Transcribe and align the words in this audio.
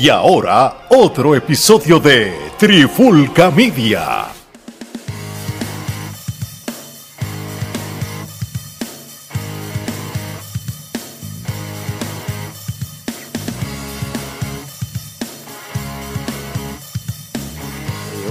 Y 0.00 0.10
ahora, 0.10 0.86
otro 0.90 1.34
episodio 1.34 1.98
de 1.98 2.32
Trifulca 2.56 3.50
Media. 3.50 4.26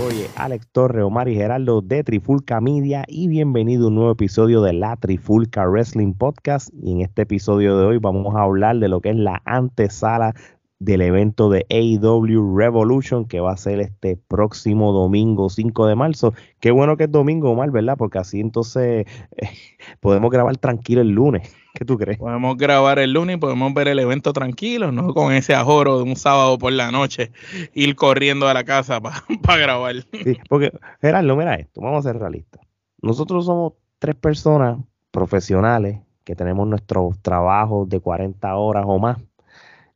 Oye, 0.07 0.29
Alex 0.37 0.69
Torre, 0.71 1.03
Omar 1.03 1.27
y 1.27 1.35
Geraldo 1.35 1.81
de 1.81 2.01
Trifulca 2.05 2.61
Media 2.61 3.03
y 3.09 3.27
bienvenido 3.27 3.85
a 3.85 3.87
un 3.89 3.95
nuevo 3.95 4.11
episodio 4.11 4.61
de 4.61 4.71
la 4.71 4.95
Trifulca 4.95 5.67
Wrestling 5.67 6.13
Podcast. 6.13 6.69
Y 6.81 6.93
en 6.93 7.01
este 7.01 7.23
episodio 7.23 7.77
de 7.77 7.87
hoy 7.87 7.97
vamos 7.97 8.33
a 8.37 8.43
hablar 8.43 8.77
de 8.77 8.87
lo 8.87 9.01
que 9.01 9.09
es 9.09 9.17
la 9.17 9.41
antesala 9.43 10.33
del 10.79 11.01
evento 11.01 11.49
de 11.49 11.65
AEW 11.69 12.55
Revolution 12.55 13.25
que 13.25 13.39
va 13.39 13.51
a 13.51 13.57
ser 13.57 13.79
este 13.79 14.15
próximo 14.15 14.91
domingo 14.91 15.49
5 15.49 15.87
de 15.87 15.95
marzo. 15.95 16.33
Qué 16.59 16.71
bueno 16.71 16.97
que 16.97 17.05
es 17.05 17.11
domingo, 17.11 17.51
Omar, 17.51 17.71
¿verdad? 17.71 17.97
Porque 17.97 18.19
así 18.19 18.39
entonces 18.39 19.07
eh, 19.37 19.49
podemos 19.99 20.29
grabar 20.29 20.57
tranquilo 20.57 21.01
el 21.01 21.09
lunes. 21.09 21.55
¿Qué 21.73 21.85
tú 21.85 21.97
crees? 21.97 22.17
Podemos 22.17 22.57
grabar 22.57 22.99
el 22.99 23.13
lunes 23.13 23.37
y 23.37 23.39
podemos 23.39 23.73
ver 23.73 23.87
el 23.87 23.99
evento 23.99 24.33
tranquilo, 24.33 24.91
no 24.91 25.13
con 25.13 25.31
ese 25.33 25.53
ajoro 25.53 25.97
de 25.97 26.03
un 26.03 26.15
sábado 26.15 26.57
por 26.57 26.73
la 26.73 26.91
noche, 26.91 27.31
ir 27.73 27.95
corriendo 27.95 28.47
a 28.47 28.53
la 28.53 28.63
casa 28.63 28.99
para 28.99 29.23
grabar. 29.57 29.95
Sí, 30.11 30.37
porque, 30.49 30.71
Gerardo, 31.01 31.35
mira 31.35 31.55
esto, 31.55 31.81
vamos 31.81 32.05
a 32.05 32.11
ser 32.11 32.19
realistas. 32.19 32.61
Nosotros 33.01 33.45
somos 33.45 33.73
tres 33.99 34.15
personas 34.15 34.79
profesionales 35.11 35.99
que 36.23 36.35
tenemos 36.35 36.67
nuestros 36.67 37.19
trabajos 37.21 37.87
de 37.89 37.99
40 37.99 38.55
horas 38.55 38.83
o 38.87 38.99
más 38.99 39.17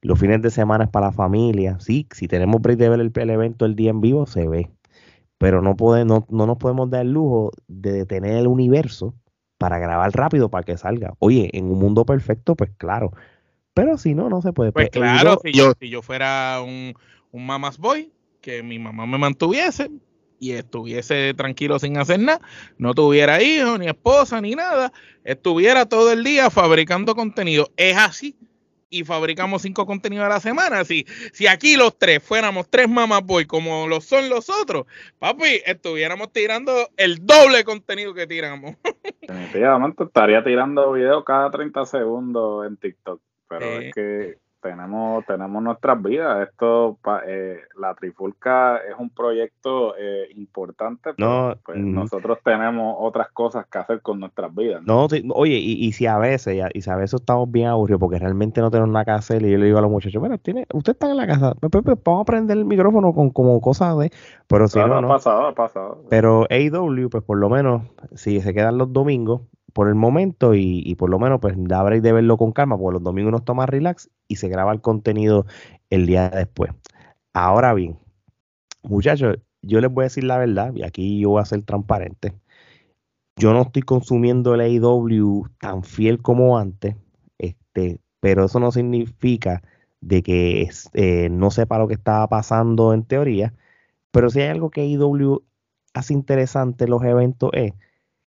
los 0.02 0.20
fines 0.20 0.42
de 0.42 0.50
semana 0.50 0.86
es 0.86 0.90
para 0.90 1.08
la 1.08 1.12
familia. 1.12 1.80
Sí, 1.80 2.08
si 2.12 2.28
tenemos 2.28 2.62
break 2.62 2.78
de 2.78 2.90
ver 2.90 3.00
el, 3.00 3.30
evento 3.30 3.66
el 3.66 3.76
día 3.76 3.92
en 3.92 4.02
vivo, 4.02 4.26
se 4.26 4.48
ve. 4.48 4.70
Pero 5.38 5.62
no, 5.62 5.76
no, 6.06 6.26
nos 6.30 6.58
podemos 6.58 6.90
dar 6.90 7.02
el 7.02 7.12
lujo 7.12 7.52
de 7.68 7.92
detener 7.92 8.38
el 8.38 8.48
universo 8.48 9.16
para 9.58 9.80
grabar 9.80 10.12
rápido 10.12 10.50
para 10.50 10.64
que 10.64 10.78
salga. 10.78 11.14
Oye, 11.20 11.50
en 11.54 11.66
un 11.66 11.80
mundo 11.80 12.06
perfecto, 12.06 12.56
pues 12.56 12.72
claro. 12.78 13.12
Pero 13.74 13.98
si 13.98 14.16
no, 14.16 14.30
no 14.30 14.42
se 14.42 14.54
puede. 14.54 14.72
Pues, 14.72 14.90
claro, 14.90 15.40
si 15.44 15.54
yo, 15.54 15.74
si 15.80 15.90
yo 15.90 16.02
fuera 16.02 16.62
un, 16.62 16.94
un 17.32 17.46
mamás 17.46 17.78
boy, 17.78 18.12
que 18.42 18.64
mi 18.64 18.80
mamá 18.80 19.06
me 19.06 19.20
mantuviese 19.20 19.92
y 20.40 20.52
estuviese 20.54 21.36
tranquilo 21.36 21.78
sin 21.78 21.98
hacer 21.98 22.20
nada, 22.20 22.42
no 22.80 22.96
tuviera 22.96 23.42
hijos, 23.42 23.80
ni 23.80 23.88
esposa, 23.88 24.42
ni 24.42 24.56
nada, 24.56 24.92
estuviera 25.24 25.86
todo 25.86 26.12
el 26.12 26.24
día 26.24 26.50
fabricando 26.50 27.16
contenido. 27.16 27.70
Es 27.78 27.96
así 27.98 28.36
y 28.92 29.04
fabricamos 29.04 29.64
cinco 29.64 29.88
contenidos 29.88 30.26
a 30.26 30.30
la 30.30 30.40
semana. 30.40 30.84
Si, 30.84 31.06
si 31.34 31.48
aquí 31.48 31.78
los 31.78 31.98
tres 31.98 32.22
fuéramos 32.22 32.70
tres 32.70 32.88
mamás 32.88 33.26
boy 33.26 33.46
como 33.46 33.88
lo 33.88 34.02
son 34.02 34.30
los 34.30 34.50
otros, 34.50 34.86
papi, 35.18 35.62
estuviéramos 35.66 36.32
tirando 36.32 36.90
el 36.98 37.26
doble 37.26 37.64
contenido 37.64 38.14
que 38.14 38.28
tiramos. 38.28 38.76
Definitivamente 39.22 40.04
estaría 40.04 40.44
tirando 40.44 40.92
videos 40.92 41.24
cada 41.24 41.50
30 41.50 41.86
segundos 41.86 42.68
en 42.68 42.78
TikTok, 42.78 43.22
pero 43.48 43.66
es 43.66 43.94
que 43.94 44.38
tenemos, 44.62 45.26
tenemos 45.26 45.62
nuestras 45.62 46.02
vidas. 46.02 46.48
Esto, 46.48 46.98
eh, 47.26 47.60
la 47.78 47.94
Trifulca 47.96 48.78
es 48.78 48.96
un 48.98 49.10
proyecto 49.10 49.96
eh, 49.98 50.28
importante, 50.36 51.14
pero 51.16 51.58
pues, 51.66 51.78
mm. 51.78 51.94
nosotros 51.94 52.38
tenemos 52.44 52.96
otras 53.00 53.30
cosas 53.32 53.66
que 53.68 53.78
hacer 53.80 54.02
con 54.02 54.20
nuestras 54.20 54.54
vidas. 54.54 54.82
No, 54.86 55.08
oye, 55.34 55.58
y, 55.58 55.92
si 55.92 56.06
a 56.06 56.18
veces, 56.18 56.56
y 56.74 56.90
a 56.90 56.96
veces 56.96 57.22
estamos 57.22 57.52
bien 57.52 57.68
aburridos 57.68 58.00
porque 58.00 58.20
realmente 58.20 58.62
no 58.62 58.72
tenemos 58.72 58.92
nada 58.92 59.06
que 59.06 59.12
hacer, 59.12 59.42
y 59.42 59.52
yo 59.52 59.58
le 59.58 59.66
digo 59.66 59.78
a 59.78 59.82
los 59.82 59.92
muchachos, 59.92 60.20
bueno, 60.20 60.38
tiene, 60.38 60.66
usted 60.74 60.94
está 60.94 61.10
en 61.10 61.18
la 61.18 61.28
casa, 61.28 61.56
pues, 61.60 61.72
pues, 61.72 61.84
pues, 61.84 61.98
vamos 62.04 62.22
a 62.22 62.26
prender 62.26 62.58
el 62.58 62.66
micrófono 62.66 63.14
con 63.14 63.32
como 63.32 63.60
cosas 63.62 63.98
de, 63.98 64.12
pero 64.48 64.68
si 64.68 64.80
no, 64.80 64.98
ha 64.98 65.08
pasado, 65.08 65.48
ha 65.48 65.56
pasado. 65.56 66.04
Pero 66.10 66.48
AW, 66.50 67.10
pues 67.10 67.24
por 67.24 67.38
lo 67.38 67.50
menos, 67.50 67.84
si 68.16 68.42
se 68.42 68.54
quedan 68.54 68.78
los 68.78 68.94
domingos, 68.94 69.42
por 69.74 69.88
el 69.88 69.96
momento 69.96 70.54
y, 70.56 70.96
por 70.96 71.10
lo 71.10 71.20
menos 71.20 71.40
pues 71.40 71.56
da 71.58 71.84
de 71.84 72.12
verlo 72.12 72.38
con 72.38 72.52
calma, 72.52 72.78
porque 72.78 72.94
los 72.94 73.04
domingos 73.04 73.32
nos 73.32 73.46
toma 73.46 73.66
relax 73.66 74.10
y 74.28 74.38
se 74.38 74.50
graba 74.50 74.72
el 74.72 74.82
contenido 74.82 75.46
el 75.90 76.06
día 76.06 76.30
después. 76.30 76.72
Ahora 77.34 77.74
bien, 77.74 77.98
muchachos, 78.84 79.38
yo 79.62 79.82
les 79.82 79.92
voy 79.92 80.04
a 80.04 80.06
decir 80.06 80.24
la 80.24 80.38
verdad, 80.38 80.74
y 80.76 80.84
aquí 80.84 81.20
yo 81.20 81.30
voy 81.30 81.42
a 81.42 81.46
ser 81.46 81.62
transparente. 81.64 82.34
Yo 83.38 83.54
no 83.54 83.64
estoy 83.64 83.82
consumiendo 83.84 84.54
el 84.54 84.62
AEW 84.62 85.48
tan 85.60 85.84
fiel 85.84 86.22
como 86.22 86.58
antes, 86.58 86.96
este, 87.38 88.00
pero 88.20 88.46
eso 88.46 88.60
no 88.60 88.72
significa 88.72 89.64
de 90.02 90.24
que 90.24 90.70
eh, 90.94 91.30
no 91.30 91.52
sepa 91.52 91.78
lo 91.78 91.88
que 91.88 91.94
estaba 91.94 92.28
pasando 92.28 92.94
en 92.94 93.04
teoría. 93.04 93.54
Pero 94.12 94.30
si 94.30 94.42
hay 94.42 94.50
algo 94.50 94.70
que 94.70 94.82
AEW 94.82 95.44
hace 95.94 96.14
interesante 96.14 96.86
en 96.86 96.92
los 96.92 97.04
eventos 97.04 97.52
es 97.54 97.74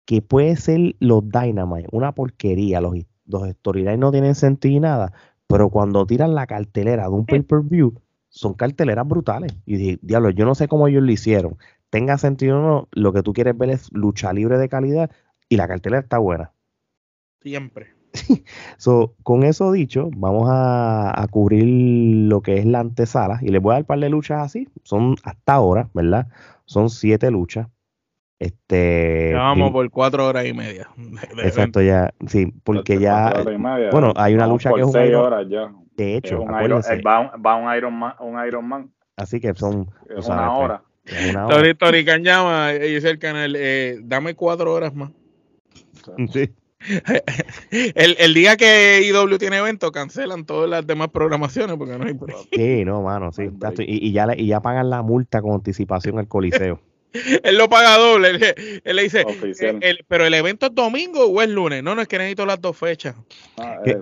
que 0.04 0.22
puede 0.22 0.56
ser 0.56 0.96
los 1.00 1.28
Dynamite, 1.28 1.88
una 1.92 2.12
porquería, 2.12 2.80
los, 2.80 2.94
los 3.26 3.48
storylines 3.48 3.98
no 3.98 4.10
tienen 4.10 4.34
sentido 4.34 4.76
y 4.76 4.80
nada, 4.80 5.12
pero 5.46 5.70
cuando 5.70 6.06
tiran 6.06 6.34
la 6.34 6.46
cartelera 6.46 7.04
de 7.04 7.10
un 7.10 7.26
pay-per-view, 7.26 7.94
son 8.28 8.54
carteleras 8.54 9.06
brutales. 9.06 9.56
Y 9.64 9.96
diablo, 10.02 10.30
yo 10.30 10.44
no 10.44 10.54
sé 10.54 10.66
cómo 10.66 10.88
ellos 10.88 11.02
lo 11.02 11.12
hicieron. 11.12 11.56
Tenga 11.90 12.18
sentido 12.18 12.58
o 12.58 12.62
no, 12.62 12.88
lo 12.92 13.12
que 13.12 13.22
tú 13.22 13.32
quieres 13.32 13.56
ver 13.56 13.70
es 13.70 13.92
lucha 13.92 14.32
libre 14.32 14.58
de 14.58 14.68
calidad 14.68 15.10
y 15.48 15.56
la 15.56 15.68
cartelera 15.68 16.02
está 16.02 16.18
buena. 16.18 16.52
Siempre. 17.40 17.94
so, 18.76 19.14
con 19.22 19.44
eso 19.44 19.70
dicho, 19.70 20.10
vamos 20.16 20.48
a, 20.50 21.20
a, 21.20 21.28
cubrir 21.28 22.28
lo 22.28 22.42
que 22.42 22.58
es 22.58 22.66
la 22.66 22.80
antesala 22.80 23.38
y 23.42 23.48
les 23.48 23.60
voy 23.62 23.72
a 23.72 23.74
dar 23.74 23.82
un 23.82 23.86
par 23.86 24.00
de 24.00 24.08
luchas 24.08 24.42
así. 24.42 24.68
Son 24.82 25.16
hasta 25.22 25.52
ahora, 25.52 25.88
¿verdad? 25.94 26.28
Son 26.64 26.90
siete 26.90 27.30
luchas. 27.30 27.68
Este, 28.38 29.30
ya 29.32 29.38
vamos 29.38 29.70
por 29.70 29.88
cuatro 29.90 30.26
horas 30.26 30.44
y 30.46 30.52
media. 30.52 30.88
exacto, 31.42 31.80
ya, 31.80 32.12
sí, 32.26 32.52
porque 32.64 32.98
ya, 32.98 33.32
bueno, 33.92 34.12
hay 34.16 34.34
una 34.34 34.46
lucha 34.46 34.72
que 34.72 34.80
es 34.80 34.86
un 34.86 34.92
seis 34.92 35.14
horas 35.14 35.46
ya. 35.48 35.72
De 35.96 36.16
hecho, 36.16 36.40
un 36.40 36.62
Iron, 36.62 36.82
va, 36.82 37.56
un, 37.56 37.76
Iron 37.76 37.94
Man, 37.94 38.14
un 38.18 38.44
Iron 38.46 38.66
Man. 38.66 38.90
Así 39.16 39.40
que 39.40 39.54
son 39.54 39.88
es 40.16 40.26
una, 40.26 40.52
hora. 40.52 40.82
Tori, 41.48 41.74
Tori 41.74 42.04
llama 42.04 42.72
y 42.74 42.94
dice 42.94 43.10
el 43.10 43.18
canal, 43.18 43.54
eh, 43.56 43.98
dame 44.02 44.34
cuatro 44.34 44.72
horas 44.72 44.94
más. 44.94 45.10
Sí. 46.32 46.52
El, 47.70 48.16
el, 48.18 48.34
día 48.34 48.58
que 48.58 49.00
IW 49.08 49.38
tiene 49.38 49.56
evento, 49.56 49.90
cancelan 49.90 50.44
todas 50.44 50.68
las 50.68 50.86
demás 50.86 51.08
programaciones 51.08 51.76
porque 51.76 51.96
no 51.96 52.04
hay 52.04 52.14
Sí, 52.52 52.84
no, 52.84 53.00
mano, 53.00 53.32
sí. 53.32 53.44
Y, 53.78 54.08
y, 54.08 54.12
ya, 54.12 54.26
y 54.36 54.48
ya 54.48 54.60
pagan 54.60 54.90
la 54.90 55.00
multa 55.00 55.40
con 55.40 55.52
anticipación 55.52 56.18
al 56.18 56.28
coliseo. 56.28 56.80
él 57.44 57.56
lo 57.56 57.68
paga 57.68 57.96
doble. 57.96 58.30
Él, 58.84 58.96
le 58.96 59.02
dice, 59.02 59.24
eh, 59.60 59.98
pero 60.08 60.26
el 60.26 60.34
evento 60.34 60.66
es 60.66 60.74
domingo 60.74 61.24
o 61.26 61.42
es 61.42 61.48
lunes. 61.48 61.82
No, 61.82 61.94
no 61.94 62.02
es 62.02 62.08
que 62.08 62.18
necesito 62.18 62.44
las 62.44 62.60
dos 62.60 62.76
fechas. 62.76 63.16
Ah, 63.56 63.78
eh, 63.84 64.00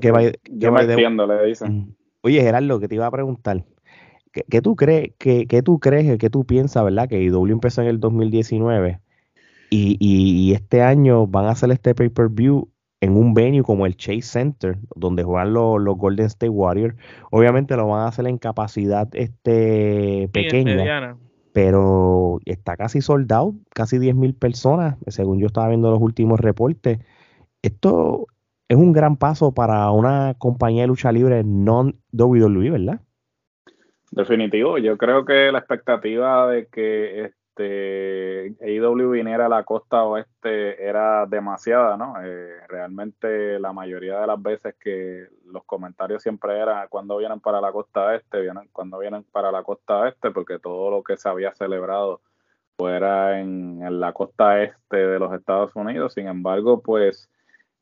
yo 0.50 0.72
me 0.72 0.82
entiendo, 0.82 1.26
le 1.26 1.46
dicen. 1.46 1.96
Oye, 2.22 2.40
Gerardo, 2.40 2.80
que 2.80 2.88
te 2.88 2.94
iba 2.94 3.06
a 3.06 3.10
preguntar. 3.10 3.64
¿Qué, 4.32 4.62
tú 4.62 4.76
crees, 4.76 5.10
qué, 5.18 5.46
qué 5.46 5.60
tú 5.60 5.78
crees, 5.78 6.16
qué 6.18 6.30
tú 6.30 6.46
piensas, 6.46 6.82
verdad? 6.82 7.06
Que 7.06 7.20
IW 7.22 7.52
empezó 7.52 7.82
en 7.82 7.88
el 7.88 8.00
2019 8.00 8.98
y, 9.68 9.96
y, 10.00 10.52
este 10.52 10.82
año 10.82 11.26
van 11.26 11.46
a 11.46 11.50
hacer 11.50 11.70
este 11.70 11.94
pay-per-view 11.94 12.68
en 13.00 13.16
un 13.16 13.34
venue 13.34 13.62
como 13.62 13.86
el 13.86 13.96
Chase 13.96 14.22
Center, 14.22 14.78
donde 14.94 15.22
juegan 15.22 15.52
los, 15.54 15.80
los, 15.80 15.96
Golden 15.96 16.26
State 16.26 16.50
Warriors. 16.50 16.94
Obviamente 17.30 17.74
lo 17.76 17.88
van 17.88 18.00
a 18.00 18.08
hacer 18.08 18.26
en 18.26 18.38
capacidad 18.38 19.08
este 19.14 20.28
pequeña 20.32 21.16
pero 21.52 22.38
está 22.44 22.76
casi 22.76 23.00
soldado, 23.00 23.54
casi 23.74 23.98
10.000 23.98 24.38
personas, 24.38 24.96
según 25.08 25.38
yo 25.38 25.46
estaba 25.46 25.68
viendo 25.68 25.90
los 25.90 26.00
últimos 26.00 26.40
reportes. 26.40 26.98
Esto 27.62 28.26
es 28.68 28.76
un 28.76 28.92
gran 28.92 29.16
paso 29.16 29.52
para 29.52 29.90
una 29.90 30.34
compañía 30.38 30.82
de 30.82 30.88
lucha 30.88 31.12
libre 31.12 31.42
non-WWE, 31.44 32.70
¿verdad? 32.70 33.00
Definitivo, 34.10 34.78
yo 34.78 34.98
creo 34.98 35.24
que 35.24 35.52
la 35.52 35.58
expectativa 35.58 36.50
de 36.50 36.66
que 36.66 37.32
este, 37.54 38.54
AEW 38.60 39.10
viniera 39.10 39.46
a 39.46 39.48
la 39.48 39.62
costa 39.64 40.04
oeste 40.04 40.82
era 40.82 41.26
demasiada, 41.26 41.96
¿no? 41.96 42.14
Eh, 42.22 42.60
realmente 42.68 43.58
la 43.58 43.72
mayoría 43.72 44.20
de 44.20 44.26
las 44.26 44.40
veces 44.40 44.74
que 44.80 45.26
los 45.46 45.64
comentarios 45.64 46.22
siempre 46.22 46.58
eran 46.58 46.88
cuando 46.88 47.18
vienen 47.18 47.40
para 47.40 47.60
la 47.60 47.70
costa 47.70 48.14
este, 48.14 48.40
vienen, 48.40 48.68
cuando 48.72 48.98
vienen 48.98 49.24
para 49.24 49.52
la 49.52 49.62
costa 49.62 50.08
este, 50.08 50.30
porque 50.30 50.58
todo 50.58 50.90
lo 50.90 51.02
que 51.02 51.16
se 51.18 51.28
había 51.28 51.52
celebrado 51.54 52.22
fuera 52.76 53.38
en, 53.40 53.82
en 53.82 54.00
la 54.00 54.12
costa 54.14 54.62
este 54.62 54.96
de 54.96 55.18
los 55.18 55.32
Estados 55.34 55.72
Unidos. 55.74 56.14
Sin 56.14 56.28
embargo, 56.28 56.80
pues 56.82 57.28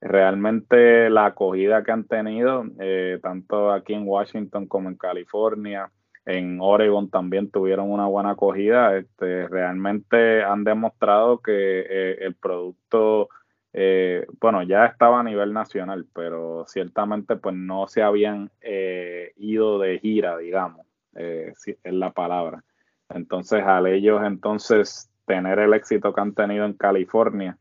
realmente 0.01 1.11
la 1.11 1.27
acogida 1.27 1.85
que 1.85 1.93
han 1.93 2.05
tenido, 2.05 2.65
eh, 2.81 3.21
tanto 3.23 3.71
aquí 3.71 3.95
en 3.95 4.07
Washington 4.07 4.67
como 4.67 4.89
en 4.89 4.97
California, 4.97 5.93
en 6.37 6.59
Oregon 6.61 7.11
también 7.11 7.51
tuvieron 7.51 7.91
una 7.91 8.07
buena 8.07 8.31
acogida. 8.31 8.97
Este, 8.97 9.49
realmente 9.49 10.43
han 10.43 10.65
demostrado 10.65 11.39
que 11.39 11.53
eh, 11.81 12.19
el 12.21 12.35
producto, 12.35 13.29
eh, 13.73 14.27
bueno, 14.41 14.63
ya 14.63 14.87
estaba 14.87 15.21
a 15.21 15.25
nivel 15.25 15.53
nacional, 15.53 16.07
pero 16.15 16.65
ciertamente 16.67 17.37
pues 17.37 17.55
no 17.55 17.87
se 17.89 18.03
habían 18.03 18.51
eh, 18.61 19.33
ido 19.37 19.79
de 19.79 19.99
gira, 19.99 20.37
digamos. 20.39 20.87
eh, 21.15 21.53
es 21.83 21.93
la 21.93 22.13
palabra. 22.13 22.63
Entonces, 23.09 23.63
al 23.65 23.87
ellos 23.87 24.23
entonces 24.25 25.11
tener 25.27 25.59
el 25.59 25.75
éxito 25.75 26.13
que 26.13 26.21
han 26.21 26.35
tenido 26.35 26.65
en 26.65 26.75
California, 26.75 27.59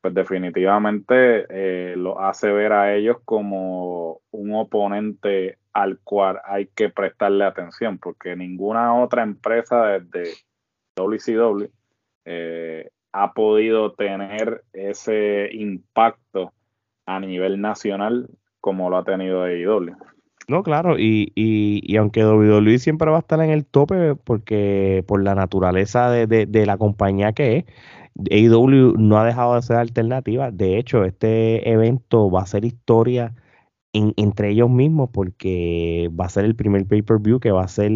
pues 0.00 0.14
definitivamente 0.14 1.46
eh, 1.50 1.94
lo 1.96 2.20
hace 2.20 2.50
ver 2.52 2.72
a 2.72 2.94
ellos 2.94 3.18
como 3.24 4.20
un 4.30 4.54
oponente 4.54 5.58
al 5.72 5.98
cual 6.00 6.40
hay 6.44 6.66
que 6.66 6.88
prestarle 6.88 7.44
atención, 7.44 7.98
porque 7.98 8.36
ninguna 8.36 8.94
otra 8.94 9.22
empresa 9.22 9.86
desde 9.86 10.34
WCW 10.96 11.66
eh, 12.24 12.90
ha 13.12 13.32
podido 13.32 13.92
tener 13.92 14.64
ese 14.72 15.48
impacto 15.52 16.52
a 17.06 17.20
nivel 17.20 17.60
nacional 17.60 18.28
como 18.60 18.90
lo 18.90 18.98
ha 18.98 19.04
tenido 19.04 19.42
AEW. 19.42 19.96
No, 20.48 20.62
claro, 20.62 20.98
y, 20.98 21.32
y, 21.34 21.82
y, 21.84 21.96
aunque 21.98 22.24
WWE 22.24 22.78
siempre 22.78 23.10
va 23.10 23.18
a 23.18 23.20
estar 23.20 23.40
en 23.42 23.50
el 23.50 23.66
tope 23.66 24.14
porque 24.14 25.04
por 25.06 25.22
la 25.22 25.34
naturaleza 25.34 26.10
de, 26.10 26.26
de, 26.26 26.66
la 26.66 26.78
compañía 26.78 27.32
que 27.32 27.58
es, 27.58 27.64
AEW 28.30 28.96
no 28.98 29.18
ha 29.18 29.24
dejado 29.24 29.54
de 29.54 29.62
ser 29.62 29.76
alternativa. 29.76 30.50
De 30.50 30.78
hecho, 30.78 31.04
este 31.04 31.70
evento 31.70 32.30
va 32.30 32.42
a 32.42 32.46
ser 32.46 32.64
historia 32.64 33.34
entre 33.92 34.50
ellos 34.50 34.70
mismos 34.70 35.10
porque 35.12 36.10
va 36.18 36.26
a 36.26 36.28
ser 36.28 36.44
el 36.44 36.54
primer 36.54 36.86
pay-per-view 36.86 37.40
que 37.40 37.50
va 37.52 37.64
a 37.64 37.68
ser 37.68 37.90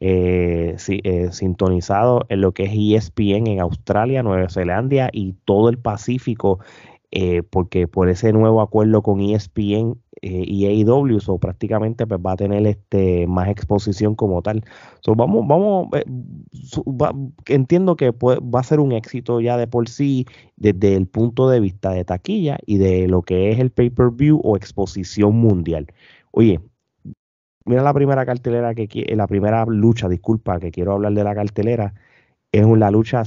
eh, 0.00 0.76
eh, 0.86 1.28
sintonizado 1.32 2.26
en 2.28 2.40
lo 2.42 2.52
que 2.52 2.64
es 2.64 2.72
ESPN 2.72 3.46
en 3.46 3.60
Australia, 3.60 4.22
Nueva 4.22 4.48
Zelanda 4.48 5.08
y 5.12 5.34
todo 5.44 5.70
el 5.70 5.78
Pacífico 5.78 6.60
eh, 7.12 7.42
porque 7.42 7.88
por 7.88 8.08
ese 8.08 8.32
nuevo 8.32 8.60
acuerdo 8.60 9.02
con 9.02 9.20
ESPN 9.20 10.00
eh, 10.22 10.44
y 10.46 10.66
AEW, 10.66 11.18
so 11.20 11.38
prácticamente 11.38 12.06
pues, 12.06 12.20
va 12.24 12.32
a 12.32 12.36
tener 12.36 12.64
este 12.66 13.26
más 13.26 13.48
exposición 13.48 14.14
como 14.14 14.42
tal. 14.42 14.64
So, 15.00 15.16
vamos, 15.16 15.46
vamos, 15.48 15.88
eh, 15.94 16.04
entiendo 17.46 17.96
que 17.96 18.12
va 18.12 18.60
a 18.60 18.62
ser 18.62 18.78
un 18.78 18.92
éxito 18.92 19.40
ya 19.40 19.56
de 19.56 19.66
por 19.66 19.88
sí 19.88 20.26
desde 20.56 20.94
el 20.94 21.08
punto 21.08 21.48
de 21.48 21.58
vista 21.60 21.90
de 21.90 22.04
taquilla 22.04 22.58
y 22.64 22.78
de 22.78 23.08
lo 23.08 23.22
que 23.22 23.50
es 23.50 23.58
el 23.58 23.70
pay-per-view 23.70 24.40
o 24.44 24.56
exposición 24.56 25.34
mundial. 25.34 25.88
Oye, 26.30 26.60
mira 27.64 27.82
la 27.82 27.94
primera 27.94 28.24
cartelera 28.24 28.74
que 28.74 28.88
la 29.16 29.26
primera 29.26 29.64
lucha, 29.66 30.08
disculpa, 30.08 30.60
que 30.60 30.70
quiero 30.70 30.92
hablar 30.92 31.12
de 31.14 31.24
la 31.24 31.34
cartelera, 31.34 31.94
es 32.52 32.64
una 32.64 32.90
lucha 32.90 33.24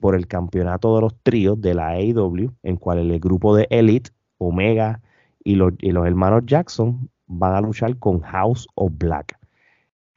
por 0.00 0.14
el 0.14 0.26
campeonato 0.26 0.94
de 0.94 1.00
los 1.02 1.14
tríos 1.22 1.60
de 1.60 1.74
la 1.74 1.88
AEW, 1.88 2.52
en 2.62 2.76
cual 2.76 2.98
el 2.98 3.18
grupo 3.20 3.56
de 3.56 3.66
Elite, 3.70 4.10
Omega 4.38 5.00
y 5.42 5.54
los, 5.54 5.72
los 5.80 6.06
hermanos 6.06 6.42
Jackson 6.46 7.08
van 7.26 7.54
a 7.54 7.60
luchar 7.60 7.98
con 7.98 8.20
House 8.20 8.66
of 8.74 8.92
Black. 8.96 9.38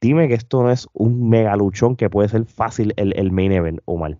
Dime 0.00 0.28
que 0.28 0.34
esto 0.34 0.62
no 0.62 0.70
es 0.70 0.88
un 0.92 1.28
mega 1.28 1.56
luchón 1.56 1.96
que 1.96 2.08
puede 2.08 2.28
ser 2.28 2.44
fácil 2.46 2.94
el, 2.96 3.12
el 3.16 3.32
main 3.32 3.52
event, 3.52 3.80
Omar 3.84 4.18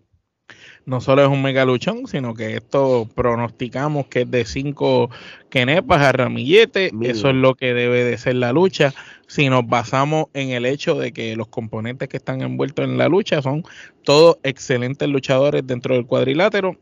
no 0.86 1.00
solo 1.00 1.22
es 1.22 1.28
un 1.28 1.42
mega 1.42 1.64
luchón, 1.64 2.06
sino 2.06 2.34
que 2.34 2.56
esto 2.56 3.08
pronosticamos 3.14 4.06
que 4.06 4.22
es 4.22 4.30
de 4.30 4.44
cinco 4.44 5.10
quenepas 5.48 6.00
a 6.02 6.12
ramillete. 6.12 6.90
Eso 7.02 7.30
es 7.30 7.36
lo 7.36 7.54
que 7.54 7.74
debe 7.74 8.04
de 8.04 8.18
ser 8.18 8.36
la 8.36 8.52
lucha. 8.52 8.92
Si 9.30 9.48
nos 9.48 9.64
basamos 9.64 10.26
en 10.34 10.50
el 10.50 10.66
hecho 10.66 10.96
de 10.96 11.12
que 11.12 11.36
los 11.36 11.46
componentes 11.46 12.08
que 12.08 12.16
están 12.16 12.42
envueltos 12.42 12.84
en 12.84 12.98
la 12.98 13.06
lucha 13.06 13.40
son 13.40 13.62
todos 14.02 14.38
excelentes 14.42 15.08
luchadores 15.08 15.64
dentro 15.64 15.94
del 15.94 16.04
cuadrilátero 16.04 16.76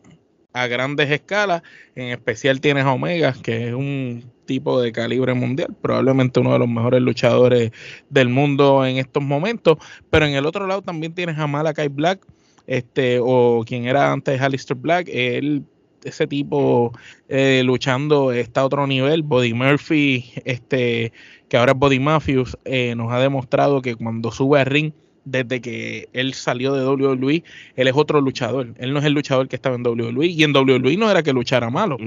a 0.55 0.67
grandes 0.67 1.11
escalas. 1.11 1.61
En 1.95 2.07
especial 2.07 2.63
tienes 2.63 2.87
a 2.87 2.93
Omega, 2.95 3.35
que 3.35 3.69
es 3.69 3.75
un 3.75 4.33
tipo 4.47 4.81
de 4.81 4.93
calibre 4.93 5.35
mundial, 5.35 5.77
probablemente 5.83 6.41
uno 6.41 6.55
de 6.55 6.61
los 6.61 6.69
mejores 6.69 7.03
luchadores 7.03 7.71
del 8.09 8.31
mundo 8.31 8.87
en 8.87 8.97
estos 8.97 9.23
momentos. 9.23 9.77
Pero 10.09 10.25
en 10.25 10.33
el 10.33 10.47
otro 10.47 10.67
lado 10.67 10.81
también 10.81 11.13
tienes 11.13 11.37
a 11.39 11.47
Malakai 11.47 11.89
Black 11.89 12.25
este, 12.67 13.19
o 13.21 13.63
quien 13.67 13.85
era 13.85 14.11
antes 14.11 14.41
Alistair 14.41 14.81
Black, 14.81 15.11
él, 15.13 15.65
ese 16.05 16.27
tipo 16.27 16.93
eh, 17.29 17.63
luchando 17.65 18.33
está 18.33 18.63
a 18.63 18.67
otro 18.67 18.87
nivel. 18.87 19.23
Body 19.23 19.55
Murphy, 19.55 20.33
este, 20.45 21.13
que 21.49 21.57
ahora 21.57 21.73
es 21.73 21.79
Body 21.79 21.99
Matthews, 21.99 22.57
eh, 22.65 22.95
nos 22.97 23.13
ha 23.13 23.19
demostrado 23.19 23.83
que 23.83 23.95
cuando 23.97 24.31
sube 24.31 24.61
al 24.61 24.67
ring, 24.67 24.93
desde 25.25 25.61
que 25.61 26.09
él 26.13 26.35
salió 26.35 26.73
de 26.73 26.87
WWE, 26.87 27.45
él 27.77 27.89
es 27.89 27.95
otro 27.95 28.21
luchador. 28.21 28.75
Él 28.79 28.93
no 28.93 28.99
es 28.99 29.05
el 29.05 29.13
luchador 29.13 29.49
que 29.49 29.57
estaba 29.57 29.77
en 29.77 29.87
WWE. 29.87 30.27
Y 30.27 30.43
en 30.43 30.57
WWE 30.57 30.97
no 30.97 31.11
era 31.11 31.23
que 31.23 31.33
luchara 31.33 31.71
malo, 31.71 31.99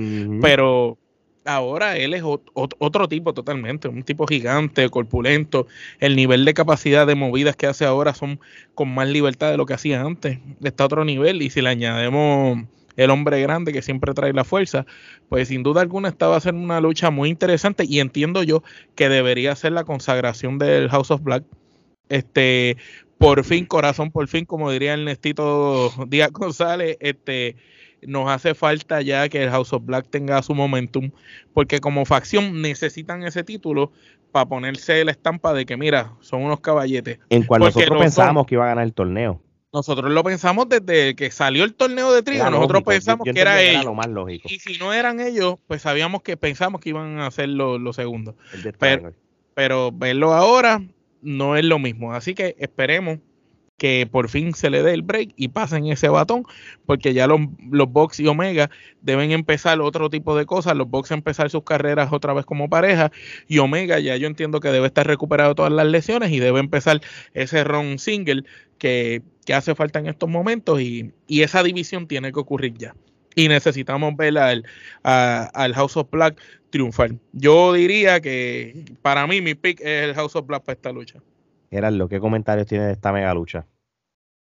pero 0.41 0.97
ahora 1.45 1.97
él 1.97 2.13
es 2.13 2.23
otro 2.23 3.07
tipo 3.07 3.33
totalmente, 3.33 3.87
un 3.87 4.03
tipo 4.03 4.25
gigante, 4.27 4.89
corpulento. 4.89 5.67
El 5.99 6.15
nivel 6.15 6.45
de 6.45 6.53
capacidad 6.53 7.07
de 7.07 7.15
movidas 7.15 7.55
que 7.55 7.67
hace 7.67 7.85
ahora 7.85 8.13
son 8.13 8.39
con 8.75 8.93
más 8.93 9.07
libertad 9.07 9.51
de 9.51 9.57
lo 9.57 9.65
que 9.65 9.73
hacía 9.73 10.01
antes. 10.01 10.39
Está 10.63 10.83
a 10.83 10.87
otro 10.87 11.05
nivel 11.05 11.41
y 11.41 11.49
si 11.49 11.61
le 11.61 11.69
añadimos 11.69 12.65
el 12.95 13.09
hombre 13.09 13.41
grande 13.41 13.73
que 13.73 13.81
siempre 13.81 14.13
trae 14.13 14.33
la 14.33 14.43
fuerza, 14.43 14.85
pues 15.29 15.47
sin 15.47 15.63
duda 15.63 15.81
alguna 15.81 16.09
esta 16.09 16.27
va 16.27 16.37
a 16.37 16.41
ser 16.41 16.53
una 16.53 16.81
lucha 16.81 17.11
muy 17.11 17.29
interesante 17.29 17.85
y 17.87 17.99
entiendo 17.99 18.43
yo 18.43 18.63
que 18.95 19.09
debería 19.09 19.55
ser 19.55 19.73
la 19.73 19.83
consagración 19.83 20.57
del 20.57 20.89
House 20.89 21.11
of 21.11 21.21
Black. 21.21 21.43
Este, 22.09 22.77
por 23.17 23.43
fin, 23.43 23.65
corazón, 23.65 24.11
por 24.11 24.27
fin, 24.27 24.45
como 24.45 24.71
diría 24.71 24.93
el 24.93 25.05
Nestito 25.05 25.91
Díaz 26.07 26.31
González, 26.31 26.97
este, 26.99 27.55
nos 28.01 28.29
hace 28.29 28.53
falta 28.53 29.01
ya 29.01 29.29
que 29.29 29.43
el 29.43 29.49
House 29.49 29.73
of 29.73 29.85
Black 29.85 30.07
tenga 30.09 30.41
su 30.41 30.55
momentum, 30.55 31.11
porque 31.53 31.79
como 31.79 32.05
facción 32.05 32.61
necesitan 32.61 33.23
ese 33.23 33.43
título 33.43 33.91
para 34.31 34.47
ponerse 34.47 35.03
la 35.05 35.11
estampa 35.11 35.53
de 35.53 35.65
que, 35.65 35.77
mira, 35.77 36.13
son 36.19 36.43
unos 36.43 36.61
caballetes. 36.61 37.19
En 37.29 37.43
cual 37.43 37.61
nosotros 37.61 37.99
pensábamos 37.99 38.45
que 38.45 38.55
iba 38.55 38.65
a 38.65 38.69
ganar 38.69 38.85
el 38.85 38.93
torneo. 38.93 39.41
Nosotros 39.73 40.11
lo 40.11 40.23
pensamos 40.23 40.67
desde 40.67 41.15
que 41.15 41.31
salió 41.31 41.63
el 41.63 41.73
torneo 41.73 42.11
de 42.11 42.23
trigo, 42.23 42.49
nosotros 42.49 42.83
pensamos 42.83 43.23
que 43.23 43.39
era 43.39 43.61
ellos. 43.61 43.85
lo 43.85 43.93
más 43.93 44.07
lógico. 44.07 44.49
Y 44.51 44.59
si 44.59 44.77
no 44.77 44.93
eran 44.93 45.21
ellos, 45.21 45.55
pues 45.67 45.81
sabíamos 45.81 46.23
que 46.23 46.35
pensamos 46.35 46.81
que 46.81 46.89
iban 46.89 47.19
a 47.19 47.31
ser 47.31 47.49
los 47.49 47.79
lo 47.79 47.93
segundos. 47.93 48.35
Pero, 48.79 49.13
pero 49.53 49.91
verlo 49.93 50.33
ahora 50.33 50.81
no 51.21 51.55
es 51.55 51.63
lo 51.63 51.79
mismo. 51.79 52.13
Así 52.13 52.33
que 52.33 52.55
esperemos 52.59 53.19
que 53.81 54.05
por 54.05 54.29
fin 54.29 54.53
se 54.53 54.69
le 54.69 54.83
dé 54.83 54.93
el 54.93 55.01
break 55.01 55.33
y 55.35 55.47
pasen 55.47 55.87
ese 55.87 56.07
batón, 56.07 56.43
porque 56.85 57.15
ya 57.15 57.25
los, 57.25 57.39
los 57.71 57.91
Box 57.91 58.19
y 58.19 58.27
Omega 58.27 58.69
deben 59.01 59.31
empezar 59.31 59.81
otro 59.81 60.07
tipo 60.11 60.37
de 60.37 60.45
cosas, 60.45 60.77
los 60.77 60.87
Box 60.87 61.09
empezar 61.09 61.49
sus 61.49 61.63
carreras 61.63 62.13
otra 62.13 62.31
vez 62.33 62.45
como 62.45 62.69
pareja 62.69 63.11
y 63.47 63.57
Omega 63.57 63.97
ya 63.97 64.15
yo 64.17 64.27
entiendo 64.27 64.59
que 64.59 64.67
debe 64.67 64.85
estar 64.85 65.07
recuperado 65.07 65.55
todas 65.55 65.71
las 65.71 65.87
lesiones 65.87 66.29
y 66.29 66.37
debe 66.37 66.59
empezar 66.59 67.01
ese 67.33 67.63
run 67.63 67.97
single 67.97 68.43
que, 68.77 69.23
hace 69.51 69.73
falta 69.73 69.97
en 69.97 70.05
estos 70.05 70.29
momentos 70.29 70.79
y, 70.79 71.11
esa 71.27 71.63
división 71.63 72.07
tiene 72.07 72.31
que 72.31 72.39
ocurrir 72.39 72.75
ya. 72.77 72.95
Y 73.33 73.47
necesitamos 73.47 74.15
ver 74.15 74.37
al, 74.37 74.63
al 75.01 75.73
House 75.73 75.97
of 75.97 76.07
Black 76.11 76.39
triunfar. 76.69 77.13
Yo 77.31 77.73
diría 77.73 78.21
que 78.21 78.85
para 79.01 79.25
mí 79.25 79.41
mi 79.41 79.55
pick 79.55 79.81
es 79.81 80.03
el 80.03 80.13
House 80.13 80.35
of 80.35 80.45
Black 80.45 80.65
para 80.65 80.75
esta 80.75 80.91
lucha. 80.91 81.19
lo 81.71 82.07
¿qué 82.07 82.19
comentarios 82.19 82.67
tiene 82.67 82.85
de 82.85 82.91
esta 82.91 83.11
mega 83.11 83.33
lucha? 83.33 83.65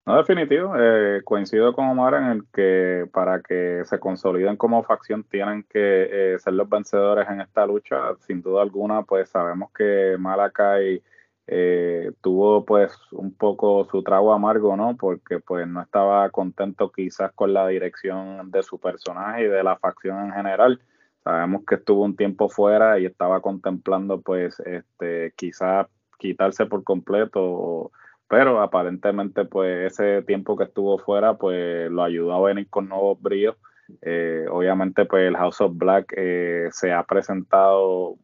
No, 0.07 0.15
definitivo. 0.15 0.73
Eh, 0.79 1.21
coincido 1.25 1.73
con 1.73 1.89
Omar 1.89 2.13
en 2.13 2.23
el 2.27 2.43
que 2.53 3.09
para 3.11 3.41
que 3.41 3.81
se 3.83 3.99
consoliden 3.99 4.55
como 4.55 4.81
facción 4.83 5.25
tienen 5.25 5.63
que 5.63 6.35
eh, 6.35 6.39
ser 6.39 6.53
los 6.53 6.69
vencedores 6.69 7.27
en 7.29 7.41
esta 7.41 7.65
lucha. 7.65 8.15
Sin 8.21 8.41
duda 8.41 8.61
alguna, 8.61 9.03
pues 9.03 9.27
sabemos 9.29 9.69
que 9.73 10.15
Malakai 10.17 11.03
eh, 11.45 12.13
tuvo 12.21 12.63
pues 12.63 12.97
un 13.11 13.33
poco 13.33 13.83
su 13.91 14.01
trago 14.01 14.31
amargo, 14.31 14.77
¿no? 14.77 14.95
Porque 14.95 15.39
pues 15.39 15.67
no 15.67 15.81
estaba 15.81 16.29
contento 16.29 16.89
quizás 16.89 17.33
con 17.33 17.53
la 17.53 17.67
dirección 17.67 18.49
de 18.49 18.63
su 18.63 18.79
personaje 18.79 19.43
y 19.43 19.47
de 19.49 19.61
la 19.61 19.75
facción 19.77 20.27
en 20.27 20.31
general. 20.31 20.79
Sabemos 21.25 21.63
que 21.67 21.75
estuvo 21.75 22.05
un 22.05 22.15
tiempo 22.15 22.47
fuera 22.47 22.97
y 22.97 23.05
estaba 23.05 23.41
contemplando 23.41 24.21
pues 24.21 24.57
este 24.61 25.33
quizás 25.35 25.87
quitarse 26.17 26.65
por 26.65 26.85
completo 26.85 27.91
pero 28.27 28.61
aparentemente 28.61 29.45
pues 29.45 29.93
ese 29.93 30.21
tiempo 30.23 30.57
que 30.57 30.65
estuvo 30.65 30.97
fuera 30.97 31.35
pues 31.35 31.89
lo 31.89 32.03
ayudó 32.03 32.33
a 32.33 32.47
venir 32.47 32.69
con 32.69 32.89
nuevos 32.89 33.21
bríos. 33.21 33.55
Eh, 34.01 34.45
obviamente 34.51 35.05
pues 35.05 35.23
el 35.23 35.37
House 35.37 35.61
of 35.61 35.71
Black 35.75 36.13
eh, 36.17 36.67
se 36.71 36.91
ha 36.91 37.03
presentado 37.03 38.15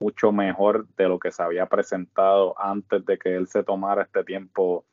mucho 0.00 0.32
mejor 0.32 0.86
de 0.96 1.08
lo 1.08 1.18
que 1.18 1.32
se 1.32 1.42
había 1.42 1.66
presentado 1.66 2.54
antes 2.58 3.04
de 3.04 3.18
que 3.18 3.34
él 3.34 3.48
se 3.48 3.64
tomara 3.64 4.02
este 4.02 4.22
tiempo 4.24 4.84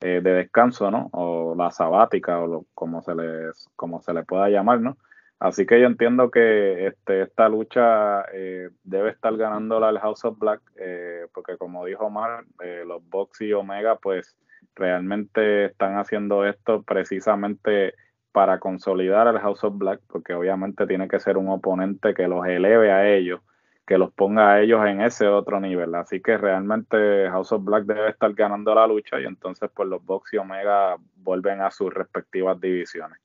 eh, 0.00 0.20
de 0.22 0.32
descanso, 0.32 0.90
¿no? 0.90 1.08
O 1.12 1.54
la 1.56 1.70
sabática 1.70 2.40
o 2.40 2.46
lo, 2.46 2.66
como 2.74 3.00
se 3.02 3.14
les 3.14 3.70
como 3.76 4.00
se 4.02 4.12
le 4.12 4.24
pueda 4.24 4.48
llamar, 4.48 4.80
¿no? 4.80 4.96
Así 5.38 5.66
que 5.66 5.80
yo 5.80 5.86
entiendo 5.86 6.30
que 6.30 6.86
este, 6.86 7.22
esta 7.22 7.48
lucha 7.48 8.22
eh, 8.32 8.70
debe 8.82 9.10
estar 9.10 9.36
ganándola 9.36 9.90
el 9.90 9.98
House 9.98 10.24
of 10.24 10.38
Black, 10.38 10.60
eh, 10.76 11.26
porque 11.34 11.56
como 11.58 11.84
dijo 11.84 12.06
Omar, 12.06 12.44
eh, 12.62 12.84
los 12.86 13.06
Box 13.08 13.40
y 13.42 13.52
Omega 13.52 13.96
pues 13.96 14.36
realmente 14.74 15.66
están 15.66 15.98
haciendo 15.98 16.46
esto 16.46 16.82
precisamente 16.82 17.94
para 18.32 18.58
consolidar 18.58 19.28
al 19.28 19.38
House 19.38 19.64
of 19.64 19.76
Black, 19.76 20.00
porque 20.08 20.34
obviamente 20.34 20.86
tiene 20.86 21.08
que 21.08 21.20
ser 21.20 21.36
un 21.36 21.48
oponente 21.48 22.14
que 22.14 22.26
los 22.26 22.46
eleve 22.46 22.90
a 22.90 23.08
ellos 23.08 23.40
que 23.86 23.98
los 23.98 24.12
ponga 24.12 24.52
a 24.52 24.62
ellos 24.62 24.84
en 24.86 25.00
ese 25.02 25.26
otro 25.26 25.60
nivel. 25.60 25.94
Así 25.94 26.20
que 26.20 26.38
realmente 26.38 27.28
House 27.30 27.52
of 27.52 27.64
Black 27.64 27.84
debe 27.84 28.10
estar 28.10 28.32
ganando 28.32 28.74
la 28.74 28.86
lucha 28.86 29.20
y 29.20 29.24
entonces 29.24 29.70
pues 29.74 29.88
los 29.88 30.04
Bucks 30.04 30.32
y 30.32 30.38
Omega 30.38 30.96
vuelven 31.16 31.60
a 31.60 31.70
sus 31.70 31.92
respectivas 31.92 32.60
divisiones. 32.60 33.18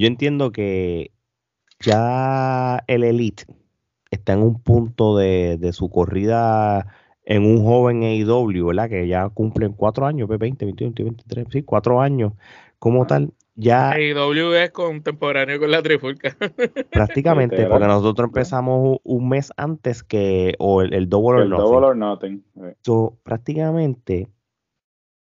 Yo 0.00 0.06
entiendo 0.06 0.50
que 0.50 1.10
ya 1.78 2.82
el 2.86 3.04
Elite 3.04 3.44
está 4.10 4.32
en 4.32 4.40
un 4.42 4.62
punto 4.62 5.18
de, 5.18 5.58
su 5.74 5.90
corrida 5.90 6.86
en 7.26 7.44
un 7.44 7.62
joven 7.62 8.02
AEW, 8.04 8.68
¿verdad? 8.68 8.88
Que 8.88 9.06
ya 9.06 9.28
cumplen 9.28 9.74
cuatro 9.74 10.06
años, 10.06 10.26
20, 10.26 10.64
21, 10.64 10.94
23, 10.96 11.46
sí, 11.50 11.62
cuatro 11.64 12.00
años 12.00 12.32
como 12.78 13.06
tal. 13.06 13.34
Ya 13.56 13.90
AEW 13.90 14.54
es 14.54 14.70
contemporáneo 14.70 15.60
con 15.60 15.70
la 15.70 15.82
trifulca. 15.82 16.34
Prácticamente, 16.90 17.66
porque 17.66 17.86
nosotros 17.86 18.28
empezamos 18.28 19.00
un 19.02 19.28
mes 19.28 19.52
antes 19.58 20.02
que 20.02 20.54
o 20.58 20.80
el, 20.80 21.10
Double, 21.10 21.42
or, 21.42 21.94
nothing. 21.94 22.42
prácticamente 23.22 24.28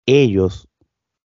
ellos 0.06 0.66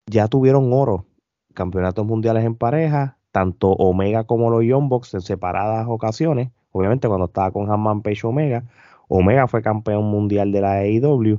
ya 0.07 0.27
tuvieron 0.27 0.73
oro, 0.73 1.05
campeonatos 1.53 2.07
mundiales 2.07 2.43
en 2.43 2.55
pareja, 2.55 3.16
tanto 3.37 3.73
Omega 3.73 4.25
como 4.25 4.49
los 4.49 4.65
Young 4.65 4.89
Bucks 4.89 5.13
en 5.13 5.21
separadas 5.21 5.85
ocasiones. 5.91 6.49
Obviamente 6.73 7.07
cuando 7.07 7.27
estaba 7.27 7.51
con 7.51 7.71
Hanman 7.71 8.01
Page 8.01 8.27
Omega, 8.27 8.65
Omega 9.09 9.47
fue 9.47 9.61
campeón 9.61 10.05
mundial 10.05 10.53
de 10.53 10.63
la 10.63 10.79
AEW, 10.79 11.39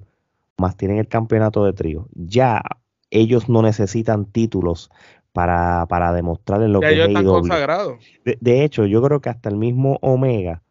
más 0.57 0.77
tienen 0.77 0.99
el 0.99 1.07
campeonato 1.07 1.65
de 1.65 1.73
trío. 1.73 2.07
Ya 2.13 2.61
ellos 3.09 3.49
no 3.49 3.63
necesitan 3.63 4.25
títulos 4.25 4.91
para, 5.33 5.87
para 5.87 6.13
demostrarles 6.13 6.69
lo 6.69 6.81
que 6.81 7.03
es 7.03 7.15
AEW. 7.15 7.97
De, 8.23 8.37
de, 8.39 8.63
hecho, 8.63 8.85
yo 8.85 9.01
creo 9.01 9.19
que 9.19 9.29
hasta 9.29 9.49
el 9.49 9.55
mismo 9.55 9.97
Omega, 10.01 10.61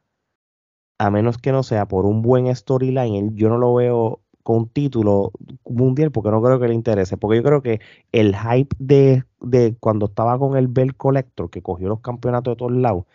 a 0.97 1.11
menos 1.11 1.39
que 1.39 1.51
no 1.51 1.65
sea 1.65 1.89
por 1.89 2.07
un 2.07 2.23
buen 2.23 2.55
storyline, 2.55 3.35
yo 3.35 3.49
no 3.49 3.59
lo 3.59 3.75
veo 3.75 4.21
con 4.47 4.69
título 4.69 5.33
mundial 5.65 6.13
porque 6.13 6.31
no 6.31 6.41
creo 6.41 6.61
que 6.61 6.69
le 6.69 6.75
interese. 6.75 7.17
Porque 7.17 7.39
yo 7.39 7.43
creo 7.43 7.63
que 7.63 7.81
el 8.13 8.37
hype 8.37 8.77
de, 8.79 9.25
de 9.41 9.75
cuando 9.81 10.07
estaba 10.07 10.39
con 10.39 10.57
el 10.57 10.69
Bell 10.69 10.95
Collector, 10.95 11.51
que 11.51 11.63
cogió 11.63 11.89
los 11.89 11.99
campeonatos 11.99 12.53
de 12.53 12.57
todos 12.57 12.71
lados, 12.71 13.07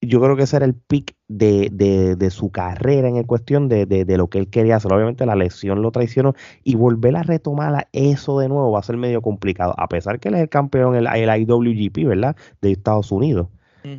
yo 0.00 0.20
creo 0.20 0.36
que 0.36 0.44
ese 0.44 0.58
era 0.58 0.64
el 0.64 0.76
pick 0.76 1.16
de, 1.26 1.68
de, 2.16 2.30
su 2.30 2.52
carrera 2.52 3.08
en 3.08 3.20
cuestión 3.24 3.68
de, 3.68 3.86
de, 3.86 4.16
lo 4.16 4.28
que 4.28 4.38
él 4.38 4.48
quería 4.48 4.76
hacer. 4.76 4.92
Obviamente 4.92 5.26
la 5.26 5.34
lesión 5.34 5.82
lo 5.82 5.90
traicionó 5.90 6.34
y 6.62 6.76
volver 6.76 7.16
a 7.16 7.24
retomar 7.24 7.88
eso 7.90 8.38
de 8.38 8.48
nuevo 8.48 8.70
va 8.70 8.78
a 8.78 8.84
ser 8.84 8.98
medio 8.98 9.22
complicado, 9.22 9.74
a 9.76 9.88
pesar 9.88 10.20
que 10.20 10.28
él 10.28 10.36
es 10.36 10.42
el 10.42 10.48
campeón, 10.48 10.94
el, 10.94 11.08
el 11.08 11.40
IWGP, 11.40 12.06
¿verdad? 12.06 12.36
De 12.60 12.70
Estados 12.70 13.10
Unidos. 13.10 13.48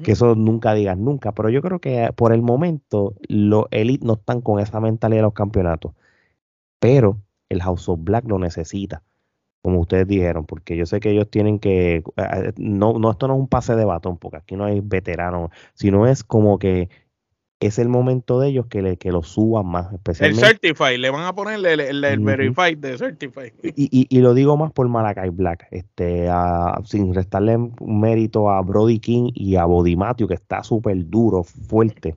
Que 0.04 0.12
eso 0.12 0.36
nunca 0.36 0.74
digas 0.74 0.98
nunca, 0.98 1.32
pero 1.32 1.50
yo 1.50 1.62
creo 1.62 1.80
que 1.80 2.12
por 2.16 2.34
el 2.34 2.42
momento 2.42 3.16
los 3.30 3.68
Elite 3.72 4.06
no 4.06 4.14
están 4.14 4.42
con 4.42 4.60
esa 4.60 4.82
mentalidad 4.82 5.20
de 5.20 5.24
los 5.24 5.34
campeonatos, 5.34 5.94
pero 6.80 7.22
el 7.50 7.62
House 7.62 7.90
of 7.90 8.00
Black 8.02 8.26
lo 8.28 8.40
necesita 8.40 9.04
como 9.68 9.82
ustedes 9.82 10.08
dijeron, 10.08 10.46
porque 10.46 10.78
yo 10.78 10.86
sé 10.86 11.02
que 11.02 11.12
ellos 11.12 11.30
tienen 11.30 11.60
que, 11.60 12.02
no, 12.56 12.94
no, 13.00 13.12
esto 13.12 13.28
no 13.28 13.34
es 13.34 13.40
un 13.42 13.50
pase 13.50 13.76
de 13.76 13.84
batón, 13.84 14.18
porque 14.18 14.38
aquí 14.38 14.56
no 14.56 14.64
hay 14.64 14.80
veteranos, 14.80 15.50
sino 15.74 16.08
es 16.08 16.24
como 16.24 16.58
que 16.58 16.88
es 17.60 17.78
el 17.78 17.90
momento 17.90 18.40
de 18.40 18.48
ellos 18.48 18.68
que, 18.68 18.82
le, 18.82 18.96
que 18.96 19.12
lo 19.12 19.24
suban 19.24 19.66
más, 19.66 19.92
especialmente. 19.92 20.46
El 20.46 20.52
Certify, 20.52 20.98
le 20.98 21.10
van 21.10 21.26
a 21.26 21.34
ponerle 21.34 21.74
el, 21.74 21.82
el, 22.02 22.20
Verify 22.20 22.76
de 22.76 22.98
Certify. 22.98 23.52
Y, 23.62 24.08
y, 24.10 24.20
lo 24.22 24.34
digo 24.34 24.56
más 24.56 24.72
por 24.72 24.88
Malakai 24.88 25.32
Black, 25.32 25.68
este, 25.72 26.30
sin 26.86 27.14
restarle 27.14 27.58
mérito 27.82 28.50
a 28.50 28.62
Brody 28.62 29.00
King 29.00 29.32
y 29.34 29.58
a 29.58 29.66
Body 29.66 29.98
Matthew, 29.98 30.30
que 30.30 30.36
está 30.36 30.64
súper 30.64 31.10
duro, 31.10 31.44
fuerte. 31.44 32.16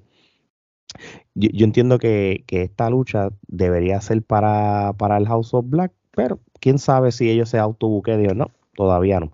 Yo, 1.35 1.65
entiendo 1.65 1.99
que, 1.99 2.45
que, 2.47 2.63
esta 2.63 2.91
lucha 2.91 3.31
debería 3.47 4.01
ser 4.01 4.23
para, 4.23 4.93
para 4.95 5.17
el 5.17 5.27
House 5.27 5.55
of 5.55 5.67
Black, 5.69 5.93
pero 6.13 6.41
quién 6.61 6.79
sabe 6.79 7.13
si 7.13 7.31
ellos 7.31 7.49
se 7.49 7.59
autobuqueen 7.59 8.31
o 8.31 8.35
no, 8.35 8.51
todavía 8.75 9.21
no. 9.21 9.33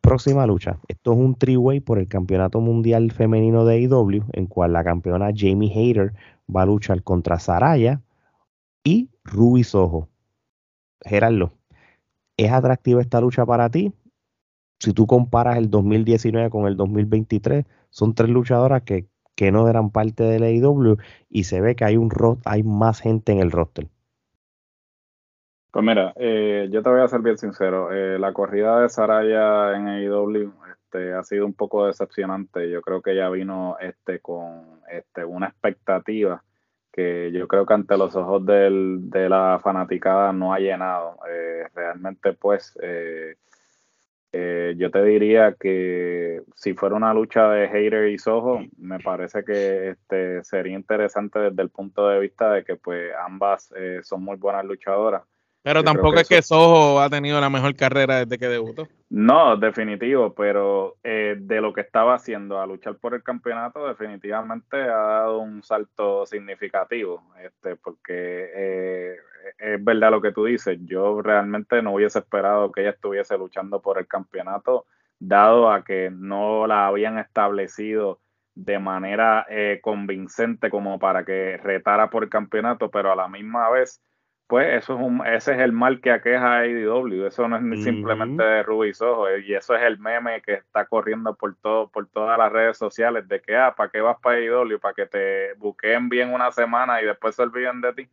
Próxima 0.00 0.46
lucha. 0.46 0.78
Esto 0.86 1.12
es 1.12 1.18
un 1.18 1.34
three-way 1.34 1.80
por 1.80 1.98
el 1.98 2.06
Campeonato 2.06 2.60
Mundial 2.60 3.10
Femenino 3.10 3.64
de 3.64 3.74
AEW, 3.74 4.24
en 4.32 4.46
cual 4.46 4.72
la 4.72 4.84
campeona 4.84 5.32
Jamie 5.34 5.72
Hayter 5.74 6.12
va 6.54 6.62
a 6.62 6.66
luchar 6.66 7.02
contra 7.02 7.40
Saraya 7.40 8.02
y 8.84 9.10
Ruby 9.24 9.64
Soho. 9.64 10.08
Gerardo, 11.00 11.52
¿es 12.36 12.52
atractiva 12.52 13.00
esta 13.00 13.20
lucha 13.20 13.44
para 13.44 13.68
ti? 13.68 13.92
Si 14.78 14.92
tú 14.92 15.06
comparas 15.06 15.56
el 15.56 15.70
2019 15.70 16.50
con 16.50 16.66
el 16.66 16.76
2023, 16.76 17.64
son 17.90 18.14
tres 18.14 18.30
luchadoras 18.30 18.82
que, 18.82 19.08
que 19.36 19.52
no 19.52 19.68
eran 19.68 19.90
parte 19.90 20.24
del 20.24 20.42
AEW 20.42 20.96
y 21.28 21.44
se 21.44 21.60
ve 21.60 21.76
que 21.76 21.84
hay, 21.84 21.96
un, 21.96 22.10
hay 22.44 22.62
más 22.62 23.00
gente 23.00 23.32
en 23.32 23.38
el 23.38 23.52
roster. 23.52 23.86
Pues 25.70 25.84
mira, 25.84 26.14
eh, 26.16 26.68
yo 26.70 26.82
te 26.82 26.88
voy 26.88 27.02
a 27.02 27.08
ser 27.08 27.20
bien 27.20 27.36
sincero. 27.36 27.92
Eh, 27.92 28.18
la 28.18 28.32
corrida 28.32 28.80
de 28.80 28.88
Saraya 28.88 29.76
en 29.76 29.88
AEW 29.88 30.50
este, 30.70 31.12
ha 31.12 31.22
sido 31.22 31.44
un 31.44 31.52
poco 31.52 31.86
decepcionante. 31.86 32.70
Yo 32.70 32.80
creo 32.80 33.02
que 33.02 33.12
ella 33.12 33.28
vino 33.28 33.76
este, 33.78 34.20
con 34.20 34.80
este, 34.90 35.24
una 35.26 35.48
expectativa 35.48 36.42
que 36.90 37.30
yo 37.30 37.46
creo 37.46 37.66
que 37.66 37.74
ante 37.74 37.98
los 37.98 38.16
ojos 38.16 38.46
del, 38.46 39.10
de 39.10 39.28
la 39.28 39.60
fanaticada 39.62 40.32
no 40.32 40.54
ha 40.54 40.58
llenado. 40.60 41.18
Eh, 41.30 41.64
realmente, 41.74 42.32
pues, 42.32 42.74
yo 44.32 44.90
te 44.90 45.02
diría 45.02 45.54
que 45.58 46.42
si 46.54 46.74
fuera 46.74 46.94
una 46.96 47.14
lucha 47.14 47.48
de 47.48 47.68
Hater 47.68 48.08
y 48.08 48.18
Soho, 48.18 48.60
me 48.76 48.98
parece 48.98 49.44
que 49.44 49.90
este, 49.90 50.44
sería 50.44 50.74
interesante 50.76 51.38
desde 51.38 51.62
el 51.62 51.70
punto 51.70 52.08
de 52.08 52.20
vista 52.20 52.52
de 52.52 52.64
que 52.64 52.76
pues 52.76 53.12
ambas 53.24 53.70
son 54.02 54.24
muy 54.24 54.36
buenas 54.36 54.64
luchadoras 54.64 55.22
pero 55.66 55.82
tampoco 55.82 56.20
es 56.20 56.28
que 56.28 56.42
Soho 56.42 57.00
ha 57.00 57.10
tenido 57.10 57.40
la 57.40 57.50
mejor 57.50 57.74
carrera 57.74 58.24
desde 58.24 58.38
que 58.38 58.46
debutó. 58.46 58.86
No, 59.10 59.56
definitivo, 59.56 60.32
pero 60.32 60.94
eh, 61.02 61.34
de 61.40 61.60
lo 61.60 61.72
que 61.72 61.80
estaba 61.80 62.14
haciendo 62.14 62.60
a 62.60 62.66
luchar 62.68 62.94
por 62.98 63.14
el 63.14 63.24
campeonato, 63.24 63.84
definitivamente 63.88 64.76
ha 64.76 64.96
dado 64.96 65.40
un 65.40 65.64
salto 65.64 66.24
significativo, 66.24 67.20
este, 67.42 67.74
porque 67.74 68.48
eh, 68.54 69.16
es 69.58 69.84
verdad 69.84 70.12
lo 70.12 70.22
que 70.22 70.30
tú 70.30 70.44
dices, 70.44 70.78
yo 70.84 71.20
realmente 71.20 71.82
no 71.82 71.94
hubiese 71.94 72.20
esperado 72.20 72.70
que 72.70 72.82
ella 72.82 72.90
estuviese 72.90 73.36
luchando 73.36 73.82
por 73.82 73.98
el 73.98 74.06
campeonato, 74.06 74.86
dado 75.18 75.72
a 75.72 75.82
que 75.82 76.12
no 76.12 76.68
la 76.68 76.86
habían 76.86 77.18
establecido 77.18 78.20
de 78.54 78.78
manera 78.78 79.44
eh, 79.50 79.80
convincente 79.82 80.70
como 80.70 81.00
para 81.00 81.24
que 81.24 81.56
retara 81.56 82.08
por 82.08 82.22
el 82.22 82.30
campeonato, 82.30 82.88
pero 82.88 83.10
a 83.10 83.16
la 83.16 83.26
misma 83.26 83.68
vez 83.68 84.00
pues 84.46 84.82
eso 84.82 84.94
es 84.94 85.00
un, 85.00 85.26
ese 85.26 85.54
es 85.54 85.58
el 85.58 85.72
mal 85.72 86.00
que 86.00 86.12
aqueja 86.12 86.58
a 86.58 86.60
AEW, 86.60 87.26
eso 87.26 87.48
no 87.48 87.56
es 87.56 87.82
simplemente 87.82 88.44
de 88.44 88.62
Ruby 88.62 88.94
Soho, 88.94 89.28
eh, 89.28 89.44
y 89.44 89.54
eso 89.54 89.74
es 89.74 89.82
el 89.82 89.98
meme 89.98 90.40
que 90.40 90.54
está 90.54 90.86
corriendo 90.86 91.34
por 91.34 91.56
todo, 91.56 91.88
por 91.88 92.06
todas 92.08 92.38
las 92.38 92.52
redes 92.52 92.78
sociales, 92.78 93.26
de 93.26 93.40
que 93.40 93.56
ah, 93.56 93.74
¿para 93.76 93.90
qué 93.90 94.00
vas 94.00 94.18
para 94.22 94.36
AEW? 94.36 94.78
Para 94.78 94.94
que 94.94 95.06
te 95.06 95.54
buqueen 95.54 96.08
bien 96.08 96.32
una 96.32 96.52
semana 96.52 97.02
y 97.02 97.06
después 97.06 97.34
se 97.34 97.42
olviden 97.42 97.80
de 97.80 97.92
ti. 97.92 98.08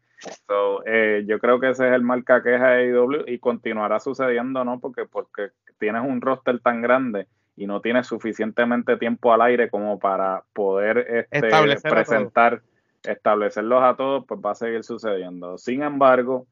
So, 0.48 0.84
eh, 0.86 1.24
yo 1.28 1.38
creo 1.38 1.60
que 1.60 1.70
ese 1.70 1.88
es 1.88 1.94
el 1.94 2.02
mal 2.02 2.26
que 2.26 2.34
aqueja 2.34 2.66
a 2.66 2.76
AEW 2.78 3.26
y 3.28 3.38
continuará 3.38 4.00
sucediendo, 4.00 4.64
¿no? 4.66 4.80
Porque, 4.80 5.06
porque 5.06 5.50
tienes 5.78 6.02
un 6.02 6.20
roster 6.20 6.60
tan 6.60 6.82
grande 6.82 7.28
y 7.56 7.68
no 7.68 7.82
tienes 7.82 8.08
suficientemente 8.08 8.98
tiempo 8.98 9.34
al 9.34 9.42
aire 9.42 9.70
como 9.70 10.00
para 10.00 10.44
poder 10.54 11.28
este, 11.32 11.50
presentar 11.88 12.62
establecerlos 13.04 13.84
a 13.84 13.96
todos, 13.96 14.26
pues 14.28 14.40
va 14.40 14.52
a 14.52 14.56
seguir 14.56 14.84
sucediendo. 14.84 15.58
Sin 15.58 15.84
embargo, 15.84 16.48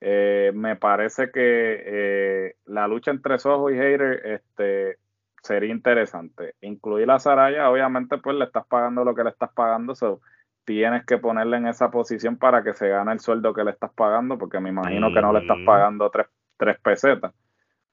eh, 0.00 0.52
me 0.54 0.76
parece 0.76 1.30
que 1.30 1.82
eh, 1.86 2.54
la 2.66 2.86
lucha 2.86 3.10
entre 3.10 3.38
Soho 3.38 3.70
y 3.70 3.76
Hater 3.76 4.22
este, 4.24 4.98
sería 5.42 5.70
interesante. 5.70 6.54
Incluir 6.60 7.10
a 7.10 7.18
Saraya, 7.18 7.70
obviamente, 7.70 8.18
pues 8.18 8.36
le 8.36 8.44
estás 8.44 8.66
pagando 8.66 9.04
lo 9.04 9.14
que 9.14 9.24
le 9.24 9.30
estás 9.30 9.50
pagando, 9.52 9.94
so, 9.94 10.20
tienes 10.64 11.04
que 11.06 11.18
ponerle 11.18 11.56
en 11.56 11.68
esa 11.68 11.90
posición 11.90 12.36
para 12.36 12.62
que 12.62 12.74
se 12.74 12.88
gane 12.88 13.12
el 13.12 13.20
sueldo 13.20 13.54
que 13.54 13.64
le 13.64 13.70
estás 13.70 13.92
pagando, 13.94 14.36
porque 14.36 14.60
me 14.60 14.70
imagino 14.70 15.12
que 15.12 15.22
no 15.22 15.32
le 15.32 15.40
estás 15.40 15.58
pagando 15.64 16.10
tres, 16.10 16.26
tres 16.56 16.78
pesetas. 16.80 17.32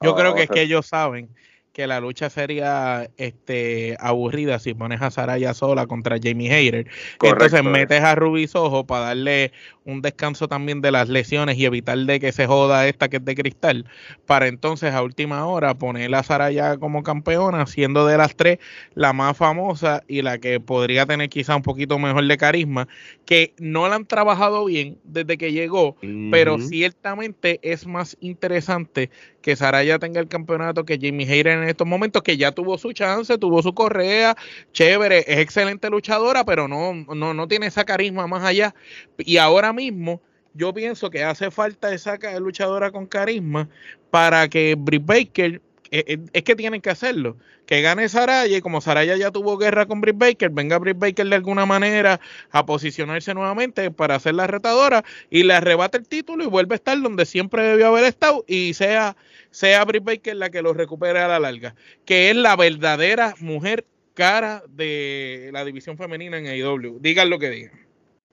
Yo 0.01 0.15
creo 0.15 0.35
que 0.35 0.43
es 0.43 0.49
que 0.49 0.63
ellos 0.63 0.87
saben 0.87 1.29
que 1.73 1.87
la 1.87 1.99
lucha 1.99 2.29
sería 2.29 3.09
este 3.17 3.97
aburrida 3.99 4.59
si 4.59 4.75
pones 4.75 5.01
a 5.01 5.09
Saraya 5.09 5.55
sola 5.55 5.87
contra 5.87 6.17
Jamie 6.21 6.53
Hayter. 6.53 6.85
Entonces 7.21 7.63
metes 7.63 8.01
a 8.01 8.13
Ruby 8.13 8.47
Soho 8.47 8.85
para 8.85 9.05
darle 9.05 9.51
un 9.85 10.01
descanso 10.01 10.47
también 10.47 10.81
de 10.81 10.91
las 10.91 11.09
lesiones 11.09 11.57
y 11.57 11.65
evitar 11.65 11.97
de 11.97 12.19
que 12.19 12.31
se 12.31 12.45
joda 12.45 12.87
esta 12.87 13.09
que 13.09 13.17
es 13.17 13.25
de 13.25 13.35
cristal, 13.35 13.85
para 14.25 14.47
entonces 14.47 14.93
a 14.93 15.01
última 15.01 15.45
hora 15.45 15.73
poner 15.73 16.13
a 16.13 16.23
Saraya 16.23 16.77
como 16.77 17.03
campeona, 17.03 17.65
siendo 17.65 18.05
de 18.05 18.17
las 18.17 18.35
tres 18.35 18.59
la 18.93 19.11
más 19.11 19.35
famosa 19.35 20.03
y 20.07 20.21
la 20.21 20.37
que 20.37 20.59
podría 20.59 21.05
tener 21.05 21.29
quizá 21.29 21.55
un 21.55 21.63
poquito 21.63 21.99
mejor 21.99 22.25
de 22.27 22.37
carisma, 22.37 22.87
que 23.25 23.53
no 23.57 23.87
la 23.89 23.95
han 23.95 24.05
trabajado 24.05 24.65
bien 24.65 24.99
desde 25.03 25.37
que 25.37 25.51
llegó, 25.51 25.97
pero 26.31 26.59
ciertamente 26.59 27.59
es 27.63 27.87
más 27.87 28.15
interesante 28.21 29.09
que 29.41 29.55
Saraya 29.55 29.99
tenga 29.99 30.21
el 30.21 30.27
campeonato 30.27 30.85
que 30.85 30.97
Jamie 31.01 31.29
Hayter 31.29 31.62
en 31.63 31.69
estos 31.69 31.87
momentos, 31.87 32.21
que 32.21 32.37
ya 32.37 32.51
tuvo 32.51 32.77
su 32.77 32.93
chance, 32.93 33.37
tuvo 33.37 33.61
su 33.61 33.73
correa, 33.73 34.35
chévere, 34.71 35.19
es 35.19 35.39
excelente 35.39 35.89
luchadora, 35.89 36.45
pero 36.45 36.67
no, 36.67 36.93
no, 36.93 37.33
no 37.33 37.47
tiene 37.47 37.67
esa 37.67 37.85
carisma 37.85 38.27
más 38.27 38.43
allá. 38.43 38.75
Y 39.17 39.37
ahora 39.37 39.73
mismo 39.73 40.21
yo 40.53 40.73
pienso 40.73 41.09
que 41.09 41.23
hace 41.23 41.49
falta 41.49 41.93
esa 41.93 42.17
luchadora 42.39 42.91
con 42.91 43.07
carisma 43.07 43.69
para 44.11 44.47
que 44.47 44.75
Britt 44.77 45.05
Baker 45.05 45.61
eh, 45.93 46.05
eh, 46.07 46.17
es 46.33 46.43
que 46.43 46.55
tienen 46.55 46.81
que 46.81 46.89
hacerlo. 46.89 47.37
Que 47.67 47.83
gane 47.83 48.09
Saraya 48.09 48.57
y 48.57 48.61
como 48.61 48.81
Saraya 48.81 49.15
ya 49.15 49.29
tuvo 49.29 49.59
guerra 49.59 49.85
con 49.85 50.01
Britt 50.01 50.17
Baker, 50.17 50.49
venga 50.49 50.79
Britt 50.79 50.97
Baker 50.97 51.27
de 51.27 51.35
alguna 51.35 51.67
manera 51.67 52.19
a 52.49 52.65
posicionarse 52.65 53.35
nuevamente 53.35 53.91
para 53.91 54.15
hacer 54.15 54.33
la 54.33 54.47
retadora 54.47 55.05
y 55.29 55.43
le 55.43 55.53
arrebate 55.53 55.99
el 55.99 56.07
título 56.07 56.43
y 56.43 56.47
vuelve 56.47 56.73
a 56.73 56.77
estar 56.77 56.99
donde 56.99 57.27
siempre 57.27 57.61
debió 57.61 57.89
haber 57.89 58.05
estado 58.05 58.43
y 58.47 58.73
sea, 58.73 59.15
sea 59.51 59.85
Britt 59.85 60.03
Baker 60.03 60.35
la 60.35 60.49
que 60.49 60.63
lo 60.63 60.73
recupere 60.73 61.19
a 61.19 61.27
la 61.27 61.39
larga. 61.39 61.75
Que 62.05 62.31
es 62.31 62.35
la 62.35 62.55
verdadera 62.55 63.35
mujer 63.39 63.85
cara 64.15 64.63
de 64.69 65.51
la 65.53 65.63
división 65.63 65.95
femenina 65.95 66.39
en 66.39 66.47
AEW. 66.47 66.97
Digan 67.01 67.29
lo 67.29 67.37
que 67.37 67.51
digan. 67.51 67.87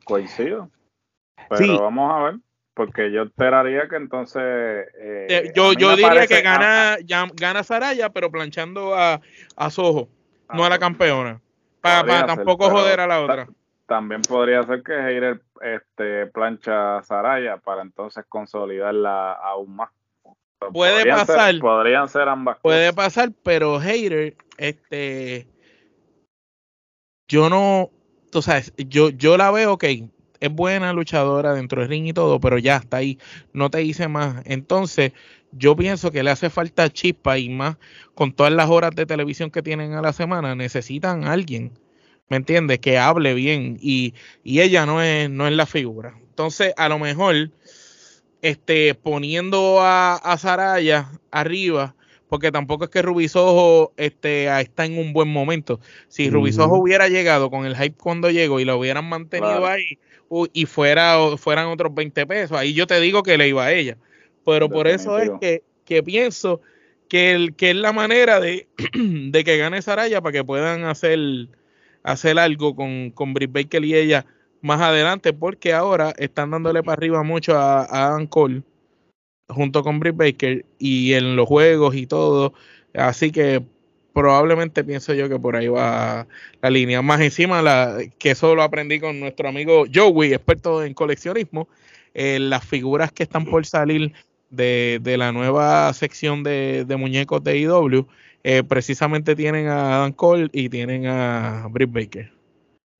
Coincido. 0.05 0.71
Pero 1.50 1.83
vamos 1.83 2.11
a 2.11 2.23
ver 2.23 2.35
porque 2.81 3.13
yo 3.13 3.25
esperaría 3.25 3.89
que 3.91 3.97
entonces. 3.97 4.43
Eh, 4.43 5.53
yo 5.55 5.75
yo 5.75 5.95
diría 5.97 6.27
que 6.27 6.41
gana, 6.41 6.97
ya, 7.05 7.27
gana 7.35 7.63
Saraya, 7.63 8.09
pero 8.09 8.31
planchando 8.31 8.95
a, 8.95 9.21
a 9.55 9.71
Soho, 9.71 10.09
ah, 10.49 10.55
no 10.57 10.65
a 10.65 10.71
la 10.71 10.79
campeona. 10.79 11.43
Para 11.83 12.25
tampoco 12.25 12.71
joder 12.71 13.01
a 13.01 13.07
la 13.07 13.21
otra. 13.21 13.49
También 13.85 14.23
podría 14.23 14.63
ser 14.63 14.83
que 14.83 14.95
Heider 14.95 15.43
este, 15.61 16.27
plancha 16.29 16.97
a 16.97 17.03
Saraya 17.03 17.59
para 17.59 17.83
entonces 17.83 18.25
consolidarla 18.27 19.35
aún 19.35 19.77
más. 19.77 19.91
Puede 20.73 21.05
pasar. 21.05 21.59
podrían 21.59 22.09
ser 22.09 22.31
ambas 22.31 22.57
Puede 22.63 22.95
pasar, 22.95 23.31
pero 23.43 23.79
Heider, 23.79 24.39
este. 24.57 25.47
Yo 27.29 27.51
no. 27.51 27.91
Tú 28.33 28.41
sabes, 28.41 28.73
yo, 28.79 29.11
yo 29.11 29.37
la 29.37 29.51
veo, 29.51 29.75
ok 29.75 29.85
es 30.41 30.53
buena 30.53 30.93
luchadora 30.93 31.55
dentro 31.55 31.81
del 31.81 31.91
ring 31.91 32.07
y 32.07 32.13
todo, 32.13 32.41
pero 32.41 32.59
ya 32.59 32.77
está 32.77 32.99
ahí, 32.99 33.19
no 33.53 33.71
te 33.71 33.83
hice 33.83 34.09
más. 34.09 34.43
Entonces, 34.47 35.13
yo 35.53 35.77
pienso 35.77 36.11
que 36.11 36.23
le 36.23 36.31
hace 36.31 36.51
falta 36.51 36.91
chispa 36.91 37.39
y 37.39 37.49
más 37.49 37.77
con 38.15 38.33
todas 38.33 38.53
las 38.53 38.71
horas 38.71 38.93
de 38.95 39.07
televisión 39.07 39.51
que 39.51 39.63
tienen 39.63 39.93
a 39.93 40.03
la 40.03 40.13
semana, 40.13 40.55
necesitan 40.55 41.25
a 41.25 41.33
alguien, 41.33 41.73
¿me 42.29 42.37
entiendes? 42.37 42.79
Que 42.79 42.99
hable 42.99 43.35
bien 43.35 43.79
y, 43.81 44.15
y, 44.43 44.61
ella 44.61 44.87
no 44.87 45.03
es, 45.03 45.29
no 45.29 45.47
es 45.47 45.53
la 45.53 45.67
figura. 45.67 46.15
Entonces, 46.31 46.73
a 46.77 46.89
lo 46.89 46.99
mejor, 46.99 47.51
este, 48.43 48.95
poniendo 48.95 49.81
a, 49.81 50.17
a 50.17 50.39
Saraya 50.39 51.11
arriba, 51.31 51.95
porque 52.31 52.53
tampoco 52.53 52.85
es 52.85 52.91
que 52.91 53.03
Rubisojo 53.03 53.93
este, 53.97 54.47
está 54.61 54.87
en 54.87 54.99
un 54.99 55.13
buen 55.13 55.29
momento. 55.29 55.81
Si 56.07 56.31
Rubisojo 56.31 56.79
hubiera 56.79 57.09
llegado 57.09 57.51
con 57.51 57.67
el 57.67 57.77
hype 57.77 57.97
cuando 57.97 58.31
llegó 58.31 58.61
y 58.61 58.65
lo 58.65 58.79
hubieran 58.79 59.09
mantenido 59.09 59.67
ahí, 59.67 59.99
y 60.53 60.67
fuera, 60.67 61.37
fueran 61.37 61.67
otros 61.67 61.95
20 61.95 62.27
pesos. 62.27 62.57
Ahí 62.57 62.73
yo 62.73 62.87
te 62.87 63.01
digo 63.01 63.23
que 63.23 63.37
le 63.37 63.49
iba 63.49 63.65
a 63.65 63.73
ella. 63.73 63.97
Pero 64.45 64.69
por 64.69 64.87
eso 64.87 65.19
es 65.19 65.31
que, 65.41 65.63
que 65.85 66.03
pienso 66.03 66.61
que, 67.09 67.33
el, 67.33 67.55
que 67.55 67.71
es 67.71 67.77
la 67.77 67.93
manera 67.93 68.41
de, 68.41 68.69
de 68.95 69.45
que 69.45 69.59
gane 69.59 69.83
Saraya 69.83 70.21
para 70.21 70.33
que 70.33 70.45
puedan 70.45 70.85
hacer, 70.85 71.19
hacer 72.03 72.39
algo 72.39 72.75
con, 72.75 73.11
con 73.11 73.35
Britt 73.35 73.53
Baker 73.53 73.85
y 73.85 73.95
ella 73.95 74.25
más 74.63 74.81
adelante, 74.81 75.33
porque 75.33 75.73
ahora 75.73 76.13
están 76.19 76.51
dándole 76.51 76.83
para 76.83 76.95
arriba 76.95 77.23
mucho 77.23 77.57
a, 77.57 77.83
a 77.85 78.07
Adam 78.09 78.27
Cole 78.27 78.63
junto 79.49 79.83
con 79.83 79.99
Britt 79.99 80.17
Baker 80.17 80.65
y 80.79 81.15
en 81.15 81.37
los 81.37 81.49
juegos 81.49 81.95
y 81.97 82.07
todo. 82.07 82.55
Así 82.95 83.31
que 83.33 83.63
probablemente 84.12 84.85
pienso 84.85 85.14
yo 85.14 85.29
que 85.29 85.38
por 85.38 85.57
ahí 85.57 85.69
va 85.69 86.26
la 86.62 86.71
línea. 86.71 87.02
Más 87.02 87.21
encima, 87.21 87.62
la, 87.62 87.99
que 88.19 88.33
eso 88.33 88.55
lo 88.55 88.62
aprendí 88.62 89.00
con 89.00 89.21
nuestro 89.21 89.49
amigo 89.49 89.85
Joey, 89.93 90.35
experto 90.35 90.85
en 90.85 90.95
coleccionismo, 90.95 91.69
eh, 92.14 92.38
las 92.38 92.64
figuras 92.64 93.12
que 93.12 93.23
están 93.23 93.45
por 93.45 93.64
salir 93.67 94.12
de, 94.50 95.00
la 95.17 95.32
nueva 95.32 95.93
sección 95.93 96.43
de, 96.43 96.85
muñecos 96.99 97.43
de 97.45 97.58
IW, 97.58 98.06
eh, 98.43 98.63
precisamente 98.63 99.37
tienen 99.37 99.69
a 99.69 99.97
Adam 99.97 100.13
Cole 100.13 100.49
y 100.52 100.69
tienen 100.69 101.06
a 101.06 101.67
Britt 101.71 101.93
Baker. 101.93 102.32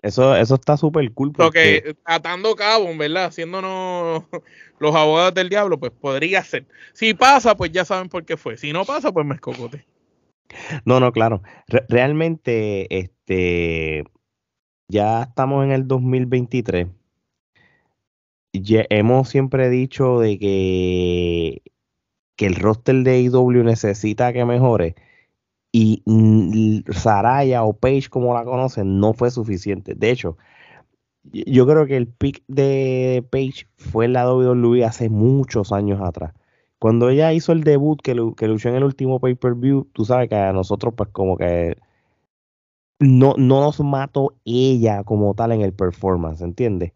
Eso, 0.02 0.35
eso 0.35 0.54
está 0.54 0.76
súper 0.76 1.12
cool. 1.12 1.32
Porque 1.32 1.94
atando 2.04 2.56
cabos, 2.56 2.96
¿verdad? 2.96 3.26
Haciéndonos 3.26 4.24
los 4.78 4.94
abogados 4.94 5.35
del 5.35 5.48
diablo, 5.48 5.78
pues 5.78 5.92
podría 5.92 6.42
ser. 6.42 6.64
Si 6.92 7.12
pasa, 7.12 7.56
pues 7.56 7.70
ya 7.72 7.85
saben 7.85 8.08
por 8.08 8.24
qué 8.24 8.37
fue. 8.37 8.56
Si 8.56 8.72
no 8.72 8.85
pasa, 8.85 9.12
pues 9.12 9.26
me 9.26 9.35
escocote. 9.35 9.85
No, 10.84 11.00
no, 11.00 11.12
claro. 11.12 11.42
realmente, 11.88 12.98
este, 12.98 14.04
ya 14.88 15.22
estamos 15.24 15.64
en 15.64 15.72
el 15.72 15.86
2023. 15.88 16.88
Ya 18.52 18.84
hemos 18.90 19.28
siempre 19.28 19.70
dicho 19.70 20.18
de 20.18 20.38
que, 20.38 21.62
que 22.36 22.46
el 22.46 22.56
roster 22.56 22.96
de 23.04 23.20
IW 23.22 23.62
necesita 23.64 24.32
que 24.32 24.44
mejore 24.44 24.96
y 25.72 26.84
Saraya 26.90 27.62
o 27.64 27.74
Page 27.74 28.08
como 28.10 28.34
la 28.34 28.44
conocen 28.44 28.98
no 28.98 29.12
fue 29.12 29.30
suficiente. 29.30 29.94
De 29.94 30.10
hecho, 30.10 30.36
yo 31.24 31.66
creo 31.66 31.86
que 31.86 31.96
el 31.96 32.08
pick 32.08 32.42
de 32.48 33.24
Page 33.30 33.66
fue 33.76 34.06
en 34.06 34.14
la 34.14 34.32
WWE 34.32 34.84
hace 34.84 35.08
muchos 35.08 35.72
años 35.72 36.00
atrás. 36.02 36.34
Cuando 36.80 37.10
ella 37.10 37.30
hizo 37.34 37.52
el 37.52 37.62
debut 37.62 38.00
que, 38.00 38.16
que 38.38 38.48
luchó 38.48 38.70
en 38.70 38.76
el 38.76 38.84
último 38.84 39.20
pay-per-view, 39.20 39.88
tú 39.92 40.06
sabes 40.06 40.30
que 40.30 40.34
a 40.34 40.54
nosotros 40.54 40.94
pues 40.96 41.10
como 41.10 41.36
que 41.36 41.76
no, 42.98 43.34
no 43.36 43.60
nos 43.60 43.80
mató 43.80 44.32
ella 44.46 45.04
como 45.04 45.34
tal 45.34 45.52
en 45.52 45.60
el 45.60 45.74
performance, 45.74 46.40
¿entiendes? 46.40 46.92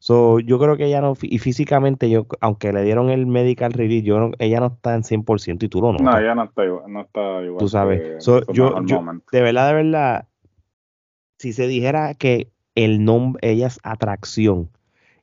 So, 0.00 0.40
yo 0.40 0.58
creo 0.58 0.76
que 0.76 0.86
ella 0.86 1.00
no, 1.00 1.14
y 1.22 1.38
físicamente, 1.38 2.10
yo 2.10 2.26
aunque 2.40 2.72
le 2.72 2.82
dieron 2.82 3.10
el 3.10 3.26
medical 3.26 3.72
release, 3.72 4.04
yo 4.04 4.32
ella 4.40 4.58
no 4.58 4.66
está 4.66 4.96
en 4.96 5.02
100% 5.02 5.62
y 5.62 5.68
tú 5.68 5.80
lo 5.80 5.92
notas. 5.92 6.04
No, 6.04 6.18
ella 6.18 6.34
no 6.34 6.42
está 6.42 6.64
igual. 6.64 6.92
No 6.92 7.00
está 7.02 7.42
igual 7.44 7.58
tú 7.60 7.68
sabes, 7.68 8.26
yo, 8.26 8.42
yo, 8.84 9.04
de 9.30 9.40
verdad, 9.40 9.68
de 9.68 9.74
verdad, 9.74 10.26
si 11.38 11.52
se 11.52 11.68
dijera 11.68 12.14
que 12.14 12.50
el 12.74 13.04
nombre, 13.04 13.38
ella 13.48 13.68
es 13.68 13.78
atracción, 13.84 14.68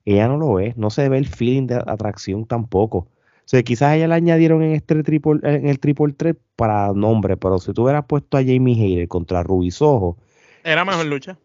ella 0.05 0.29
no 0.29 0.37
lo 0.37 0.61
es, 0.61 0.77
no 0.77 0.89
se 0.89 1.09
ve 1.09 1.17
el 1.17 1.27
feeling 1.27 1.67
de 1.67 1.75
atracción 1.85 2.45
tampoco 2.45 3.07
sea, 3.49 3.63
quizás 3.63 3.95
ella 3.95 4.07
la 4.07 4.13
añadieron 4.13 4.61
en 4.61 4.73
este 4.73 5.01
triple, 5.01 5.39
en 5.41 5.67
el 5.67 5.79
triple 5.79 6.13
3 6.15 6.35
para 6.55 6.93
nombre, 6.93 7.35
pero 7.35 7.57
si 7.57 7.73
tú 7.73 7.83
hubieras 7.83 8.05
puesto 8.05 8.37
a 8.37 8.41
Jamie 8.41 8.75
Hayter 8.75 9.07
contra 9.07 9.41
Ruby 9.41 9.71
Soho. 9.71 10.17
Era 10.63 10.85
mejor 10.85 11.07
lucha. 11.07 11.35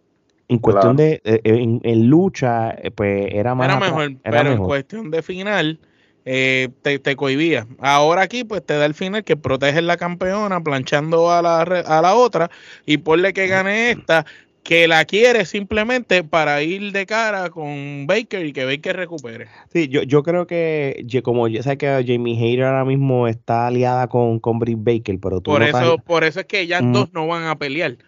En 0.48 0.58
cuestión 0.58 0.96
de, 0.96 1.22
eh, 1.24 1.40
eh, 1.42 1.78
en, 1.82 2.06
lucha, 2.10 2.72
eh, 2.72 2.90
pues 2.90 3.32
era 3.32 3.54
más. 3.54 3.68
Era 3.68 3.80
mejor, 3.80 4.16
pero 4.22 4.52
en 4.52 4.58
cuestión 4.58 5.10
de 5.10 5.22
final, 5.22 5.80
te, 6.24 6.68
te, 7.02 7.16
cohibía. 7.16 7.66
Ahora 7.78 8.20
aquí, 8.20 8.44
pues 8.44 8.62
te 8.66 8.74
da 8.74 8.84
el 8.84 8.92
final 8.92 9.24
que 9.24 9.38
protege 9.38 9.80
la 9.80 9.96
campeona, 9.96 10.60
planchando 10.62 11.32
a 11.32 11.40
la, 11.40 11.62
a 11.62 12.02
la 12.02 12.14
otra, 12.14 12.50
y 12.84 12.98
ponle 12.98 13.32
que 13.32 13.46
gane 13.46 13.92
esta, 13.92 14.26
que 14.64 14.88
la 14.88 15.04
quiere 15.04 15.44
simplemente 15.44 16.24
para 16.24 16.62
ir 16.62 16.90
de 16.90 17.04
cara 17.04 17.50
con 17.50 18.06
Baker 18.06 18.46
y 18.46 18.52
que 18.54 18.64
Baker 18.64 18.96
recupere. 18.96 19.46
Sí, 19.70 19.88
yo, 19.88 20.02
yo 20.02 20.22
creo 20.22 20.46
que 20.46 21.06
como 21.22 21.46
ya 21.48 21.62
sé 21.62 21.76
que 21.76 21.86
Jamie 21.86 22.42
Hayter 22.42 22.64
ahora 22.64 22.86
mismo 22.86 23.28
está 23.28 23.66
aliada 23.66 24.08
con, 24.08 24.40
con 24.40 24.58
Britt 24.58 24.78
Baker, 24.82 25.20
pero 25.20 25.42
tú 25.42 25.50
por 25.50 25.62
eso 25.62 25.98
por 25.98 26.24
eso 26.24 26.40
es 26.40 26.46
que 26.46 26.60
ellas 26.60 26.82
dos 26.82 27.12
no 27.12 27.26
van 27.26 27.44
a 27.44 27.56
pelear. 27.56 27.98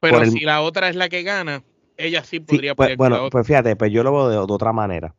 Pero 0.00 0.24
si 0.24 0.40
la 0.40 0.62
otra 0.62 0.88
es 0.88 0.96
la 0.96 1.08
que 1.08 1.22
gana, 1.22 1.62
ella 1.98 2.24
sí 2.24 2.40
podría 2.40 2.74
pues, 2.74 2.88
pelear. 2.88 2.98
Bueno, 2.98 3.30
pues 3.30 3.46
fíjate, 3.46 3.76
pues 3.76 3.92
yo 3.92 4.02
lo 4.02 4.12
veo 4.12 4.28
de, 4.30 4.38
otra 4.38 4.72
manera. 4.72 5.14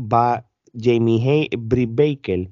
Va 0.00 0.48
Jamie 0.72 1.20
Hayter, 1.20 1.58
Britt 1.58 1.90
Baker 1.92 2.50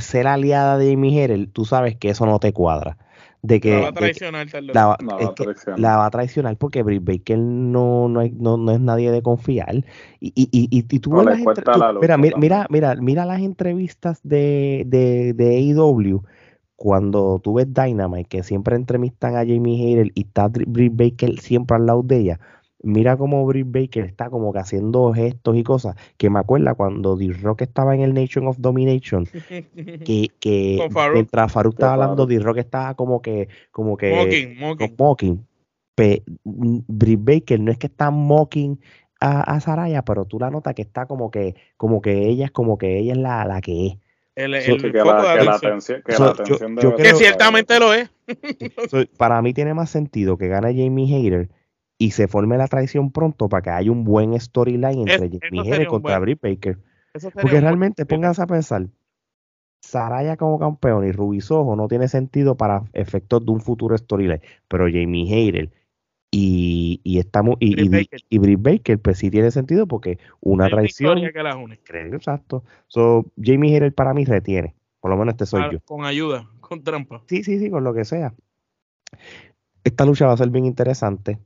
ser 0.00 0.28
aliada 0.28 0.78
de 0.78 0.92
Jamie 0.92 1.20
Hayter, 1.20 1.48
tú 1.50 1.64
sabes 1.64 1.96
que 1.96 2.10
eso 2.10 2.26
no 2.26 2.38
te 2.38 2.52
cuadra 2.52 2.96
de 3.42 3.60
que 3.60 3.72
la 3.72 3.80
va 3.80 3.88
a 3.88 3.92
traicionar, 3.92 4.46
la, 4.74 4.86
va, 4.86 6.06
a 6.06 6.10
traicionar. 6.10 6.56
porque 6.56 6.82
Britt 6.82 7.04
Baker 7.04 7.38
no, 7.38 8.08
no, 8.08 8.56
no, 8.56 8.72
es 8.72 8.80
nadie 8.80 9.10
de 9.10 9.22
confiar. 9.22 9.84
Y, 10.20 10.32
y, 10.34 10.48
y, 10.52 10.68
y 10.70 10.98
tú, 10.98 11.12
las 11.22 11.38
mira, 12.00 12.16
mira, 12.16 12.66
mira, 12.68 12.96
mira, 12.96 13.24
las 13.24 13.40
entrevistas 13.40 14.20
de, 14.22 14.84
de, 14.86 15.34
de 15.34 15.56
AEW 15.56 16.22
cuando 16.76 17.40
tú 17.42 17.54
ves 17.54 17.66
Dynamite 17.74 18.28
que 18.28 18.42
siempre 18.44 18.76
entrevistan 18.76 19.34
a 19.34 19.40
Jamie 19.40 19.84
Hayter 19.84 20.12
y 20.14 20.22
está 20.22 20.48
Britt 20.48 20.94
Baker 20.94 21.40
siempre 21.40 21.76
al 21.76 21.86
lado 21.86 22.02
de 22.04 22.18
ella 22.18 22.40
mira 22.82 23.16
cómo 23.16 23.44
Britt 23.46 23.66
Baker 23.70 24.04
está 24.04 24.30
como 24.30 24.52
que 24.52 24.60
haciendo 24.60 25.12
gestos 25.12 25.56
y 25.56 25.62
cosas 25.64 25.96
que 26.16 26.30
me 26.30 26.38
acuerda 26.38 26.74
cuando 26.74 27.16
D-Rock 27.16 27.62
estaba 27.62 27.94
en 27.94 28.02
el 28.02 28.14
Nation 28.14 28.46
of 28.46 28.56
Domination 28.58 29.26
que, 29.26 30.28
que 30.40 30.88
mientras 31.12 31.50
Farouk 31.52 31.74
estaba 31.74 31.94
hablando 31.94 32.26
D-Rock 32.26 32.58
estaba 32.58 32.94
como 32.94 33.20
que 33.20 33.48
como 33.72 33.96
que 33.96 34.14
mocking, 34.56 34.94
mocking. 34.98 35.46
Britt 36.44 37.20
Baker 37.24 37.58
no 37.60 37.72
es 37.72 37.78
que 37.78 37.86
está 37.88 38.10
mocking 38.10 38.78
a, 39.20 39.40
a, 39.40 39.60
Saraya 39.60 40.02
pero 40.04 40.24
tú 40.26 40.38
la 40.38 40.50
notas 40.50 40.74
que 40.74 40.82
está 40.82 41.06
como 41.06 41.30
que 41.30 41.56
como 41.76 42.00
que 42.00 42.28
ella 42.28 42.44
es 42.46 42.50
como 42.52 42.78
que 42.78 42.98
ella 42.98 43.12
es 43.12 43.18
la, 43.18 43.44
la 43.44 43.60
que 43.60 43.86
es 43.88 43.94
el, 44.36 44.54
el 44.54 44.80
que, 44.80 44.92
la, 44.92 45.02
que 45.02 45.28
atención. 45.40 45.54
atención, 45.72 46.02
que 46.06 46.12
So, 46.12 46.24
la 46.26 46.28
yo- 46.28 46.42
atención 46.44 46.76
yo 46.76 46.80
debe 46.90 46.96
que 46.96 47.02
creo- 47.02 47.16
ciertamente 47.16 47.80
lo 47.80 47.92
es. 47.92 48.08
So, 48.90 48.98
para 49.16 49.42
mí 49.42 49.52
tiene 49.52 49.74
más 49.74 49.90
sentido 49.90 50.38
que 50.38 50.46
gane 50.46 50.68
Jamie 50.76 51.12
Hayter 51.12 51.48
y 51.98 52.12
se 52.12 52.28
forme 52.28 52.56
la 52.56 52.68
traición 52.68 53.10
pronto 53.10 53.48
para 53.48 53.62
que 53.62 53.70
haya 53.70 53.90
un 53.90 54.04
buen 54.04 54.38
storyline 54.40 55.00
entre 55.00 55.14
Es- 55.16 55.22
Hayter 55.22 55.80
un 55.80 55.86
contra 55.86 56.18
buen- 56.18 56.22
Britt 56.22 56.40
Baker. 56.40 56.78
Porque 57.12 57.26
un 57.26 57.32
buen- 57.50 57.60
realmente, 57.62 58.06
pónganse 58.06 58.42
a 58.42 58.46
pensar, 58.46 58.86
Saraya 59.80 60.36
como 60.36 60.58
campeón 60.58 61.06
y 61.06 61.12
Rubisojo 61.12 61.76
no 61.76 61.86
tiene 61.88 62.08
sentido 62.08 62.56
para 62.56 62.82
efectos 62.92 63.44
de 63.44 63.52
un 63.52 63.60
futuro 63.60 63.96
storyline, 63.96 64.40
pero 64.68 64.84
Jamie 64.86 65.32
Hayter 65.32 65.70
y, 66.30 67.00
y, 67.04 67.18
estamos, 67.18 67.56
y, 67.60 67.74
Britt 67.74 67.86
y, 67.86 67.88
Baker. 67.88 68.20
y 68.28 68.38
Britt 68.38 68.60
Baker, 68.62 68.98
pues 68.98 69.18
sí 69.18 69.30
tiene 69.30 69.50
sentido 69.50 69.86
porque 69.86 70.18
una 70.40 70.66
Hay 70.66 70.70
traición, 70.72 71.20
que 71.32 71.42
las 71.42 71.56
une. 71.56 71.78
creo, 71.84 72.14
exacto. 72.14 72.64
So, 72.88 73.24
Jamie 73.42 73.72
Hayter 73.74 73.94
para 73.94 74.12
mí 74.14 74.24
retiene, 74.24 74.74
por 75.00 75.10
lo 75.10 75.16
menos 75.16 75.32
este 75.34 75.46
soy 75.46 75.62
Ah, 75.62 75.70
yo. 75.72 75.78
Con 75.84 76.04
ayuda, 76.04 76.48
con 76.60 76.82
trampa. 76.82 77.22
Sí, 77.28 77.42
sí, 77.44 77.58
sí, 77.58 77.70
con 77.70 77.82
lo 77.84 77.94
que 77.94 78.04
sea. 78.04 78.34
Esta 79.84 80.04
lucha 80.04 80.26
va 80.26 80.32
a 80.32 80.36
ser 80.36 80.50
bien 80.50 80.66
interesante. 80.66 81.38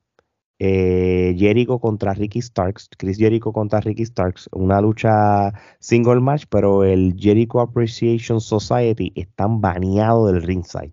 Eh, 0.64 1.35
Jericho 1.37 1.81
contra 1.81 2.14
Ricky 2.14 2.40
Starks, 2.40 2.88
Chris 2.96 3.18
Jericho 3.18 3.53
contra 3.53 3.81
Ricky 3.81 4.05
Starks, 4.07 4.48
una 4.53 4.81
lucha 4.81 5.53
single 5.81 6.20
match, 6.20 6.44
pero 6.48 6.85
el 6.85 7.16
Jericho 7.18 7.59
Appreciation 7.59 8.40
Society 8.40 9.12
están 9.16 9.61
baneado 9.61 10.29
del 10.29 10.40
ringside. 10.40 10.92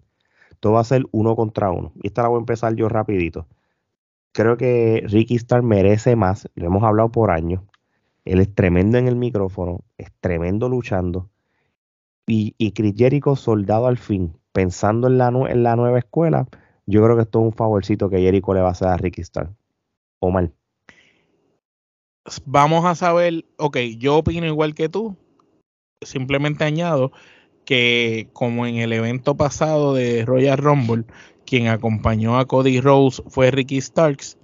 Todo 0.59 0.73
va 0.73 0.79
a 0.79 0.85
ser 0.85 1.03
uno 1.11 1.35
contra 1.35 1.69
uno. 1.69 1.91
Y 2.01 2.07
esta 2.07 2.23
la 2.23 2.29
voy 2.29 2.37
a 2.37 2.39
empezar 2.39 2.73
yo 2.73 2.89
rapidito. 2.89 3.45
Creo 4.31 4.57
que 4.57 5.03
Ricky 5.05 5.37
Starks 5.37 5.63
merece 5.63 6.15
más, 6.15 6.49
lo 6.55 6.65
hemos 6.65 6.81
hablado 6.81 7.11
por 7.11 7.29
años. 7.29 7.61
Él 8.25 8.39
es 8.39 8.51
tremendo 8.55 8.97
en 8.97 9.07
el 9.07 9.17
micrófono, 9.17 9.81
es 9.99 10.11
tremendo 10.19 10.67
luchando. 10.67 11.29
Y, 12.25 12.55
y 12.57 12.71
Chris 12.71 12.95
Jericho, 12.97 13.35
soldado 13.35 13.85
al 13.85 13.99
fin, 13.99 14.33
pensando 14.51 15.07
en 15.09 15.19
la, 15.19 15.27
en 15.27 15.61
la 15.61 15.75
nueva 15.75 15.99
escuela, 15.99 16.47
yo 16.87 17.03
creo 17.03 17.15
que 17.15 17.21
esto 17.21 17.39
es 17.41 17.45
un 17.45 17.53
favorcito 17.53 18.09
que 18.09 18.17
Jericho 18.19 18.51
le 18.55 18.61
va 18.61 18.69
a 18.69 18.71
hacer 18.71 18.87
a 18.87 18.97
Ricky 18.97 19.23
Starks. 19.23 19.58
O 20.19 20.31
mal. 20.31 20.53
Vamos 22.45 22.85
a 22.85 22.95
saber, 22.95 23.45
ok, 23.57 23.77
yo 23.97 24.17
opino 24.17 24.45
igual 24.45 24.75
que 24.75 24.89
tú. 24.89 25.15
Simplemente 26.01 26.63
añado 26.63 27.11
que 27.65 28.29
como 28.33 28.65
en 28.65 28.77
el 28.77 28.93
evento 28.93 29.35
pasado 29.35 29.93
de 29.93 30.25
Royal 30.25 30.57
Rumble, 30.57 31.03
quien 31.45 31.67
acompañó 31.67 32.37
a 32.39 32.45
Cody 32.45 32.81
Rose 32.81 33.21
fue 33.27 33.51
Ricky 33.51 33.79
Starks. 33.81 34.37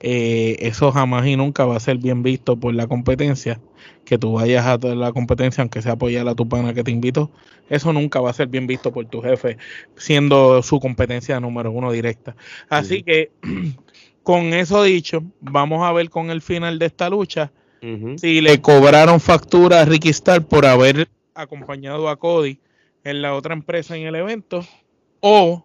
eh, 0.00 0.56
eso 0.60 0.92
jamás 0.92 1.26
y 1.26 1.36
nunca 1.36 1.64
va 1.64 1.76
a 1.76 1.80
ser 1.80 1.98
bien 1.98 2.22
visto 2.22 2.56
por 2.56 2.74
la 2.74 2.86
competencia. 2.86 3.60
Que 4.04 4.16
tú 4.18 4.32
vayas 4.34 4.64
a 4.66 4.78
toda 4.78 4.94
la 4.94 5.12
competencia, 5.12 5.62
aunque 5.62 5.82
sea 5.82 5.92
apoyar 5.92 6.28
a 6.28 6.34
tu 6.34 6.48
pana 6.48 6.72
que 6.72 6.84
te 6.84 6.90
invitó, 6.90 7.30
eso 7.68 7.92
nunca 7.92 8.20
va 8.20 8.30
a 8.30 8.32
ser 8.32 8.48
bien 8.48 8.66
visto 8.66 8.92
por 8.92 9.06
tu 9.06 9.20
jefe, 9.22 9.58
siendo 9.96 10.62
su 10.62 10.80
competencia 10.80 11.40
número 11.40 11.70
uno 11.72 11.90
directa. 11.92 12.36
Así 12.68 13.02
que, 13.02 13.32
con 14.28 14.52
eso 14.52 14.82
dicho, 14.82 15.22
vamos 15.40 15.82
a 15.82 15.90
ver 15.90 16.10
con 16.10 16.28
el 16.28 16.42
final 16.42 16.78
de 16.78 16.84
esta 16.84 17.08
lucha 17.08 17.50
si 18.18 18.42
le 18.42 18.60
cobraron 18.60 19.20
factura 19.20 19.80
a 19.80 19.86
Ricky 19.86 20.10
Starr 20.10 20.44
por 20.44 20.66
haber 20.66 21.08
acompañado 21.34 22.10
a 22.10 22.16
Cody 22.16 22.60
en 23.04 23.22
la 23.22 23.34
otra 23.34 23.54
empresa 23.54 23.96
en 23.96 24.06
el 24.06 24.14
evento 24.14 24.66
o 25.20 25.64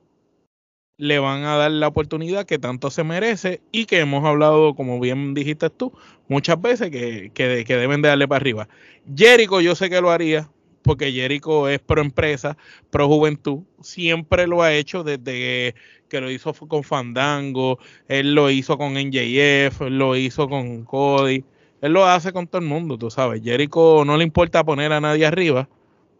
le 0.95 1.19
van 1.19 1.43
a 1.43 1.57
dar 1.57 1.71
la 1.71 1.89
oportunidad 1.89 2.45
que 2.45 2.57
tanto 2.57 2.89
se 2.89 3.03
merece 3.03 3.59
y 3.73 3.83
que 3.83 3.99
hemos 3.99 4.23
hablado, 4.23 4.75
como 4.75 4.97
bien 4.97 5.33
dijiste 5.33 5.69
tú, 5.69 5.91
muchas 6.29 6.61
veces 6.61 6.89
que, 6.89 7.31
que, 7.33 7.65
que 7.65 7.75
deben 7.75 8.01
de 8.01 8.07
darle 8.07 8.29
para 8.29 8.37
arriba. 8.37 8.69
Jericho 9.13 9.59
yo 9.59 9.75
sé 9.75 9.89
que 9.89 9.99
lo 9.99 10.09
haría 10.09 10.49
porque 10.83 11.11
Jericho 11.11 11.67
es 11.67 11.79
pro 11.79 12.01
empresa, 12.01 12.57
pro 12.91 13.07
juventud, 13.07 13.61
siempre 13.81 14.47
lo 14.47 14.61
ha 14.61 14.73
hecho 14.73 15.03
desde 15.03 15.73
que, 16.09 16.21
lo 16.21 16.29
hizo 16.29 16.53
con 16.53 16.83
Fandango, 16.83 17.79
él 18.07 18.35
lo 18.35 18.51
hizo 18.51 18.77
con 18.77 18.93
NJF, 18.93 19.81
él 19.81 19.97
lo 19.97 20.15
hizo 20.15 20.47
con 20.47 20.83
Cody, 20.83 21.43
él 21.81 21.91
lo 21.91 22.05
hace 22.05 22.31
con 22.31 22.47
todo 22.47 22.61
el 22.61 22.67
mundo, 22.67 22.97
tú 22.97 23.09
sabes. 23.09 23.41
Jericho 23.43 24.03
no 24.05 24.15
le 24.17 24.23
importa 24.23 24.63
poner 24.63 24.91
a 24.93 25.01
nadie 25.01 25.25
arriba, 25.25 25.67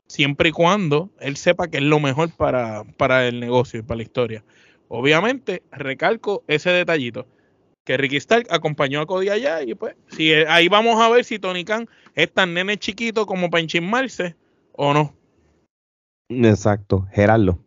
siempre 0.08 0.50
y 0.50 0.52
cuando 0.52 1.12
él 1.20 1.38
sepa 1.38 1.68
que 1.68 1.78
es 1.78 1.84
lo 1.84 2.00
mejor 2.00 2.36
para, 2.36 2.84
para 2.98 3.28
el 3.28 3.40
negocio 3.40 3.80
y 3.80 3.84
para 3.84 3.98
la 3.98 4.04
historia. 4.04 4.44
Obviamente, 4.88 5.62
recalco 5.72 6.44
ese 6.48 6.72
detallito, 6.72 7.28
que 7.84 7.98
Ricky 7.98 8.18
Stark 8.18 8.48
acompañó 8.50 9.02
a 9.02 9.06
Cody 9.06 9.30
allá 9.30 9.62
y 9.62 9.76
pues, 9.76 9.96
si 10.08 10.34
ahí 10.34 10.70
vamos 10.70 11.02
a 11.02 11.10
ver 11.10 11.26
si 11.26 11.40
Tony 11.40 11.66
Khan 11.66 11.88
es 12.16 12.32
tan 12.32 12.54
nene 12.54 12.78
chiquito 12.78 13.26
como 13.26 13.50
para 13.50 13.62
enchismarse 13.62 14.36
o 14.74 14.94
no. 14.94 15.14
Exacto, 16.30 17.08
Gerardo. 17.12 17.60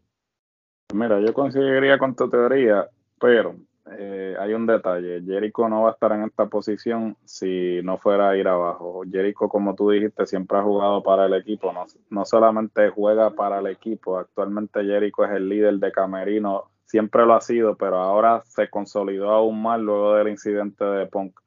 Mira, 0.94 1.20
yo 1.20 1.34
coincidiría 1.34 1.98
con 1.98 2.14
tu 2.14 2.28
teoría, 2.28 2.88
pero 3.20 3.56
eh, 3.98 4.34
hay 4.38 4.52
un 4.52 4.66
detalle. 4.66 5.22
Jericho 5.22 5.68
no 5.68 5.82
va 5.82 5.90
a 5.90 5.92
estar 5.92 6.12
en 6.12 6.24
esta 6.24 6.46
posición 6.46 7.16
si 7.24 7.80
no 7.82 7.98
fuera 7.98 8.30
a 8.30 8.36
ir 8.36 8.48
abajo. 8.48 9.02
Jericho, 9.10 9.48
como 9.48 9.74
tú 9.74 9.90
dijiste, 9.90 10.26
siempre 10.26 10.58
ha 10.58 10.62
jugado 10.62 11.02
para 11.02 11.26
el 11.26 11.34
equipo. 11.34 11.72
No, 11.72 11.86
no 12.10 12.24
solamente 12.24 12.90
juega 12.90 13.30
para 13.30 13.60
el 13.60 13.68
equipo. 13.68 14.18
Actualmente 14.18 14.84
Jericho 14.84 15.24
es 15.24 15.32
el 15.32 15.48
líder 15.48 15.78
de 15.78 15.92
Camerino. 15.92 16.64
Siempre 16.84 17.26
lo 17.26 17.34
ha 17.34 17.40
sido, 17.40 17.76
pero 17.76 17.96
ahora 17.96 18.42
se 18.46 18.68
consolidó 18.68 19.30
aún 19.30 19.60
más 19.62 19.80
luego 19.80 20.14
del 20.14 20.28
incidente 20.28 20.84
de 20.84 21.06
Punk. 21.06 21.40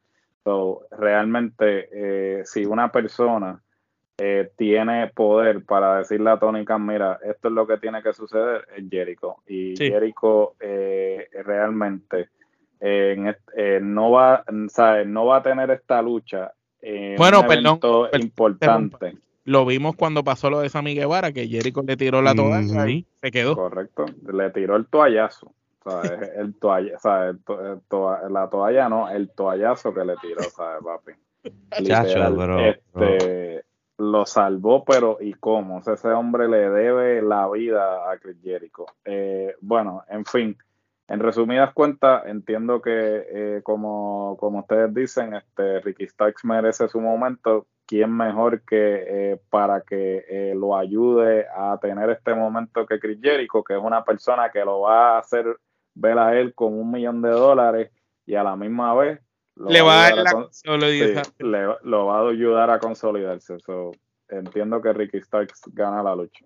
So, 0.44 0.82
realmente, 0.92 1.90
eh, 1.92 2.46
si 2.46 2.66
una 2.66 2.92
persona 2.92 3.62
eh, 4.20 4.52
tiene 4.58 5.08
poder 5.08 5.64
para 5.64 5.98
decirle 6.00 6.30
a 6.32 6.38
Tony 6.40 6.66
Khan, 6.66 6.86
mira, 6.86 7.20
esto 7.24 7.48
es 7.48 7.54
lo 7.54 7.66
que 7.66 7.78
tiene 7.78 8.02
que 8.04 8.14
suceder, 8.14 8.66
es 8.76 8.84
Jericho. 8.90 9.38
Y 9.48 9.76
Sí. 9.78 9.90
Jericho 9.90 10.56
eh, 10.60 11.28
realmente 11.46 12.30
eh, 12.82 13.16
en 13.18 13.36
eh, 13.56 13.80
no, 13.82 14.12
va, 14.12 14.44
¿sabes? 14.70 15.08
no 15.08 15.26
va 15.26 15.38
a 15.38 15.44
tener 15.44 15.70
esta 15.72 16.02
lucha 16.02 16.52
en 16.82 17.16
Bueno, 17.18 17.42
un 17.42 17.48
perdón, 17.48 17.66
evento 17.66 18.10
per- 18.12 18.22
importante. 18.22 19.14
Lo 19.46 19.66
vimos 19.66 19.96
cuando 19.96 20.24
pasó 20.24 20.50
lo 20.50 20.60
de 20.60 20.70
Sammy 20.70 20.94
Guevara, 20.96 21.32
que 21.32 21.48
Jericho 21.48 21.82
le 21.86 21.98
tiró 21.98 22.22
la 22.22 22.36
toalla 22.36 22.88
y 22.90 23.06
se 23.16 23.32
quedó. 23.32 23.56
Correcto. 23.56 24.06
Le 24.32 24.50
tiró 24.52 24.76
el 24.76 24.86
toallazo. 24.88 25.52
¿sabes? 25.84 26.30
El 26.36 26.54
toalla, 26.56 27.00
¿sabes? 27.00 27.36
El 27.36 27.44
to- 27.44 27.74
el 27.74 27.80
toa- 27.88 28.30
la 28.30 28.50
toalla 28.50 28.90
no, 28.90 29.10
el 29.10 29.30
toallazo 29.32 29.94
que 29.94 30.04
le 30.06 30.16
tiró, 30.18 30.42
¿sabes, 30.44 30.84
papi? 30.84 31.14
Chacho, 31.84 32.36
bro, 32.36 32.60
este, 32.60 33.64
lo 34.00 34.26
salvó, 34.26 34.86
pero 34.86 35.18
¿y 35.20 35.34
cómo? 35.34 35.80
Ese 35.80 36.08
hombre 36.10 36.48
le 36.48 36.70
debe 36.70 37.22
la 37.22 37.50
vida 37.50 38.10
a 38.10 38.18
Chris 38.18 38.38
Jericho. 38.42 38.86
Eh, 39.04 39.54
bueno, 39.60 40.04
en 40.08 40.24
fin, 40.26 40.58
en 41.10 41.20
resumidas 41.20 41.74
cuentas, 41.74 42.24
entiendo 42.28 42.82
que 42.82 42.92
eh, 42.92 43.62
como, 43.64 44.38
como 44.40 44.60
ustedes 44.60 44.94
dicen, 44.94 45.34
este 45.34 45.82
Ricky 45.82 46.08
Starks 46.08 46.46
merece 46.46 46.88
su 46.88 47.02
momento. 47.02 47.68
¿Quién 47.86 48.16
mejor 48.16 48.62
que 48.62 49.04
eh, 49.08 49.42
para 49.50 49.82
que 49.82 50.24
eh, 50.30 50.54
lo 50.56 50.78
ayude 50.78 51.48
a 51.54 51.78
tener 51.82 52.10
este 52.12 52.36
momento 52.36 52.86
que 52.86 53.00
Chris 53.00 53.20
Jericho, 53.22 53.64
que 53.64 53.74
es 53.74 53.82
una 53.82 54.06
persona 54.06 54.50
que 54.50 54.64
lo 54.64 54.82
va 54.82 55.16
a 55.16 55.20
hacer 55.20 55.58
ver 55.96 56.20
a 56.20 56.40
él 56.40 56.54
con 56.54 56.80
un 56.80 56.92
millón 56.92 57.22
de 57.22 57.32
dólares 57.32 57.92
y 58.26 58.36
a 58.36 58.44
la 58.44 58.56
misma 58.56 58.94
vez 58.94 59.20
lo 59.60 59.70
Le 59.70 59.82
va 59.82 60.08
a 60.08 60.10
dar 60.10 60.14
ayudar 60.20 60.34
la 60.34 60.48
Sí, 60.52 61.44
le- 61.44 61.76
lo 61.84 62.06
va 62.06 62.20
a 62.20 62.30
ayudar 62.30 62.70
a 62.72 62.80
consolidarse. 62.80 63.60
So, 63.60 63.92
entiendo 64.30 64.82
que 64.82 64.94
Ricky 64.94 65.20
Starks 65.22 65.64
gana 65.74 66.02
la 66.02 66.16
lucha. 66.16 66.46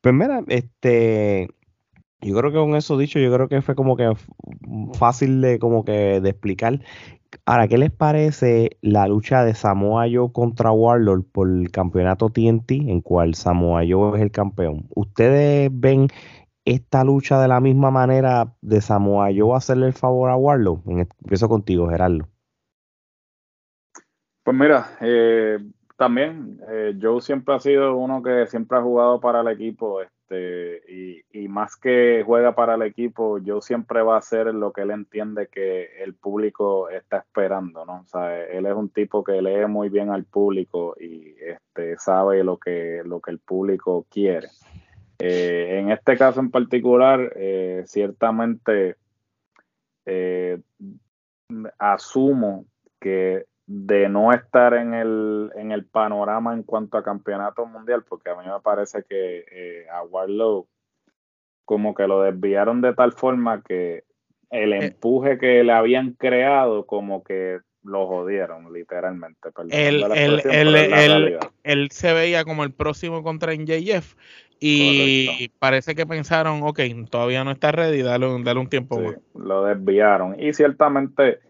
Pues 0.00 0.14
mira, 0.14 0.42
este, 0.46 1.48
yo 2.20 2.36
creo 2.36 2.52
que 2.52 2.58
con 2.58 2.76
eso 2.76 2.96
dicho, 2.96 3.18
yo 3.18 3.32
creo 3.34 3.48
que 3.48 3.60
fue 3.60 3.74
como 3.74 3.96
que 3.96 4.12
fácil 4.94 5.40
de 5.40 5.58
como 5.58 5.84
que 5.84 6.20
de 6.20 6.30
explicar. 6.30 6.80
Ahora, 7.44 7.68
¿qué 7.68 7.76
les 7.78 7.90
parece 7.90 8.78
la 8.80 9.06
lucha 9.06 9.44
de 9.44 9.54
Samoa 9.54 10.06
Joe 10.10 10.32
contra 10.32 10.72
Warlord 10.72 11.24
por 11.32 11.48
el 11.48 11.70
campeonato 11.70 12.30
TNT, 12.30 12.72
en 12.90 13.00
cual 13.02 13.34
Samoa 13.34 13.82
Joe 13.88 14.16
es 14.16 14.22
el 14.22 14.30
campeón? 14.30 14.86
¿Ustedes 14.94 15.70
ven 15.72 16.08
esta 16.64 17.04
lucha 17.04 17.40
de 17.40 17.48
la 17.48 17.60
misma 17.60 17.90
manera 17.90 18.54
de 18.60 18.80
Samoa 18.80 19.28
Joe 19.36 19.56
hacerle 19.56 19.86
el 19.86 19.92
favor 19.92 20.30
a 20.30 20.36
Warlord? 20.36 20.80
En- 20.86 20.98
Empiezo 21.22 21.48
contigo, 21.48 21.88
Gerardo. 21.88 22.28
Pues 24.42 24.56
mira, 24.56 24.86
eh, 25.00 25.58
también 25.96 26.60
eh, 26.68 26.96
Joe 27.00 27.20
siempre 27.20 27.54
ha 27.54 27.60
sido 27.60 27.96
uno 27.96 28.22
que 28.22 28.46
siempre 28.46 28.78
ha 28.78 28.82
jugado 28.82 29.20
para 29.20 29.42
el 29.42 29.48
equipo, 29.48 30.00
este, 30.00 30.80
y, 30.88 31.22
y 31.30 31.48
más 31.48 31.76
que 31.76 32.22
juega 32.24 32.54
para 32.54 32.74
el 32.74 32.82
equipo, 32.82 33.38
Joe 33.44 33.60
siempre 33.60 34.00
va 34.02 34.14
a 34.14 34.18
hacer 34.18 34.46
lo 34.54 34.72
que 34.72 34.80
él 34.82 34.92
entiende 34.92 35.48
que 35.48 36.02
el 36.02 36.14
público 36.14 36.88
está 36.88 37.18
esperando, 37.18 37.84
¿no? 37.84 38.00
O 38.00 38.06
sea, 38.06 38.44
él 38.44 38.64
es 38.66 38.74
un 38.74 38.88
tipo 38.88 39.22
que 39.22 39.42
lee 39.42 39.66
muy 39.66 39.88
bien 39.90 40.08
al 40.10 40.24
público 40.24 40.96
y 40.98 41.34
este, 41.40 41.98
sabe 41.98 42.42
lo 42.42 42.56
que, 42.56 43.02
lo 43.04 43.20
que 43.20 43.32
el 43.32 43.38
público 43.38 44.06
quiere. 44.10 44.48
Eh, 45.20 45.78
en 45.78 45.90
este 45.90 46.16
caso 46.16 46.40
en 46.40 46.50
particular, 46.50 47.32
eh, 47.36 47.82
ciertamente 47.86 48.96
eh, 50.06 50.58
asumo 51.78 52.64
que 53.00 53.44
de 53.66 54.08
no 54.08 54.32
estar 54.32 54.74
en 54.74 54.94
el, 54.94 55.52
en 55.54 55.70
el 55.70 55.84
panorama 55.84 56.54
en 56.54 56.64
cuanto 56.64 56.98
a 56.98 57.04
campeonato 57.04 57.64
mundial, 57.66 58.04
porque 58.08 58.30
a 58.30 58.34
mí 58.34 58.44
me 58.44 58.60
parece 58.60 59.04
que 59.08 59.44
eh, 59.50 59.86
a 59.92 60.02
Warlow 60.02 60.66
como 61.64 61.94
que 61.94 62.08
lo 62.08 62.22
desviaron 62.22 62.80
de 62.80 62.94
tal 62.94 63.12
forma 63.12 63.62
que 63.62 64.02
el 64.50 64.72
Eh. 64.72 64.86
empuje 64.86 65.38
que 65.38 65.62
le 65.62 65.72
habían 65.72 66.12
creado 66.14 66.84
como 66.84 67.22
que 67.22 67.60
lo 67.84 68.06
jodieron, 68.06 68.72
literalmente. 68.72 69.50
Él, 69.70 70.04
él, 70.14 70.42
él, 70.50 71.38
él 71.62 71.90
se 71.92 72.12
veía 72.12 72.44
como 72.44 72.64
el 72.64 72.72
próximo 72.72 73.22
contra 73.22 73.54
NJF 73.54 74.16
y 74.60 75.26
Correcto. 75.26 75.58
parece 75.58 75.94
que 75.94 76.06
pensaron, 76.06 76.60
ok, 76.62 76.80
todavía 77.10 77.42
no 77.44 77.50
está 77.50 77.72
ready, 77.72 78.02
dale, 78.02 78.26
dale 78.44 78.60
un 78.60 78.68
tiempo 78.68 78.98
Sí, 79.00 79.16
lo 79.38 79.64
desviaron. 79.64 80.38
Y 80.38 80.52
ciertamente, 80.52 81.40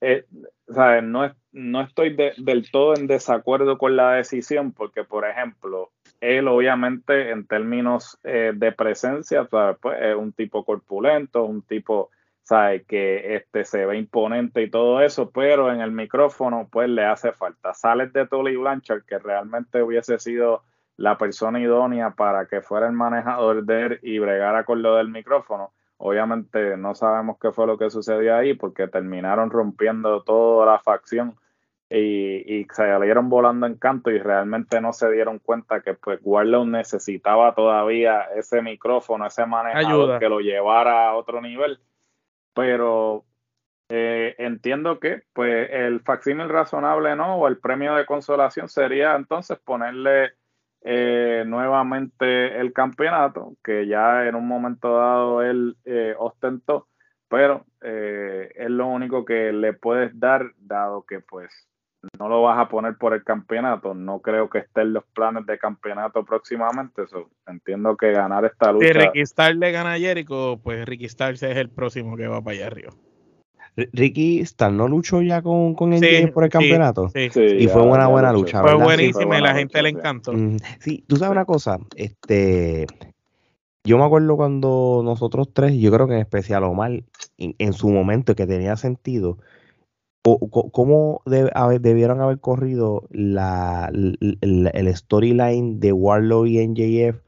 eh, 0.00 0.24
¿sabes? 0.68 1.02
No, 1.04 1.24
es- 1.24 1.32
no 1.52 1.80
estoy 1.82 2.14
de- 2.14 2.32
del 2.38 2.70
todo 2.70 2.94
en 2.96 3.06
desacuerdo 3.06 3.76
con 3.78 3.96
la 3.96 4.12
decisión, 4.12 4.72
porque, 4.72 5.04
por 5.04 5.26
ejemplo, 5.26 5.90
él 6.20 6.48
obviamente 6.48 7.30
en 7.30 7.46
términos 7.46 8.18
eh, 8.24 8.52
de 8.54 8.72
presencia, 8.72 9.46
¿sabes? 9.50 9.76
Pues, 9.80 9.98
es 10.00 10.14
un 10.16 10.32
tipo 10.32 10.64
corpulento, 10.64 11.44
un 11.44 11.62
tipo, 11.62 12.10
¿sabes? 12.42 12.84
Que 12.86 13.36
este, 13.36 13.64
se 13.64 13.86
ve 13.86 13.98
imponente 13.98 14.62
y 14.62 14.70
todo 14.70 15.00
eso, 15.00 15.30
pero 15.30 15.72
en 15.72 15.80
el 15.80 15.92
micrófono, 15.92 16.68
pues 16.70 16.88
le 16.88 17.04
hace 17.04 17.32
falta. 17.32 17.74
Sales 17.74 18.12
de 18.12 18.26
Tully 18.26 18.56
Blanchard, 18.56 19.04
que 19.04 19.18
realmente 19.18 19.82
hubiese 19.82 20.18
sido 20.18 20.62
la 21.00 21.16
persona 21.16 21.58
idónea 21.58 22.10
para 22.10 22.44
que 22.44 22.60
fuera 22.60 22.86
el 22.86 22.92
manejador 22.92 23.64
de 23.64 23.86
él 23.86 24.00
y 24.02 24.18
bregara 24.18 24.64
con 24.64 24.82
lo 24.82 24.96
del 24.96 25.08
micrófono. 25.08 25.72
Obviamente 25.96 26.76
no 26.76 26.94
sabemos 26.94 27.38
qué 27.40 27.52
fue 27.52 27.66
lo 27.66 27.78
que 27.78 27.88
sucedió 27.88 28.36
ahí 28.36 28.52
porque 28.52 28.86
terminaron 28.86 29.48
rompiendo 29.48 30.22
toda 30.22 30.66
la 30.66 30.78
facción 30.78 31.36
y, 31.88 32.54
y 32.54 32.66
salieron 32.70 33.30
volando 33.30 33.66
en 33.66 33.76
canto 33.76 34.10
y 34.10 34.18
realmente 34.18 34.82
no 34.82 34.92
se 34.92 35.10
dieron 35.10 35.38
cuenta 35.38 35.80
que 35.80 35.94
pues 35.94 36.20
Warlow 36.22 36.66
necesitaba 36.66 37.54
todavía 37.54 38.24
ese 38.36 38.60
micrófono, 38.60 39.26
ese 39.26 39.46
manejador 39.46 39.86
Ayuda. 39.86 40.18
que 40.18 40.28
lo 40.28 40.40
llevara 40.40 41.08
a 41.08 41.16
otro 41.16 41.40
nivel. 41.40 41.80
Pero 42.52 43.24
eh, 43.88 44.34
entiendo 44.36 45.00
que 45.00 45.22
pues 45.32 45.70
el 45.70 46.00
facsímil 46.00 46.50
razonable 46.50 47.16
no, 47.16 47.36
o 47.36 47.48
el 47.48 47.56
premio 47.56 47.94
de 47.94 48.04
consolación 48.04 48.68
sería 48.68 49.16
entonces 49.16 49.58
ponerle 49.58 50.34
eh, 50.82 51.44
nuevamente 51.46 52.58
el 52.58 52.72
campeonato, 52.72 53.54
que 53.62 53.86
ya 53.86 54.26
en 54.26 54.34
un 54.34 54.48
momento 54.48 54.96
dado 54.96 55.42
él 55.42 55.76
eh, 55.84 56.14
ostentó, 56.18 56.88
pero 57.28 57.66
eh, 57.82 58.50
es 58.54 58.70
lo 58.70 58.86
único 58.86 59.24
que 59.24 59.52
le 59.52 59.72
puedes 59.74 60.18
dar, 60.18 60.52
dado 60.58 61.02
que 61.02 61.20
pues 61.20 61.50
no 62.18 62.28
lo 62.30 62.42
vas 62.42 62.58
a 62.58 62.68
poner 62.68 62.96
por 62.96 63.12
el 63.12 63.22
campeonato, 63.24 63.92
no 63.92 64.20
creo 64.20 64.48
que 64.48 64.58
esté 64.58 64.80
en 64.80 64.94
los 64.94 65.04
planes 65.04 65.44
de 65.44 65.58
campeonato 65.58 66.24
próximamente, 66.24 67.06
so, 67.06 67.28
entiendo 67.46 67.96
que 67.96 68.12
ganar 68.12 68.46
esta 68.46 68.72
lucha... 68.72 68.86
Si 68.86 68.92
Ricky 68.94 69.20
Starr 69.20 69.56
le 69.56 69.70
gana 69.70 69.92
a 69.92 69.98
Jericho, 69.98 70.58
pues 70.62 70.86
Ricky 70.86 71.04
Starr 71.04 71.34
es 71.34 71.42
el 71.42 71.68
próximo 71.68 72.16
que 72.16 72.26
va 72.26 72.40
para 72.40 72.56
allá 72.56 72.66
arriba. 72.68 72.90
Ricky 73.92 74.40
Starr 74.40 74.72
no 74.72 74.88
luchó 74.88 75.22
ya 75.22 75.42
con, 75.42 75.74
con 75.74 75.92
Sí, 75.92 76.04
NJF 76.06 76.32
por 76.32 76.44
el 76.44 76.50
sí, 76.50 76.52
campeonato. 76.52 77.08
Sí, 77.10 77.30
Sí, 77.30 77.40
Y 77.58 77.68
fue 77.68 77.82
una 77.82 78.06
buena 78.08 78.32
lucha, 78.32 78.60
fue 78.60 78.72
¿verdad? 78.72 78.84
buenísima 78.84 79.22
y 79.22 79.26
buena 79.26 79.48
la 79.52 79.54
gente 79.54 79.78
lucha, 79.78 79.82
le 79.82 79.88
encantó. 79.90 80.32
Sí, 80.80 81.04
tú 81.06 81.16
sabes 81.16 81.32
una 81.32 81.44
cosa, 81.44 81.78
este, 81.96 82.86
yo 83.84 83.98
me 83.98 84.04
acuerdo 84.04 84.36
cuando 84.36 85.02
nosotros 85.04 85.48
tres, 85.52 85.74
yo 85.74 85.90
creo 85.90 86.06
que 86.06 86.14
en 86.14 86.20
especial 86.20 86.64
Omar, 86.64 87.02
en, 87.38 87.54
en 87.58 87.72
su 87.72 87.88
momento 87.90 88.34
que 88.34 88.46
tenía 88.46 88.76
sentido, 88.76 89.38
o- 90.26 90.50
co- 90.50 90.70
cómo 90.70 91.22
de- 91.24 91.50
haber- 91.54 91.80
debieron 91.80 92.20
haber 92.20 92.40
corrido 92.40 93.04
la, 93.10 93.90
el 93.92 94.94
storyline 94.96 95.80
de 95.80 95.92
Warlow 95.92 96.46
y 96.46 96.58
NJF 96.58 97.20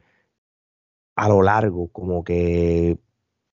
a 1.16 1.28
lo 1.28 1.42
largo, 1.42 1.88
como 1.88 2.24
que 2.24 2.98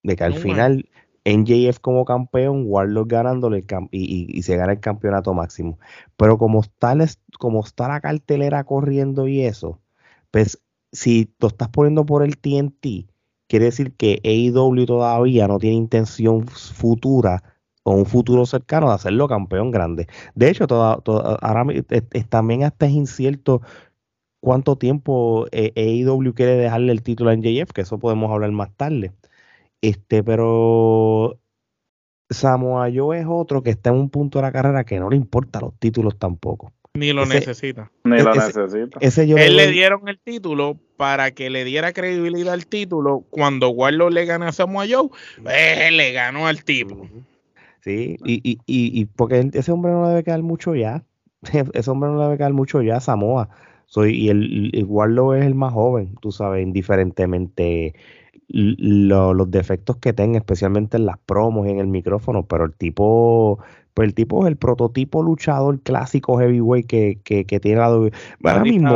de 0.04 0.16
que 0.16 0.24
al 0.24 0.34
final 0.34 0.90
NJF 1.25 1.79
como 1.79 2.05
campeón, 2.05 2.63
Warlock 2.67 3.10
ganándole 3.12 3.65
y, 3.91 3.99
y- 4.01 4.38
y 4.39 4.43
se 4.43 4.58
gana 4.58 4.73
el 4.73 4.79
campeonato 4.79 5.34
máximo. 5.34 5.79
Pero 6.17 6.38
como 6.38 6.62
está, 6.62 6.95
como 7.39 7.62
está 7.63 7.88
la 7.88 8.01
cartelera 8.01 8.63
corriendo 8.63 9.27
y 9.27 9.41
eso, 9.41 9.79
pues 10.32 10.62
si 10.91 11.34
lo 11.39 11.47
estás 11.49 11.69
poniendo 11.69 12.05
por 12.05 12.23
el 12.23 12.38
TNT, 12.38 13.08
quiere 13.47 13.65
decir 13.65 13.93
que 13.95 14.19
AEW 14.23 14.86
todavía 14.86 15.47
no 15.47 15.60
tiene 15.60 15.75
intención 15.77 16.47
futura 16.47 17.43
o 17.84 17.93
un 17.93 18.05
futuro 18.05 18.45
cercano 18.45 18.89
de 18.89 18.95
hacerlo 18.95 19.27
campeón 19.27 19.71
grande. 19.71 20.08
De 20.36 20.49
hecho, 20.49 20.67
toda, 20.67 20.97
toda- 21.01 21.36
ahora 21.41 21.65
es- 21.73 21.86
es- 22.12 22.29
también 22.29 22.63
hasta 22.63 22.86
es 22.88 22.91
incierto 22.93 23.62
cuánto 24.41 24.77
tiempo 24.77 25.47
eh, 25.51 25.73
AEW 25.75 26.34
quiere 26.34 26.55
dejarle 26.58 26.91
el 26.91 27.03
título 27.03 27.29
a 27.29 27.34
NJF, 27.34 27.73
que 27.73 27.82
eso 27.82 27.99
podemos 27.99 28.32
hablar 28.32 28.51
más 28.51 28.71
tarde. 28.75 29.13
Este, 29.82 30.24
pero 30.24 31.39
Samoa 32.30 32.89
Joe 32.94 33.20
es 33.20 33.26
otro 33.28 33.63
que 33.63 33.70
está 33.72 33.89
en 33.89 33.96
un 33.98 34.10
punto 34.10 34.39
de 34.39 34.44
la 34.44 34.52
carrera 34.52 34.84
que 34.84 35.00
no 35.00 35.10
le 35.10 35.15
importa 35.15 35.60
los 35.62 35.74
títulos 35.80 36.18
tampoco. 36.20 36.72
Ni 36.96 37.13
lo 37.13 37.24
Ese- 37.24 37.36
necesita. 37.36 37.92
Ni 38.04 38.20
lo 38.22 38.34
ese- 38.34 38.60
necesita. 38.62 39.00
Ese 39.00 39.28
yo 39.28 39.38
Él 39.38 39.56
le 39.56 39.68
dieron 39.72 40.08
el 40.10 40.20
título 40.20 40.78
para 40.98 41.32
que 41.32 41.50
le 41.50 41.63
diera 41.63 41.94
credibilidad 41.94 42.54
al 42.54 42.65
título. 42.65 43.24
Cuando 43.30 43.70
Warlock 43.70 44.12
le 44.12 44.26
gana 44.26 44.50
a 44.50 44.52
Samoa 44.52 44.86
Joe, 44.89 45.10
eh, 45.50 45.92
le 45.92 46.12
ganó 46.12 46.48
al 46.48 46.63
tipo. 46.63 47.08
Sí, 47.82 48.18
y, 48.26 48.34
y, 48.44 48.58
y, 48.65 49.00
y 49.02 49.06
porque 49.06 49.50
ese 49.54 49.72
hombre 49.72 49.92
no 49.94 50.04
le 50.04 50.10
debe 50.10 50.24
quedar 50.24 50.42
mucho 50.42 50.76
ya. 50.76 51.04
Ese 51.74 51.89
hombre 51.89 52.10
no 52.10 52.18
le 52.18 52.24
debe 52.26 52.38
quedar 52.38 52.52
mucho 52.54 52.82
ya 52.82 52.98
a 52.98 53.00
Samoa. 53.00 53.50
Soy, 53.86 54.15
y 54.18 54.30
el, 54.30 54.70
el 54.74 54.84
Warlock 54.84 55.36
es 55.36 55.46
el 55.46 55.56
más 55.56 55.72
joven, 55.74 56.15
tú 56.22 56.32
sabes, 56.34 56.62
indiferentemente 56.63 57.96
lo- 58.52 59.34
los 59.34 59.52
defectos 59.52 59.98
que 59.98 60.12
tenga, 60.14 60.38
especialmente 60.40 60.98
en 60.98 61.06
las 61.06 61.18
promos 61.20 61.68
y 61.68 61.70
en 61.72 61.80
el 61.80 61.88
micrófono, 61.88 62.46
pero 62.48 62.66
el 62.66 62.74
tipo, 62.74 63.60
pues 63.94 64.08
el 64.08 64.14
tipo 64.16 64.42
es 64.44 64.48
el 64.50 64.58
prototipo 64.58 65.22
luchador 65.24 65.80
clásico 65.82 66.40
heavyweight 66.40 66.88
que, 66.88 67.20
que, 67.24 67.46
que 67.46 67.60
tiene 67.60 67.80
la 67.80 67.90
W. 67.90 68.12
Ahora 68.44 68.64
mismo, 68.64 68.90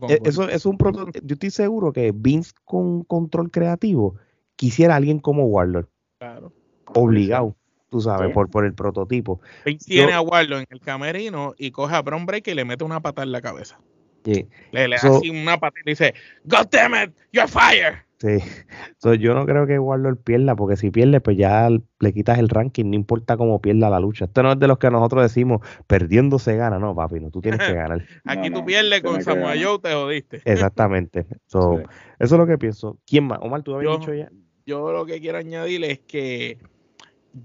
Cody. 0.00 0.14
eso 0.24 0.48
es 0.48 0.66
un 0.66 0.76
proto, 0.78 1.06
yo 1.22 1.34
estoy 1.34 1.50
seguro 1.50 1.92
que 1.92 2.12
Vince 2.14 2.52
con 2.64 3.04
control 3.04 3.50
creativo 3.50 4.16
quisiera 4.56 4.94
a 4.94 4.96
alguien 4.96 5.20
como 5.20 5.44
Warlord, 5.46 5.86
Claro. 6.18 6.52
obligado, 6.94 7.54
tú 7.90 8.00
sabes, 8.00 8.28
Sí. 8.28 8.34
por, 8.34 8.50
por 8.50 8.64
el 8.64 8.74
prototipo. 8.74 9.40
Vince 9.64 9.84
tiene 9.86 10.12
a 10.12 10.20
Warlock 10.20 10.60
en 10.62 10.66
el 10.70 10.80
camerino 10.80 11.54
y 11.56 11.70
coge 11.70 11.94
a 11.94 12.02
Bron 12.02 12.26
Breaker 12.26 12.52
y 12.52 12.56
le 12.56 12.64
mete 12.64 12.82
una 12.82 12.98
patada 13.00 13.24
en 13.24 13.30
la 13.32 13.40
cabeza. 13.40 13.78
Sí, 14.24 14.46
Le, 14.72 14.88
le 14.88 14.98
So- 14.98 15.18
así 15.18 15.30
una 15.30 15.56
patada 15.58 15.80
y 15.82 15.86
le 15.86 15.92
dice, 15.92 16.14
God 16.44 16.66
damn 16.72 16.94
it, 16.94 17.14
you're 17.32 17.46
fired. 17.48 17.94
Sí. 18.18 18.38
So, 19.00 19.14
yo 19.14 19.32
no 19.34 19.46
creo 19.46 19.66
que 19.66 19.78
Warlord 19.78 20.18
pierda, 20.18 20.56
porque 20.56 20.76
si 20.76 20.90
pierde, 20.90 21.20
pues 21.20 21.36
ya 21.36 21.68
le 21.70 22.12
quitas 22.12 22.38
el 22.38 22.48
ranking, 22.48 22.86
no 22.90 22.96
importa 22.96 23.36
cómo 23.36 23.60
pierda 23.60 23.90
la 23.90 24.00
lucha. 24.00 24.24
Esto 24.24 24.42
no 24.42 24.52
es 24.52 24.58
de 24.58 24.66
los 24.66 24.78
que 24.78 24.90
nosotros 24.90 25.22
decimos, 25.22 25.60
perdiendo 25.86 26.38
se 26.40 26.56
gana, 26.56 26.78
no, 26.80 26.94
papi, 26.96 27.20
no, 27.20 27.30
tú 27.30 27.40
tienes 27.40 27.60
que 27.60 27.72
ganar. 27.74 28.04
Aquí 28.24 28.50
No, 28.50 28.56
tú 28.56 28.60
no, 28.60 28.66
pierdes 28.66 29.02
con 29.02 29.22
Samoa. 29.22 29.54
Joe, 29.60 29.78
te 29.78 29.92
jodiste. 29.94 30.42
Exactamente. 30.44 31.26
So, 31.46 31.78
Sí. 31.78 31.84
Eso 32.18 32.34
es 32.34 32.38
lo 32.40 32.46
que 32.46 32.58
pienso. 32.58 32.98
¿Quién 33.06 33.24
más? 33.28 33.38
Omar, 33.40 33.62
tú 33.62 33.74
habías 33.76 33.92
Yo- 33.92 33.98
dicho 34.00 34.14
ya. 34.14 34.30
Yo 34.66 34.92
lo 34.92 35.06
que 35.06 35.20
quiero 35.20 35.38
añadir 35.38 35.82
es 35.84 36.00
que 36.00 36.58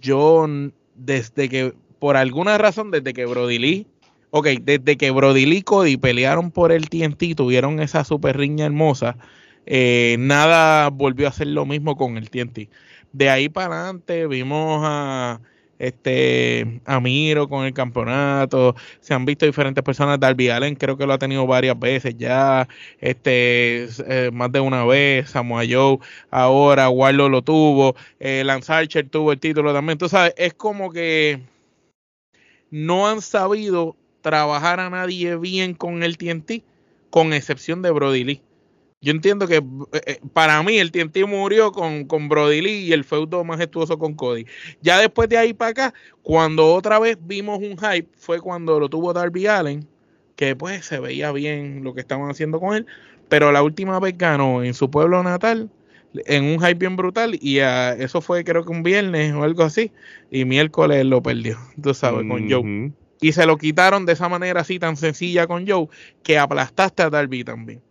yo, 0.01 0.45
desde 0.95 1.49
que, 1.49 1.73
por 1.99 2.17
alguna 2.17 2.57
razón, 2.57 2.91
desde 2.91 3.13
que 3.13 3.25
Brody 3.25 3.59
Lee, 3.59 3.88
ok, 4.31 4.47
desde 4.62 4.97
que 4.97 5.12
Brody 5.12 5.45
Lee 5.45 5.57
y 5.57 5.62
Cody 5.62 5.97
pelearon 5.97 6.51
por 6.51 6.71
el 6.71 6.89
TNT, 6.89 7.36
tuvieron 7.36 7.79
esa 7.79 8.03
super 8.03 8.36
riña 8.38 8.65
hermosa, 8.65 9.17
eh, 9.65 10.15
nada 10.19 10.89
volvió 10.89 11.28
a 11.28 11.32
ser 11.32 11.47
lo 11.47 11.65
mismo 11.65 11.95
con 11.97 12.17
el 12.17 12.30
TNT. 12.30 12.69
De 13.12 13.30
ahí 13.30 13.49
para 13.49 13.84
adelante 13.84 14.28
vimos 14.28 14.82
a 14.84 15.39
este 15.80 16.82
a 16.86 16.99
Miro 16.99 17.49
con 17.49 17.65
el 17.65 17.73
campeonato, 17.73 18.76
se 19.02 19.13
han 19.13 19.26
visto 19.26 19.45
diferentes 19.45 19.84
personas, 19.84 20.19
Darby 20.19 20.49
Allen 20.49 20.76
creo 20.76 20.97
que 20.97 21.06
lo 21.06 21.13
ha 21.13 21.17
tenido 21.17 21.45
varias 21.45 21.78
veces 21.78 22.15
ya, 22.17 22.67
este 22.99 23.88
eh, 24.08 24.32
más 24.32 24.52
de 24.52 24.60
una 24.60 24.86
vez, 24.86 25.30
Samoa 25.30 25.63
Joe 25.69 25.99
ahora, 26.32 26.89
Warlock 26.89 27.32
lo 27.32 27.41
tuvo, 27.41 27.95
eh, 28.19 28.43
Lance 28.45 28.71
Archer 28.71 29.10
tuvo 29.10 29.32
el 29.34 29.39
título 29.39 29.73
también, 29.73 29.97
tú 29.97 30.08
sabes, 30.08 30.34
es 30.38 30.54
como 30.54 30.91
que 30.91 31.41
no 32.71 33.08
han 33.08 33.21
sabido 33.21 33.95
trabajar 34.21 34.80
a 34.80 34.89
nadie 34.89 35.36
bien 35.38 35.73
con 35.73 36.02
el 36.02 36.17
TNT, 36.17 36.63
con 37.10 37.34
excepción 37.34 37.82
de 37.82 37.91
Brody 37.91 38.23
Lee. 38.23 38.41
Yo 39.04 39.12
entiendo 39.12 39.48
que 39.50 39.58
eh, 39.58 40.02
eh, 40.06 40.20
para 40.32 40.63
mí 40.63 40.78
el 40.78 40.89
TNT 40.89 41.28
murió 41.28 41.74
con, 41.74 42.06
con 42.06 42.30
Brody 42.30 42.62
Lee 42.62 42.86
y 42.86 42.94
el 42.94 43.04
feudo 43.04 43.44
majestuoso 43.44 44.00
con 44.00 44.13
Cody. 44.13 44.46
Ya 44.82 44.98
después 44.98 45.28
de 45.28 45.38
ahí 45.38 45.54
para 45.54 45.72
acá, 45.72 45.94
cuando 46.22 46.74
otra 46.74 47.00
vez 47.00 47.18
vimos 47.20 47.60
un 47.60 47.78
hype, 47.78 48.08
fue 48.16 48.39
cuando 48.39 48.80
lo 48.80 48.88
tuvo 48.88 49.12
Darby 49.12 49.46
Allen, 49.46 49.86
que 50.38 50.56
pues 50.56 50.86
se 50.86 51.02
veía 51.02 51.34
bien 51.34 51.84
lo 51.84 51.94
que 51.94 52.00
estaban 52.00 52.30
haciendo 52.30 52.62
con 52.62 52.78
él, 52.78 52.86
pero 53.28 53.52
la 53.52 53.62
última 53.62 54.00
vez 54.00 54.18
ganó 54.18 54.63
en 54.63 54.74
su 54.74 54.89
pueblo 54.89 55.22
natal, 55.22 55.70
en 56.26 56.46
un 56.46 56.60
hype 56.62 56.76
bien 56.76 56.96
brutal, 56.96 57.38
y 57.42 57.60
ah, 57.60 57.92
eso 58.00 58.22
fue 58.22 58.46
creo 58.46 58.63
que 58.63 58.72
un 58.72 58.84
viernes 58.84 59.34
o 59.34 59.44
algo 59.44 59.63
así, 59.63 59.92
y 60.32 60.46
miércoles 60.46 61.04
lo 61.06 61.22
perdió, 61.22 61.58
tú 61.82 61.94
sabes, 61.94 62.26
con 62.26 62.50
Joe. 62.50 62.94
Y 63.20 63.34
se 63.34 63.46
lo 63.46 63.58
quitaron 63.58 64.06
de 64.06 64.13
esa 64.13 64.30
manera 64.30 64.62
así 64.62 64.80
tan 64.80 64.96
sencilla 64.96 65.46
con 65.46 65.68
Joe 65.68 65.88
que 66.24 66.38
aplastaste 66.38 67.04
a 67.04 67.10
Darby 67.10 67.44
también. 67.44 67.82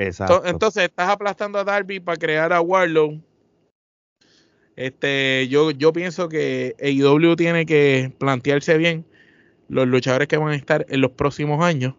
Exacto. 0.00 0.42
Entonces 0.46 0.84
estás 0.84 1.10
aplastando 1.10 1.58
a 1.58 1.64
Darby 1.64 2.00
para 2.00 2.16
crear 2.16 2.52
a 2.52 2.60
Warlow. 2.60 3.20
Este, 4.76 5.46
yo, 5.48 5.72
yo 5.72 5.92
pienso 5.92 6.28
que 6.28 6.74
AEW 6.80 7.36
tiene 7.36 7.66
que 7.66 8.12
plantearse 8.18 8.78
bien 8.78 9.04
los 9.68 9.86
luchadores 9.86 10.26
que 10.26 10.38
van 10.38 10.52
a 10.52 10.56
estar 10.56 10.86
en 10.88 11.02
los 11.02 11.10
próximos 11.10 11.62
años 11.62 11.94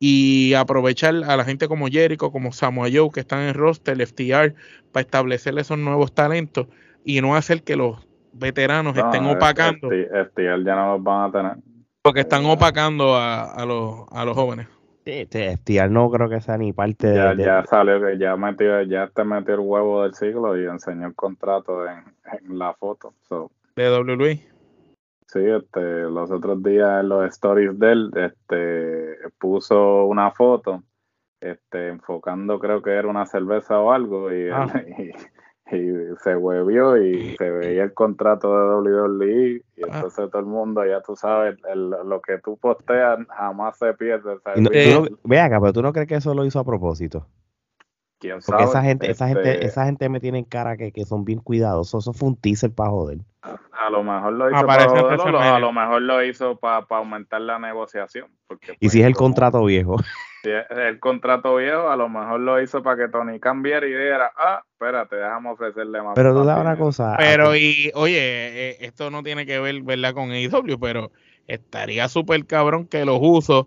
y 0.00 0.54
aprovechar 0.54 1.14
a 1.26 1.36
la 1.36 1.44
gente 1.44 1.68
como 1.68 1.88
Jericho, 1.88 2.32
como 2.32 2.52
Samoa 2.52 2.88
Joe, 2.92 3.10
que 3.12 3.20
están 3.20 3.40
en 3.40 3.54
roster, 3.54 4.00
FTR, 4.00 4.54
para 4.90 5.02
establecer 5.02 5.58
esos 5.58 5.78
nuevos 5.78 6.14
talentos 6.14 6.68
y 7.04 7.20
no 7.20 7.36
hacer 7.36 7.62
que 7.62 7.76
los 7.76 8.06
veteranos 8.32 8.96
estén 8.96 9.26
opacando. 9.26 9.88
FTR 9.88 10.64
ya 10.64 10.74
no 10.74 10.94
los 10.94 11.02
van 11.02 11.28
a 11.28 11.32
tener. 11.32 11.56
Porque 12.00 12.20
están 12.20 12.46
opacando 12.46 13.14
a, 13.14 13.44
a, 13.44 13.66
los, 13.66 14.06
a 14.10 14.24
los 14.24 14.34
jóvenes. 14.34 14.68
Sí, 15.04 15.26
FTR 15.26 15.90
no 15.90 16.10
creo 16.10 16.30
que 16.30 16.40
sea 16.40 16.56
ni 16.56 16.72
parte 16.72 17.14
ya, 17.14 17.34
de, 17.34 17.44
Ya 17.44 17.64
salió, 17.64 18.00
que 18.00 18.16
ya 18.16 18.36
metió, 18.36 18.80
ya 18.82 19.08
te 19.08 19.22
metió 19.24 19.54
el 19.54 19.60
huevo 19.60 20.02
del 20.02 20.14
siglo 20.14 20.58
y 20.58 20.64
enseñó 20.64 21.06
el 21.06 21.14
contrato 21.14 21.86
en, 21.86 22.04
en 22.32 22.58
la 22.58 22.72
foto. 22.72 23.14
So. 23.28 23.50
De 23.76 23.90
WWE. 23.90 24.54
Sí, 25.26 25.40
este, 25.40 26.02
los 26.04 26.30
otros 26.30 26.62
días 26.62 27.00
en 27.00 27.08
los 27.08 27.26
stories 27.26 27.78
de 27.78 27.92
él, 27.92 28.10
este, 28.14 29.18
puso 29.38 30.04
una 30.04 30.30
foto, 30.30 30.84
este, 31.40 31.88
enfocando 31.88 32.58
creo 32.58 32.80
que 32.80 32.92
era 32.92 33.08
una 33.08 33.26
cerveza 33.26 33.80
o 33.80 33.92
algo 33.92 34.32
y, 34.32 34.48
Ah. 34.50 34.66
y, 34.98 35.10
y 35.74 36.16
se 36.22 36.36
huevió 36.36 36.96
y 36.96 37.36
se 37.36 37.50
veía 37.50 37.84
el 37.84 37.94
contrato 37.94 38.82
de 38.82 38.90
WWE 39.16 39.62
y 39.76 39.82
Ah. 39.84 39.96
entonces 39.96 40.30
todo 40.30 40.40
el 40.40 40.46
mundo, 40.46 40.84
ya 40.86 41.00
tú 41.02 41.16
sabes, 41.16 41.56
el- 41.72 41.90
lo 41.90 42.20
que 42.22 42.38
tú 42.38 42.56
posteas 42.56 43.18
jamás 43.28 43.76
se 43.78 43.92
pierde. 43.94 44.36
no- 44.56 44.70
ve 45.24 45.40
acá, 45.40 45.60
pero 45.60 45.72
tú 45.72 45.82
no 45.82 45.92
crees 45.92 46.08
que 46.08 46.14
eso 46.16 46.34
lo 46.34 46.44
hizo 46.44 46.58
a 46.60 46.64
propósito. 46.64 47.26
¿quién 48.20 48.36
Porque 48.46 48.62
sabe? 48.62 48.64
esa 48.64 48.82
gente, 48.82 49.10
esa 49.10 49.28
gente, 49.28 49.50
Este, 49.52 49.66
esa 49.66 49.84
gente 49.84 50.08
me 50.08 50.18
tiene 50.18 50.38
en 50.38 50.44
cara 50.46 50.78
que, 50.78 50.92
que 50.92 51.04
son 51.04 51.26
bien 51.26 51.40
cuidadosos. 51.40 52.04
Eso 52.04 52.12
fue 52.14 52.28
un 52.30 52.36
teaser 52.36 52.72
para 52.72 52.88
joder. 52.90 53.18
A 53.42 53.90
lo 53.90 54.02
mejor 54.02 54.32
lo 54.32 54.50
hizo 54.50 54.66
para 54.66 54.88
joderlo, 54.88 55.38
a 55.40 55.58
lo 55.60 55.72
mejor 55.72 56.00
lo 56.00 56.24
hizo 56.24 56.56
para 56.56 56.86
aumentar 56.88 57.42
la 57.42 57.58
negociación. 57.58 58.28
Porque, 58.46 58.72
Y 58.72 58.86
pues, 58.86 58.92
si 58.92 59.00
es 59.02 59.06
el 59.06 59.14
como- 59.14 59.26
contrato 59.28 59.62
viejo. 59.64 59.96
Si 60.44 60.50
es 60.50 60.64
el 60.70 61.00
contrato 61.00 61.56
viejo, 61.56 61.88
a 61.88 61.96
lo 61.96 62.08
mejor 62.08 62.38
lo 62.40 62.60
hizo 62.62 62.82
para 62.82 62.96
que 63.04 63.08
Tony 63.10 63.40
cambiara 63.40 63.86
y 63.86 63.90
dijera, 63.92 64.30
ah, 64.36 64.62
espérate, 64.72 65.16
déjame 65.16 65.50
ofrecerle 65.50 66.02
más. 66.02 66.12
Pero 66.14 66.34
tú 66.34 66.44
sabes 66.44 66.60
una 66.60 66.70
dinero". 66.72 66.84
cosa. 66.84 67.14
Pero 67.18 67.50
ah, 67.50 67.58
y, 67.58 67.90
oye, 67.94 68.18
eh, 68.70 68.76
esto 68.80 69.10
no 69.10 69.22
tiene 69.22 69.46
que 69.46 69.58
ver, 69.58 69.80
¿verdad? 69.82 70.12
Con 70.12 70.30
AEW, 70.30 70.78
pero 70.78 71.10
estaría 71.48 72.08
súper 72.08 72.44
cabrón 72.46 72.86
que 72.86 73.04
los 73.06 73.18
usos, 73.20 73.66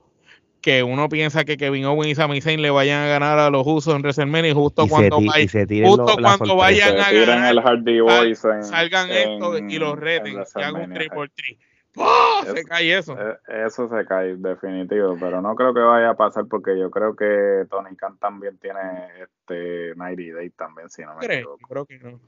que 0.61 0.83
uno 0.83 1.07
piensa 1.09 1.45
que 1.45 1.55
Kevin 1.57 1.85
Owens 1.85 2.11
y 2.11 2.15
Sami 2.15 2.41
Zayn 2.41 2.61
le 2.61 2.69
vayan 2.71 3.03
a 3.03 3.07
ganar 3.07 3.39
a 3.39 3.49
los 3.49 3.63
usos 3.65 3.95
en 3.95 4.01
WrestleMania 4.01 4.51
y 4.51 4.53
justo 4.53 4.85
y 4.85 4.89
cuando, 4.89 5.19
y 5.21 5.83
justo 5.83 6.15
lo- 6.19 6.55
vayan 6.57 6.89
Se 6.95 7.01
a 7.01 7.11
ganar, 7.11 7.51
el 7.51 7.61
Hardy 7.61 7.99
Boys 8.01 8.43
en, 8.45 8.63
salgan 8.63 9.09
en- 9.11 9.33
estos 9.33 9.61
y 9.69 9.77
los 9.79 9.93
en 9.93 10.01
reten 10.01 10.33
y 10.33 10.37
hagan 10.55 10.75
un 10.75 10.81
WrestleMania, 10.89 10.93
3 10.95 11.03
sí. 11.09 11.15
por 11.15 11.29
3 11.29 11.57
¡Oh! 11.97 12.39
Se 12.43 12.59
Es- 12.59 12.65
cae 12.65 12.97
eso. 12.97 13.13
Eh, 13.19 13.37
Eso 13.65 13.87
se 13.89 14.05
cae 14.05 14.35
definitivo, 14.37 15.15
pero 15.19 15.41
no 15.41 15.55
creo 15.55 15.73
que 15.73 15.79
vaya 15.79 16.11
a 16.11 16.17
pasar 16.17 16.45
porque 16.47 16.77
yo 16.79 16.89
creo 16.91 17.15
que 17.15 17.65
Tony 17.69 17.95
Khan 17.95 18.17
también 18.19 18.57
tiene 18.59 18.79
este 19.23 19.95
90 19.95 20.35
Day 20.37 20.49
también, 20.51 20.89
si 20.89 21.01
no 21.03 21.15
me 21.15 21.25
¿Crees? 21.25 21.39
equivoco. 21.41 21.67
Creo 21.67 21.85
que 21.85 21.99
no. 21.99 22.19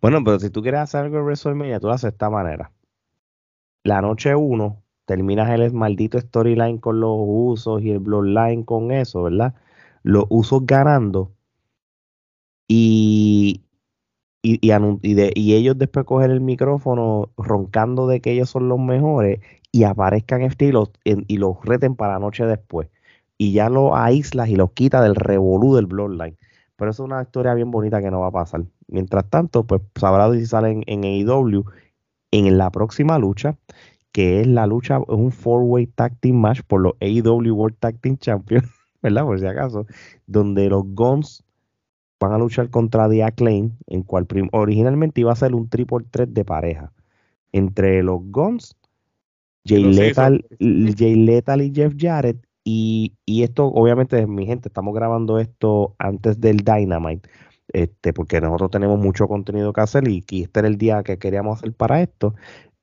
Bueno, 0.00 0.22
pero 0.24 0.38
si 0.38 0.50
tú 0.50 0.62
quieres 0.62 0.80
hacer 0.80 1.02
algo 1.04 1.18
en 1.18 1.24
WrestleMania, 1.24 1.80
tú 1.80 1.86
lo 1.88 1.92
haces 1.92 2.04
de 2.10 2.14
esta 2.14 2.30
manera. 2.30 2.70
La 3.84 4.00
noche 4.02 4.34
1, 4.34 4.82
terminas 5.04 5.48
el 5.50 5.72
maldito 5.72 6.18
storyline 6.18 6.78
con 6.78 7.00
los 7.00 7.14
usos 7.16 7.82
y 7.82 7.90
el 7.92 8.00
bloodline 8.00 8.64
con 8.64 8.90
eso, 8.90 9.22
¿verdad? 9.22 9.54
Los 10.02 10.24
usos 10.28 10.64
ganando 10.66 11.32
y, 12.68 13.62
y, 14.46 15.54
ellos 15.54 15.78
después 15.78 16.06
coger 16.06 16.30
el 16.30 16.40
micrófono 16.40 17.30
roncando 17.36 18.06
de 18.06 18.20
que 18.20 18.32
ellos 18.32 18.50
son 18.50 18.68
los 18.68 18.78
mejores 18.78 19.40
y 19.72 19.84
aparezcan 19.84 20.42
este 20.42 20.66
y 20.66 20.72
los, 20.72 21.64
reten 21.64 21.96
para 21.96 22.14
la 22.14 22.18
noche 22.20 22.46
después. 22.46 22.88
Y 23.38 23.52
ya 23.52 23.68
los 23.68 23.90
aíslas 23.94 24.48
y 24.48 24.56
los 24.56 24.72
quita 24.72 25.02
del 25.02 25.14
revolú 25.14 25.74
del 25.74 25.86
bloodline. 25.86 26.36
Pero 26.76 26.90
es 26.90 26.98
una 27.00 27.22
historia 27.22 27.54
bien 27.54 27.70
bonita 27.70 28.00
que 28.00 28.10
no 28.10 28.20
va 28.20 28.28
a 28.28 28.32
pasar. 28.32 28.64
Mientras 28.88 29.28
tanto, 29.28 29.64
pues 29.64 29.82
sabrá 29.94 30.32
si 30.32 30.46
salen 30.46 30.84
en 30.86 31.04
AEW 31.04 31.64
en 32.30 32.58
la 32.58 32.70
próxima 32.70 33.18
lucha, 33.18 33.56
que 34.12 34.40
es 34.40 34.46
la 34.46 34.66
lucha, 34.66 34.98
es 34.98 35.04
un 35.08 35.32
four-way 35.32 35.86
tag 35.88 36.16
team 36.20 36.36
match 36.36 36.60
por 36.66 36.80
los 36.80 36.94
AEW 37.00 37.54
World 37.54 37.76
Tag 37.78 37.98
Team 38.00 38.16
Champions, 38.18 38.68
¿verdad? 39.02 39.24
Por 39.24 39.40
si 39.40 39.46
acaso, 39.46 39.86
donde 40.26 40.68
los 40.68 40.84
Guns 40.94 41.45
van 42.20 42.32
a 42.32 42.38
luchar 42.38 42.70
contra 42.70 43.08
The 43.08 43.22
Acclaim, 43.24 43.72
en 43.86 44.02
cual 44.02 44.26
originalmente 44.52 45.20
iba 45.20 45.32
a 45.32 45.36
ser 45.36 45.54
un 45.54 45.68
triple 45.68 46.04
threat 46.10 46.30
de 46.30 46.44
pareja 46.44 46.92
entre 47.52 48.02
los 48.02 48.20
Guns, 48.24 48.76
Jay. 49.64 49.84
Lethal, 49.84 50.44
Jay 50.58 51.14
Lethal 51.14 51.62
y 51.62 51.72
Jeff 51.74 51.94
Jarrett. 51.96 52.38
Y, 52.64 53.14
y 53.24 53.42
esto, 53.44 53.66
obviamente, 53.66 54.26
mi 54.26 54.46
gente, 54.46 54.68
estamos 54.68 54.94
grabando 54.94 55.38
esto 55.38 55.94
antes 55.98 56.40
del 56.40 56.58
Dynamite, 56.58 57.28
este, 57.72 58.12
porque 58.12 58.40
nosotros 58.40 58.70
tenemos 58.70 58.98
mucho 58.98 59.28
contenido 59.28 59.72
que 59.72 59.80
hacer 59.80 60.08
y, 60.08 60.24
y 60.28 60.42
este 60.42 60.60
era 60.60 60.68
el 60.68 60.76
día 60.76 61.02
que 61.04 61.18
queríamos 61.18 61.58
hacer 61.58 61.72
para 61.72 62.02
esto. 62.02 62.34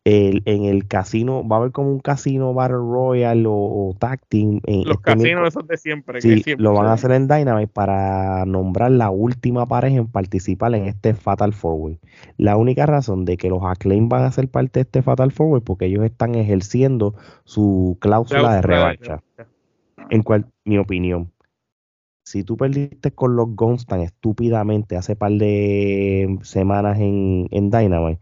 El- 0.06 0.44
en 0.46 0.66
el 0.66 0.86
casino, 0.86 1.48
va 1.48 1.56
a 1.56 1.60
haber 1.60 1.72
como 1.72 1.90
un 1.90 2.00
casino 2.00 2.54
Battle 2.54 2.76
Royale 2.76 3.46
o, 3.48 3.54
o 3.54 3.96
Tag 3.98 4.20
Team. 4.28 4.60
en 4.66 4.84
Los 4.84 4.98
este 4.98 5.04
casinos 5.04 5.48
esos 5.48 5.66
de 5.66 5.78
siempre. 5.78 6.16
que 6.16 6.22
Sí, 6.22 6.44
siempre 6.44 6.62
lo 6.64 6.74
van 6.74 6.88
a 6.88 6.94
hacer 6.94 7.12
en 7.12 7.30
Dynamite 7.30 7.72
para 7.72 8.46
nombrar 8.46 8.92
la 8.92 9.10
última 9.10 9.66
pareja 9.66 9.98
en 9.98 10.08
participar 10.08 10.76
en 10.76 10.88
este 10.88 11.14
Fatal 11.14 11.54
Four 11.54 11.80
Way. 11.80 12.00
La 12.38 12.58
única 12.58 12.86
razón 12.86 13.24
de 13.24 13.38
que 13.38 13.50
los 13.50 13.64
Acclaim 13.64 14.10
van 14.10 14.24
a 14.24 14.32
ser 14.32 14.50
parte 14.50 14.80
de 14.80 14.82
este 14.82 15.02
Fatal 15.04 15.32
Four 15.32 15.48
Way 15.54 15.62
porque 15.62 15.86
ellos 15.86 16.04
están 16.04 16.36
ejerciendo 16.36 17.16
su 17.46 17.98
cláusula 18.02 18.56
de 18.56 18.62
revancha. 18.62 19.24
En 20.10 20.22
cual, 20.22 20.48
mi 20.66 20.78
opinión, 20.80 21.32
si 22.26 22.44
tú 22.44 22.58
perdiste 22.58 23.12
con 23.12 23.38
los 23.38 23.56
Guns 23.56 23.86
tan 23.86 24.02
estúpidamente 24.02 24.98
hace 24.98 25.16
par 25.16 25.32
de 25.32 26.40
semanas 26.42 27.00
en, 27.00 27.48
en 27.52 27.70
Dynamite, 27.70 28.20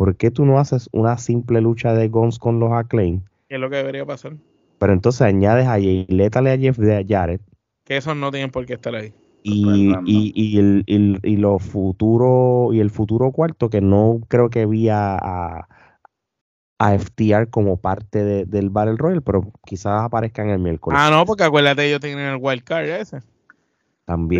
¿por 0.00 0.16
qué 0.16 0.30
tú 0.30 0.46
no 0.46 0.58
haces 0.58 0.88
una 0.92 1.18
simple 1.18 1.60
lucha 1.60 1.92
de 1.92 2.08
Guns 2.08 2.38
con 2.38 2.58
los 2.58 2.72
Acclaim? 2.72 3.20
¿Qué 3.50 3.56
es 3.56 3.60
lo 3.60 3.68
que 3.68 3.76
debería 3.76 4.06
pasar? 4.06 4.32
Pero 4.78 4.94
entonces 4.94 5.20
añades 5.20 5.66
a 5.66 5.72
Jay 5.72 6.06
a 6.08 6.56
Jeff 6.58 6.78
Jarrett 7.06 7.42
Que 7.84 7.98
esos 7.98 8.16
no 8.16 8.30
tienen 8.30 8.50
por 8.50 8.64
qué 8.64 8.72
estar 8.72 8.94
ahí. 8.94 9.12
y, 9.42 9.92
y, 10.06 10.32
y 10.34 10.58
el, 10.58 10.84
y, 10.86 11.18
y 11.22 11.36
los 11.36 11.62
futuros 11.62 12.74
y 12.74 12.80
el 12.80 12.88
futuro 12.88 13.30
cuarto 13.30 13.68
que 13.68 13.82
no 13.82 14.20
creo 14.28 14.48
que 14.48 14.64
vi 14.64 14.88
a, 14.88 15.16
a, 15.18 15.68
a 16.78 16.94
FTR 16.94 17.50
como 17.50 17.76
parte 17.76 18.24
de- 18.24 18.46
del 18.46 18.70
Battle 18.70 18.96
Royale, 18.96 19.20
pero 19.20 19.52
quizás 19.66 20.02
aparezcan 20.02 20.48
el 20.48 20.60
miércoles 20.60 20.98
Ah, 20.98 21.10
no, 21.10 21.26
porque 21.26 21.44
acuérdate, 21.44 21.86
ellos 21.86 22.00
tienen 22.00 22.24
el 22.24 22.38
wild 22.40 22.64
card 22.64 22.86
ese. 22.86 23.20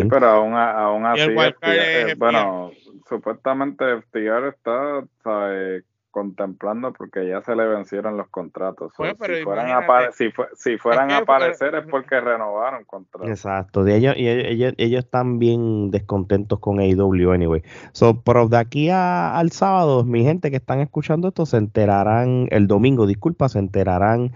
Sí, 0.03 0.09
pero 0.09 0.27
aún, 0.27 0.53
aún 0.53 1.05
así, 1.05 1.21
FTR, 1.31 2.15
bueno, 2.17 2.71
supuestamente 3.07 3.85
FTR 3.97 4.49
está 4.49 5.03
¿sabe? 5.23 5.83
contemplando 6.11 6.91
porque 6.91 7.27
ya 7.27 7.41
se 7.41 7.55
le 7.55 7.65
vencieron 7.65 8.17
los 8.17 8.27
contratos. 8.27 8.91
Pues, 8.97 9.13
O 9.19 9.25
si, 9.25 9.43
fueran 9.43 9.67
si, 10.11 10.29
fue- 10.31 10.49
si 10.55 10.77
fueran 10.77 11.09
a 11.11 11.17
aparecer 11.17 11.73
es 11.73 11.85
porque 11.89 12.19
renovaron 12.19 12.83
contratos. 12.83 13.29
Exacto, 13.29 13.87
ellos, 13.87 14.15
y 14.17 14.27
ellos, 14.27 14.45
ellos, 14.49 14.73
ellos 14.77 15.05
están 15.05 15.39
bien 15.39 15.89
descontentos 15.89 16.59
con 16.59 16.79
AEW 16.79 17.31
anyway. 17.31 17.63
So, 17.93 18.21
pero 18.21 18.47
de 18.49 18.57
aquí 18.57 18.89
a- 18.89 19.37
al 19.37 19.51
sábado, 19.51 20.03
mi 20.03 20.23
gente 20.23 20.51
que 20.51 20.57
están 20.57 20.81
escuchando 20.81 21.29
esto 21.29 21.45
se 21.45 21.57
enterarán, 21.57 22.47
el 22.51 22.67
domingo, 22.67 23.07
disculpa, 23.07 23.47
se 23.47 23.59
enterarán 23.59 24.33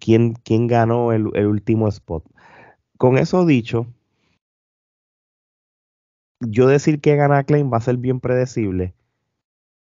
quién, 0.00 0.32
quién 0.44 0.66
ganó 0.66 1.12
el, 1.12 1.28
el 1.34 1.46
último 1.46 1.88
spot. 1.88 2.24
Con 2.96 3.18
eso 3.18 3.44
dicho, 3.44 3.86
yo 6.40 6.66
decir 6.66 7.00
que 7.00 7.16
gana 7.16 7.44
Claim 7.44 7.72
va 7.72 7.78
a 7.78 7.82
ser 7.82 7.96
bien 7.96 8.20
predecible. 8.20 8.94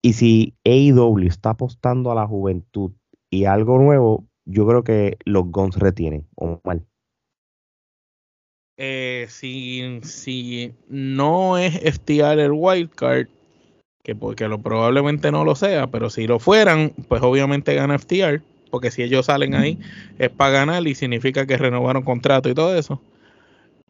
Y 0.02 0.14
si 0.14 0.54
AEW 0.64 1.26
está 1.26 1.50
apostando 1.50 2.10
a 2.10 2.14
la 2.14 2.26
juventud 2.26 2.92
y 3.30 3.44
algo 3.44 3.78
nuevo, 3.78 4.26
yo 4.44 4.66
creo 4.66 4.82
que 4.82 5.16
los 5.24 5.44
Guns 5.46 5.76
retienen, 5.76 6.26
o 6.34 6.60
mal. 6.64 6.84
Eh, 8.76 9.26
si, 9.28 10.00
si 10.02 10.74
no 10.88 11.56
es 11.56 11.76
FTR 11.76 12.40
el 12.40 12.52
wild 12.52 12.90
card, 12.90 13.28
que 14.02 14.16
porque 14.16 14.48
lo 14.48 14.60
probablemente 14.60 15.30
no 15.30 15.44
lo 15.44 15.54
sea, 15.54 15.86
pero 15.86 16.10
si 16.10 16.26
lo 16.26 16.40
fueran, 16.40 16.92
pues 17.06 17.22
obviamente 17.22 17.74
gana 17.74 17.98
FTR, 17.98 18.42
porque 18.70 18.90
si 18.90 19.02
ellos 19.02 19.26
salen 19.26 19.54
ahí 19.54 19.78
es 20.18 20.30
para 20.30 20.50
ganar 20.50 20.86
y 20.86 20.96
significa 20.96 21.46
que 21.46 21.56
renovaron 21.56 22.02
contrato 22.02 22.48
y 22.48 22.54
todo 22.54 22.76
eso. 22.76 23.00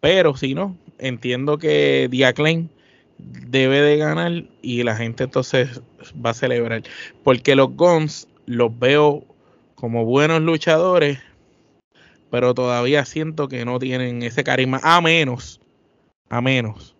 Pero 0.03 0.37
si 0.37 0.53
no, 0.55 0.77
entiendo 0.99 1.59
que 1.59 2.09
Diaclaim 2.11 2.69
debe 3.19 3.81
de 3.81 3.99
ganar 3.99 4.45
y 4.61 4.83
la 4.83 4.97
gente 4.97 5.23
entonces 5.23 5.81
va 6.15 6.31
a 6.31 6.35
celebrar. 6.35 6.83
Porque 7.23 7.55
los 7.55 7.71
Guns 7.77 8.27
los 8.47 8.77
veo 8.77 9.25
como 9.77 10.05
buenos 10.05 10.43
luchadores, 10.43 11.21
pero 12.33 12.53
todavía 12.53 13.05
siento 13.05 13.47
que 13.47 13.65
no 13.65 13.79
tienen 13.79 14.25
ese 14.25 14.43
carisma, 14.43 14.81
a 14.83 15.01
menos, 15.01 15.61
a 16.31 16.41
menos 16.41 16.97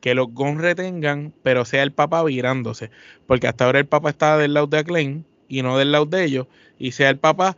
que 0.00 0.14
los 0.14 0.32
Gon 0.32 0.58
retengan, 0.58 1.34
pero 1.42 1.66
sea 1.66 1.82
el 1.82 1.92
Papa 1.92 2.22
virándose, 2.22 2.90
porque 3.26 3.46
hasta 3.46 3.66
ahora 3.66 3.80
el 3.80 3.86
Papa 3.86 4.08
está 4.08 4.38
del 4.38 4.54
lado 4.54 4.68
de 4.68 4.78
Acclaim 4.78 5.24
y 5.48 5.60
no 5.60 5.76
del 5.76 5.92
lado 5.92 6.06
de 6.06 6.24
ellos, 6.24 6.46
y 6.78 6.92
sea 6.92 7.10
el 7.10 7.18
Papa 7.18 7.56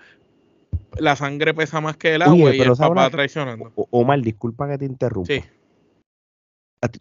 la 0.99 1.16
sangre 1.16 1.55
pesa 1.55 1.80
más 1.80 1.97
que 1.97 2.14
el 2.14 2.22
agua 2.22 2.55
y 2.55 2.61
el 2.61 2.72
traicionando. 3.11 3.72
Omar, 3.91 4.20
disculpa 4.20 4.68
que 4.68 4.78
te 4.78 4.84
interrumpa. 4.84 5.32
Sí 5.32 5.43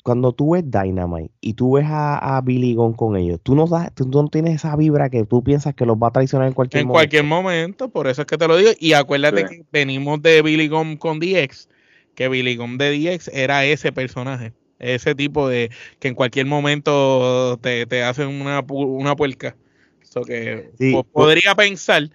cuando 0.03 0.33
tú 0.33 0.51
ves 0.51 0.63
Dynamite 0.69 1.31
y 1.39 1.53
tú 1.53 1.73
ves 1.73 1.85
a, 1.87 2.41
Billy 2.43 2.73
Gunn 2.73 2.93
con 2.93 3.15
ellos, 3.15 3.39
tú 3.41 3.55
no, 3.55 3.65
tú 3.95 4.07
no 4.07 4.27
tienes 4.27 4.55
esa 4.55 4.75
vibra 4.75 5.09
que 5.09 5.23
tú 5.25 5.43
piensas 5.43 5.73
que 5.73 5.85
los 5.85 5.97
va 5.97 6.07
a 6.07 6.11
traicionar 6.11 6.47
en 6.47 6.53
cualquier 6.53 6.83
momento. 6.83 6.91
En 6.91 6.99
cualquier 6.99 7.23
momento, 7.23 7.89
por 7.89 8.07
eso 8.07 8.21
es 8.21 8.27
que 8.27 8.37
te 8.37 8.47
lo 8.47 8.57
digo. 8.57 8.71
Y 8.79 8.93
acuérdate 8.93 9.45
que 9.45 9.63
venimos 9.71 10.21
de 10.21 10.41
Billy 10.41 10.67
Gunn 10.67 10.97
con 10.97 11.19
DX, 11.19 11.69
que 12.15 12.27
Billy 12.27 12.57
Gunn 12.57 12.77
de 12.77 12.91
DX 12.91 13.29
era 13.29 13.63
ese 13.63 13.93
personaje, 13.93 14.53
ese 14.79 15.15
tipo 15.15 15.47
de 15.47 15.71
que 15.99 16.09
en 16.09 16.15
cualquier 16.15 16.45
momento 16.45 17.57
te, 17.61 17.85
te 17.85 18.03
hacen 18.03 18.27
una, 18.27 18.65
una 18.67 19.15
puerca. 19.15 19.55
Eso 20.01 20.23
que 20.23 20.71
podría 21.13 21.55
pensar 21.55 22.09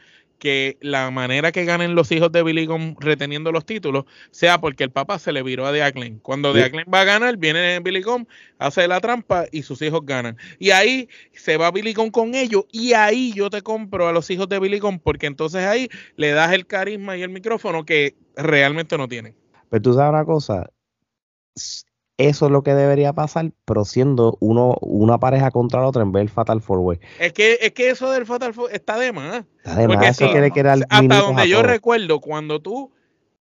que 0.45 0.77
la 0.83 1.11
manera 1.11 1.53
que 1.53 1.65
ganen 1.65 1.95
los 1.95 2.13
hijos 2.13 2.31
de 2.31 2.43
Billy 2.43 2.67
Gunn 2.67 2.99
reteniendo 3.01 3.51
los 3.51 3.65
títulos 3.65 4.05
sea 4.31 4.61
porque 4.61 4.85
el 4.85 4.91
papá 4.91 5.19
se 5.19 5.33
le 5.33 5.43
viró 5.43 5.65
a 5.65 5.73
Deaclen. 5.73 6.19
Cuando 6.19 6.53
sí. 6.53 6.61
va 6.93 7.01
a 7.01 7.05
ganar, 7.05 7.39
viene 7.39 7.81
Billy 7.81 8.03
Gunn, 8.03 8.29
hace 8.59 8.87
la 8.87 9.01
trampa 9.01 9.47
y 9.51 9.63
sus 9.63 9.81
hijos 9.81 10.03
ganan. 10.05 10.37
Y 10.59 10.71
ahí 10.71 11.09
se 11.33 11.57
va 11.57 11.71
Billy 11.71 11.95
Gunn 11.95 12.11
con 12.11 12.35
ellos 12.35 12.67
y 12.71 12.93
ahí 12.93 13.33
yo 13.33 13.49
te 13.49 13.63
compro 13.63 14.07
a 14.07 14.13
los 14.13 14.29
hijos 14.29 14.47
de 14.51 14.59
Billy 14.61 14.81
Gunn 14.81 14.99
porque 14.99 15.25
entonces 15.25 15.65
ahí 15.65 15.89
le 16.17 16.33
das 16.33 16.53
el 16.53 16.67
carisma 16.67 17.17
y 17.17 17.23
el 17.23 17.31
micrófono 17.31 17.87
que 17.87 18.15
realmente 18.37 18.99
no 18.99 19.09
tienen. 19.09 19.35
Pero 19.71 19.81
tú 19.81 19.95
sabes 19.95 20.11
una 20.11 20.27
cosa, 20.27 20.69
eso 22.17 22.47
es 22.47 22.53
lo 22.53 22.63
que 22.63 22.75
debería 22.75 23.13
pasar, 23.13 23.51
pero 23.65 23.85
siendo 23.85 24.37
uno 24.41 24.77
una 24.81 25.19
pareja 25.19 25.51
contra 25.51 25.81
la 25.81 25.89
otra 25.89 26.03
en 26.03 26.13
vez 26.13 26.21
del 26.21 26.29
Fatal 26.29 26.61
Four 26.61 26.79
Way. 26.81 27.01
Es 27.19 27.33
que, 27.33 27.59
es 27.61 27.73
que 27.73 27.91
eso 27.91 28.11
del 28.13 28.25
Fatal 28.27 28.55
Four 28.55 28.71
está 28.73 28.99
de 28.99 29.13
más. 29.13 29.45
Está 29.65 29.77
de 29.77 29.89
más, 29.89 30.07
eso 30.07 30.31
quiere 30.31 30.51
que 30.51 30.61
era 30.61 30.75
el 30.75 30.85
Hasta 30.89 31.19
donde 31.19 31.49
yo 31.49 31.63
recuerdo, 31.63 32.21
cuando 32.21 32.61
tú, 32.61 32.93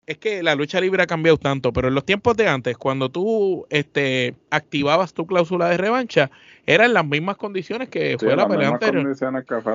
es 0.06 0.18
que 0.18 0.44
la 0.44 0.54
lucha 0.56 0.80
libre 0.80 1.02
ha 1.02 1.08
cambiado 1.08 1.38
tanto, 1.38 1.74
pero 1.74 1.88
en 1.88 1.96
los 1.96 2.06
tiempos 2.06 2.38
de 2.38 2.48
antes, 2.48 2.78
cuando 2.78 3.10
tú 3.10 3.66
este, 3.70 4.36
activabas 4.52 5.14
tu 5.14 5.26
cláusula 5.26 5.70
de 5.70 5.78
revancha, 5.78 6.30
eran 6.68 6.94
las 6.94 7.06
mismas 7.06 7.38
condiciones 7.38 7.90
que 7.90 8.18
fue 8.20 8.36
la 8.36 8.48
pelea 8.48 8.70
anterior. 8.70 9.16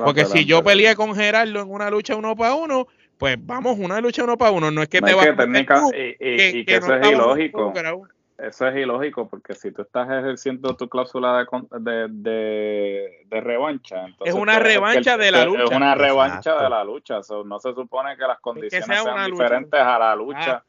Porque 0.05 0.23
si 0.25 0.45
yo 0.45 0.63
peleé 0.63 0.95
con 0.95 1.13
Gerardo 1.15 1.61
en 1.61 1.69
una 1.69 1.89
lucha 1.89 2.15
uno 2.15 2.35
para 2.37 2.55
uno, 2.55 2.87
pues 3.17 3.37
vamos, 3.39 3.77
una 3.77 3.99
lucha 3.99 4.23
uno 4.23 4.37
para 4.37 4.51
uno. 4.51 4.71
No 4.71 4.81
es 4.81 4.87
que 4.87 5.01
te 5.01 5.13
va 5.13 5.23
a 5.23 5.25
y, 5.27 6.65
que, 6.65 6.75
eso 6.75 6.95
es 6.95 7.11
ilógico. 7.11 7.73
Eso 8.37 8.67
es 8.67 8.75
ilógico 8.75 9.29
porque 9.29 9.55
si 9.55 9.71
tú 9.71 9.83
estás 9.83 10.09
ejerciendo 10.09 10.75
tu 10.75 10.89
cláusula 10.89 11.45
de, 11.79 12.07
de, 12.09 13.25
de, 13.25 13.41
revancha, 13.41 14.05
entonces 14.05 14.35
es 14.35 14.41
una 14.41 14.59
revancha 14.59 15.17
de 15.17 15.31
la 15.31 15.45
lucha. 15.45 15.63
Es 15.63 15.71
una 15.71 15.95
revancha 15.95 16.61
de 16.61 16.69
la 16.69 16.83
lucha. 16.83 17.19
no 17.45 17.59
se 17.59 17.73
supone 17.73 18.17
que 18.17 18.27
las 18.27 18.39
condiciones 18.39 18.85
sean 18.85 19.31
diferentes 19.31 19.79
a 19.79 19.99
la 19.99 20.15
lucha. 20.15 20.51
Ah 20.55 20.65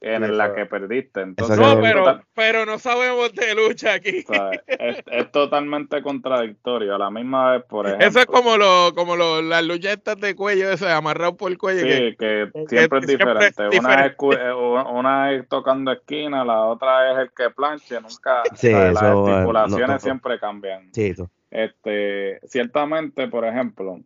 en 0.00 0.36
la 0.36 0.54
que 0.54 0.66
perdiste. 0.66 1.20
Entonces, 1.20 1.58
no, 1.58 1.80
pero, 1.80 2.20
pero 2.34 2.66
no 2.66 2.78
sabemos 2.78 3.32
de 3.32 3.54
lucha 3.54 3.94
aquí. 3.94 4.24
es, 4.66 5.04
totalmente 5.32 6.02
contradictorio. 6.02 6.94
A 6.94 6.98
la 6.98 7.10
misma 7.10 7.52
vez, 7.52 7.64
por 7.64 7.86
ejemplo. 7.86 8.06
Eso 8.06 8.20
es 8.20 8.26
como 8.26 8.56
lo, 8.56 8.92
como 8.94 9.16
lo, 9.16 9.42
las 9.42 9.64
luchas 9.64 9.98
de 10.18 10.34
cuello, 10.34 10.70
ese 10.70 10.88
amarrado 10.90 11.36
por 11.36 11.50
el 11.50 11.58
cuello. 11.58 11.82
Sí, 11.82 12.16
que, 12.18 12.48
siempre 12.68 13.00
es 13.00 13.06
diferente. 13.06 13.78
Una, 13.78 14.06
es, 14.06 14.12
eh, 14.12 14.52
una 14.92 15.32
es 15.32 15.48
tocando 15.48 15.92
esquina, 15.92 16.44
la 16.44 16.64
otra 16.64 17.12
es 17.12 17.18
el 17.18 17.30
que 17.30 17.50
planche. 17.50 18.00
Nunca. 18.00 18.42
Sí, 18.54 18.70
las 18.70 19.02
estipulaciones 19.02 20.02
siempre 20.02 20.38
cambian. 20.38 20.90
Sí, 20.92 21.14
este, 21.50 22.40
ciertamente, 22.46 23.28
por 23.28 23.44
ejemplo. 23.44 24.00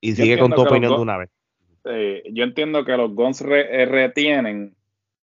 Y 0.00 0.12
sigue 0.14 0.38
con 0.38 0.52
tu 0.52 0.62
opinión 0.62 0.94
de 0.94 1.00
una 1.00 1.18
vez. 1.18 1.30
yo 1.84 2.44
entiendo 2.44 2.84
que 2.84 2.96
los 2.96 3.14
Guns 3.14 3.42
eh, 3.42 3.86
retienen 3.86 4.76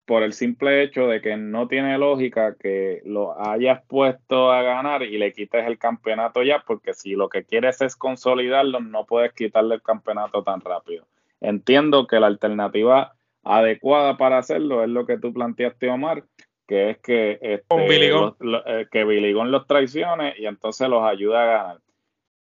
por 0.05 0.23
el 0.23 0.33
simple 0.33 0.83
hecho 0.83 1.07
de 1.07 1.19
que 1.19 1.35
no 1.35 1.67
tiene 1.67 1.97
lógica 1.97 2.55
que 2.55 3.01
lo 3.05 3.39
hayas 3.39 3.83
puesto 3.87 4.51
a 4.51 4.61
ganar 4.61 5.03
y 5.03 5.17
le 5.17 5.33
quites 5.33 5.65
el 5.65 5.77
campeonato 5.77 6.43
ya, 6.43 6.63
porque 6.65 6.93
si 6.93 7.15
lo 7.15 7.27
que 7.27 7.43
quieres 7.43 7.81
es 7.81 7.95
consolidarlo, 7.95 8.79
no 8.79 9.05
puedes 9.05 9.33
quitarle 9.33 9.75
el 9.75 9.81
campeonato 9.81 10.43
tan 10.43 10.61
rápido. 10.61 11.05
Entiendo 11.41 12.07
que 12.07 12.19
la 12.19 12.27
alternativa 12.27 13.15
adecuada 13.43 14.17
para 14.17 14.37
hacerlo 14.37 14.83
es 14.83 14.89
lo 14.89 15.05
que 15.05 15.17
tú 15.17 15.33
planteaste, 15.33 15.89
Omar, 15.89 16.23
que 16.67 16.91
es 16.91 16.97
que, 16.99 17.39
este, 17.41 17.87
Billy 17.87 18.09
los, 18.09 18.33
eh, 18.65 18.87
que 18.91 19.03
los 19.03 19.67
traicione 19.67 20.35
y 20.37 20.45
entonces 20.45 20.87
los 20.87 21.03
ayuda 21.03 21.41
a 21.41 21.45
ganar. 21.45 21.77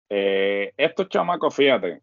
Eh, 0.09 0.73
estos 0.77 1.07
chamacos, 1.09 1.55
fíjate, 1.55 2.01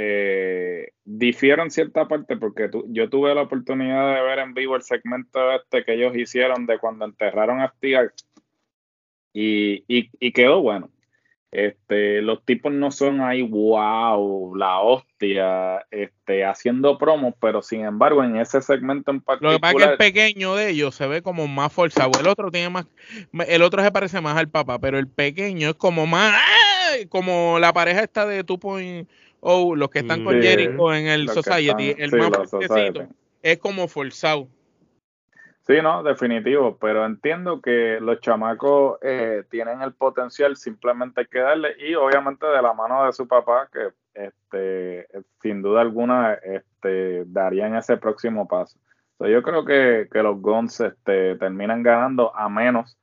eh, 0.00 0.92
difiero 1.04 1.64
en 1.64 1.72
cierta 1.72 2.06
parte 2.06 2.36
porque 2.36 2.70
yo 2.86 3.10
tuve 3.10 3.34
la 3.34 3.42
oportunidad 3.42 4.14
de 4.14 4.22
ver 4.22 4.38
en 4.38 4.54
vivo 4.54 4.76
el 4.76 4.82
segmento 4.82 5.50
este 5.50 5.84
que 5.84 5.94
ellos 5.94 6.16
hicieron 6.16 6.66
de 6.66 6.78
cuando 6.78 7.04
enterraron 7.04 7.60
a 7.60 7.72
Stigar 7.72 8.12
y, 9.32 9.84
y, 9.88 10.32
quedó 10.32 10.62
bueno. 10.62 10.88
Este, 11.50 12.22
los 12.22 12.44
tipos 12.44 12.72
no 12.72 12.92
son 12.92 13.20
ahí, 13.22 13.42
wow, 13.42 14.54
la 14.54 14.80
hostia, 14.80 15.84
este, 15.90 16.44
haciendo 16.44 16.96
promos, 16.96 17.34
pero 17.40 17.62
sin 17.62 17.84
embargo, 17.84 18.22
en 18.22 18.36
ese 18.36 18.62
segmento 18.62 19.10
en 19.10 19.20
particular. 19.20 19.54
Lo 19.54 19.58
que 19.58 19.60
pasa 19.60 19.76
es 19.78 19.84
que 19.84 19.90
el 19.90 19.98
pequeño 19.98 20.54
de 20.54 20.70
ellos 20.70 20.94
se 20.94 21.06
ve 21.06 21.22
como 21.22 21.48
más 21.48 21.72
forzado. 21.72 22.12
El 22.20 22.28
otro 22.28 22.50
tiene 22.50 22.68
más, 22.68 22.86
el 23.48 23.62
otro 23.62 23.82
se 23.82 23.90
parece 23.90 24.20
más 24.20 24.36
al 24.36 24.48
papá, 24.48 24.78
pero 24.78 24.98
el 24.98 25.08
pequeño 25.08 25.70
es 25.70 25.74
como 25.74 26.06
más, 26.06 26.34
como 27.08 27.58
la 27.58 27.72
pareja 27.72 28.02
esta 28.02 28.26
de 28.26 28.44
Point 28.44 29.08
o 29.40 29.76
los 29.76 29.90
que 29.90 30.00
están 30.00 30.24
con 30.24 30.40
Jericho 30.40 30.92
en 30.94 31.06
el 31.06 31.28
Society, 31.28 31.94
el 31.98 32.12
más 32.12 32.30
es 33.42 33.58
como 33.58 33.88
forzado. 33.88 34.48
Sí, 35.66 35.82
no, 35.82 36.02
definitivo, 36.02 36.78
pero 36.80 37.04
entiendo 37.04 37.60
que 37.60 37.98
los 38.00 38.20
chamacos 38.20 38.98
eh, 39.02 39.44
tienen 39.50 39.82
el 39.82 39.92
potencial, 39.92 40.56
simplemente 40.56 41.20
hay 41.20 41.26
que 41.26 41.40
darle 41.40 41.76
y 41.78 41.94
obviamente 41.94 42.46
de 42.46 42.62
la 42.62 42.72
mano 42.72 43.04
de 43.04 43.12
su 43.12 43.28
papá 43.28 43.68
que 43.70 43.90
este, 44.14 45.06
sin 45.42 45.60
duda 45.60 45.82
alguna 45.82 46.34
este, 46.34 47.24
darían 47.26 47.76
ese 47.76 47.98
próximo 47.98 48.48
paso. 48.48 48.78
yo 49.20 49.42
creo 49.42 49.66
que, 49.66 50.08
los 50.10 50.40
Guns 50.40 50.80
este, 50.80 51.36
terminan 51.36 51.82
ganando 51.82 52.34
a 52.34 52.48
menos 52.48 52.96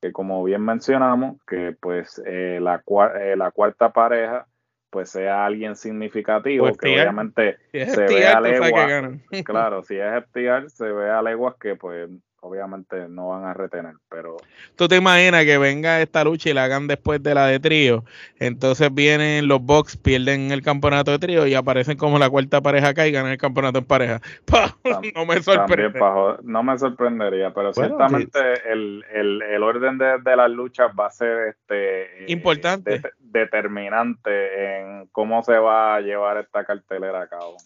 que 0.00 0.12
como 0.12 0.42
bien 0.44 0.62
mencionamos, 0.62 1.36
que 1.46 1.76
pues 1.78 2.22
eh, 2.24 2.58
la, 2.62 2.82
eh, 3.20 3.34
la 3.36 3.50
cuarta 3.50 3.92
pareja 3.92 4.46
pues 4.90 5.10
sea 5.10 5.44
alguien 5.44 5.76
significativo, 5.76 6.66
pues 6.66 6.78
que 6.78 6.88
obviamente 6.88 7.58
se 7.72 8.06
vea 8.06 8.40
leguas. 8.40 9.20
claro, 9.44 9.82
si 9.82 9.96
es 9.96 10.24
FTR, 10.24 10.70
se 10.70 10.90
ve 10.90 11.10
a 11.10 11.22
leguas 11.22 11.56
que 11.60 11.76
pues 11.76 12.08
obviamente 12.40 13.08
no 13.08 13.28
van 13.28 13.44
a 13.44 13.54
retener, 13.54 13.94
pero... 14.08 14.36
¿Tú 14.76 14.88
te 14.88 14.96
imaginas 14.96 15.44
que 15.44 15.58
venga 15.58 16.00
esta 16.00 16.24
lucha 16.24 16.50
y 16.50 16.54
la 16.54 16.64
hagan 16.64 16.86
después 16.86 17.22
de 17.22 17.34
la 17.34 17.46
de 17.46 17.60
trío? 17.60 18.04
Entonces 18.38 18.92
vienen 18.92 19.48
los 19.48 19.60
Bucks, 19.60 19.96
pierden 19.96 20.52
el 20.52 20.62
campeonato 20.62 21.10
de 21.10 21.18
trío 21.18 21.46
y 21.46 21.54
aparecen 21.54 21.96
como 21.96 22.18
la 22.18 22.30
cuarta 22.30 22.60
pareja 22.60 22.88
acá 22.88 23.06
y 23.06 23.12
ganan 23.12 23.32
el 23.32 23.38
campeonato 23.38 23.78
en 23.78 23.84
pareja. 23.84 24.20
no 25.14 25.26
me 25.26 25.42
sorprende. 25.42 26.00
no 26.42 26.62
me 26.62 26.78
sorprendería, 26.78 27.52
pero 27.52 27.72
ciertamente 27.72 28.38
el, 28.70 29.04
el, 29.12 29.62
orden 29.62 29.98
de, 29.98 30.18
de, 30.22 30.36
las 30.36 30.50
luchas 30.50 30.90
va 30.98 31.06
a 31.06 31.10
ser 31.10 31.48
este 31.48 32.24
eh, 32.24 32.26
importante. 32.28 33.02
determinante 33.18 34.78
en 34.78 35.06
cómo 35.12 35.42
se 35.42 35.58
va 35.58 35.96
a 35.96 36.00
llevar 36.00 36.38
esta 36.38 36.64
cartelera 36.64 37.22
a 37.22 37.28
cabo. 37.28 37.56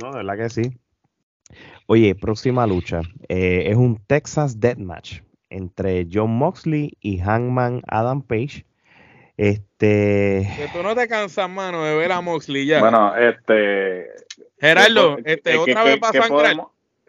No, 0.00 0.10
de 0.10 0.18
verdad 0.18 0.36
que 0.36 0.50
sí. 0.50 0.78
Oye, 1.86 2.14
próxima 2.14 2.66
lucha. 2.66 3.00
Eh, 3.28 3.64
es 3.66 3.76
un 3.76 4.00
Texas 4.06 4.60
Deathmatch 4.60 5.20
entre 5.50 6.06
John 6.10 6.30
Moxley 6.30 6.96
y 7.00 7.18
Hangman 7.18 7.82
Adam 7.86 8.22
Page. 8.22 8.66
Este. 9.36 10.48
Que 10.56 10.68
tú 10.72 10.82
no 10.82 10.94
te 10.94 11.06
cansas, 11.08 11.48
mano, 11.48 11.84
de 11.84 11.94
ver 11.94 12.10
a 12.12 12.20
Moxley 12.20 12.66
ya. 12.66 12.80
Bueno, 12.80 13.14
este. 13.16 14.08
Gerardo, 14.58 15.18
este, 15.24 15.58
otra 15.58 15.84
vez 15.84 15.98
para 15.98 16.22
sangrar. 16.22 16.56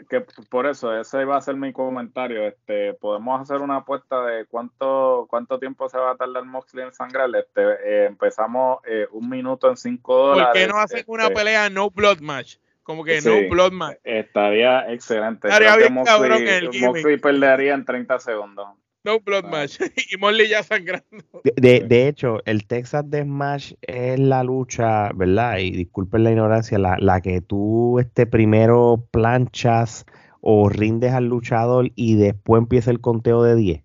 Que 0.10 0.22
por 0.50 0.68
eso, 0.68 0.96
ese 0.96 1.22
iba 1.22 1.38
a 1.38 1.42
ser 1.42 1.56
mi 1.56 1.74
comentario. 1.74 2.48
Este, 2.48 2.94
podemos 2.94 3.42
hacer 3.42 3.62
una 3.62 3.78
apuesta 3.78 4.24
de 4.26 4.46
cuánto 4.46 5.26
cuánto 5.28 5.58
tiempo 5.58 5.90
se 5.90 5.98
va 5.98 6.12
a 6.12 6.16
tardar 6.16 6.44
Moxley 6.46 6.86
en 6.86 6.94
sangrar. 6.94 7.30
Este, 7.36 7.62
eh, 7.62 8.06
empezamos 8.06 8.80
eh, 8.86 9.08
un 9.12 9.28
minuto 9.28 9.70
en 9.70 9.78
cinco 9.78 10.16
dólares. 10.16 10.50
¿Por 10.52 10.62
qué 10.62 10.68
no 10.68 10.80
hacen 10.80 11.04
una 11.08 11.24
este 11.24 11.36
pelea 11.36 11.70
no 11.70 11.90
blood 11.90 12.20
match? 12.20 12.58
Como 12.88 13.04
que 13.04 13.20
no 13.20 13.50
Bloodman. 13.50 13.98
Estaría 14.06 14.90
excelente. 14.94 15.50
Estaría 15.50 15.76
bien 15.76 15.94
Moxley, 15.94 16.18
cabrón 16.18 16.48
el 16.48 16.70
Moxley 16.80 17.18
perdería 17.18 17.74
en 17.74 17.84
30 17.84 18.18
segundos. 18.20 18.66
No 19.04 19.20
blood 19.20 19.44
match. 19.44 19.78
y 20.10 20.16
Mosley 20.16 20.48
ya 20.48 20.64
sangrando. 20.64 21.42
De, 21.44 21.54
de, 21.58 21.86
de 21.86 22.08
hecho, 22.08 22.38
el 22.46 22.66
Texas 22.66 23.04
Deathmatch 23.10 23.74
es 23.82 24.18
la 24.20 24.42
lucha, 24.46 25.12
¿verdad? 25.14 25.58
Y 25.58 25.72
disculpen 25.72 26.24
la 26.24 26.32
ignorancia, 26.32 26.80
la, 26.80 26.96
la 26.98 27.20
que 27.20 27.42
tú 27.42 28.00
este, 28.00 28.26
primero 28.26 29.06
planchas 29.12 30.06
o 30.40 30.70
rindes 30.70 31.12
al 31.12 31.26
luchador 31.26 31.92
y 31.94 32.16
después 32.16 32.62
empieza 32.62 32.90
el 32.90 33.02
conteo 33.02 33.44
de 33.44 33.56
10. 33.58 33.84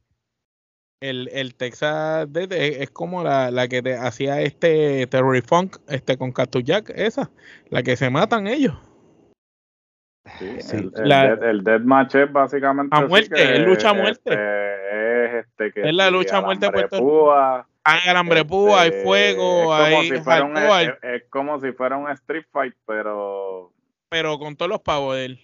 El, 1.01 1.29
el 1.33 1.57
Texas 1.57 2.33
Death 2.33 2.53
es, 2.53 2.77
es 2.83 2.91
como 2.91 3.25
la, 3.25 3.51
la 3.51 3.67
que 3.67 3.83
te 3.83 3.97
hacía 3.97 4.41
este 4.43 5.09
Terry 5.09 5.41
Funk 5.41 5.79
este, 5.89 6.17
con 6.17 6.31
Cactus 6.31 6.63
Jack, 6.63 6.93
esa, 6.95 7.33
la 7.69 7.83
que 7.83 7.97
se 7.97 8.09
matan 8.09 8.47
ellos. 8.47 8.77
Sí, 10.39 10.61
Sí. 10.61 10.77
el, 10.77 10.93
el, 10.97 11.09
La- 11.09 11.25
death- 11.37 11.43
el 11.43 11.65
deathmatch 11.65 12.15
es 12.15 12.33
básicamente 12.33 12.97
A 12.97 13.01
muerte, 13.07 13.35
que, 13.35 13.43
es 13.55 13.59
lucha 13.61 13.91
a 13.91 13.95
muerte. 13.95 14.31
este, 14.31 15.25
es 15.39 15.45
este 15.47 15.73
que 15.73 15.89
Es 15.89 15.95
la 15.95 16.11
lucha 16.11 16.37
a 16.39 16.41
muerte 16.43 16.67
de 16.67 16.73
Puerto 16.73 16.99
púa, 16.99 17.67
Hay 17.85 18.09
alambre 18.09 18.45
púa, 18.45 18.83
hay 18.83 18.91
este, 18.91 19.03
fuego, 19.03 19.63
es 19.63 19.65
como 19.65 19.75
hay 19.75 20.09
si 20.11 20.21
fuera 20.21 20.45
un- 20.45 20.55
hardcore, 20.55 20.85
es, 20.85 21.23
es 21.23 21.29
como 21.29 21.61
si 21.61 21.73
fuera 21.73 21.97
un 21.97 22.11
street 22.13 22.45
fight 22.53 22.75
pero 22.87 23.73
pero 24.09 24.39
con 24.39 24.55
todos 24.57 24.69
los 24.69 24.81
pavos 24.81 25.17
de 25.17 25.25
él. 25.25 25.41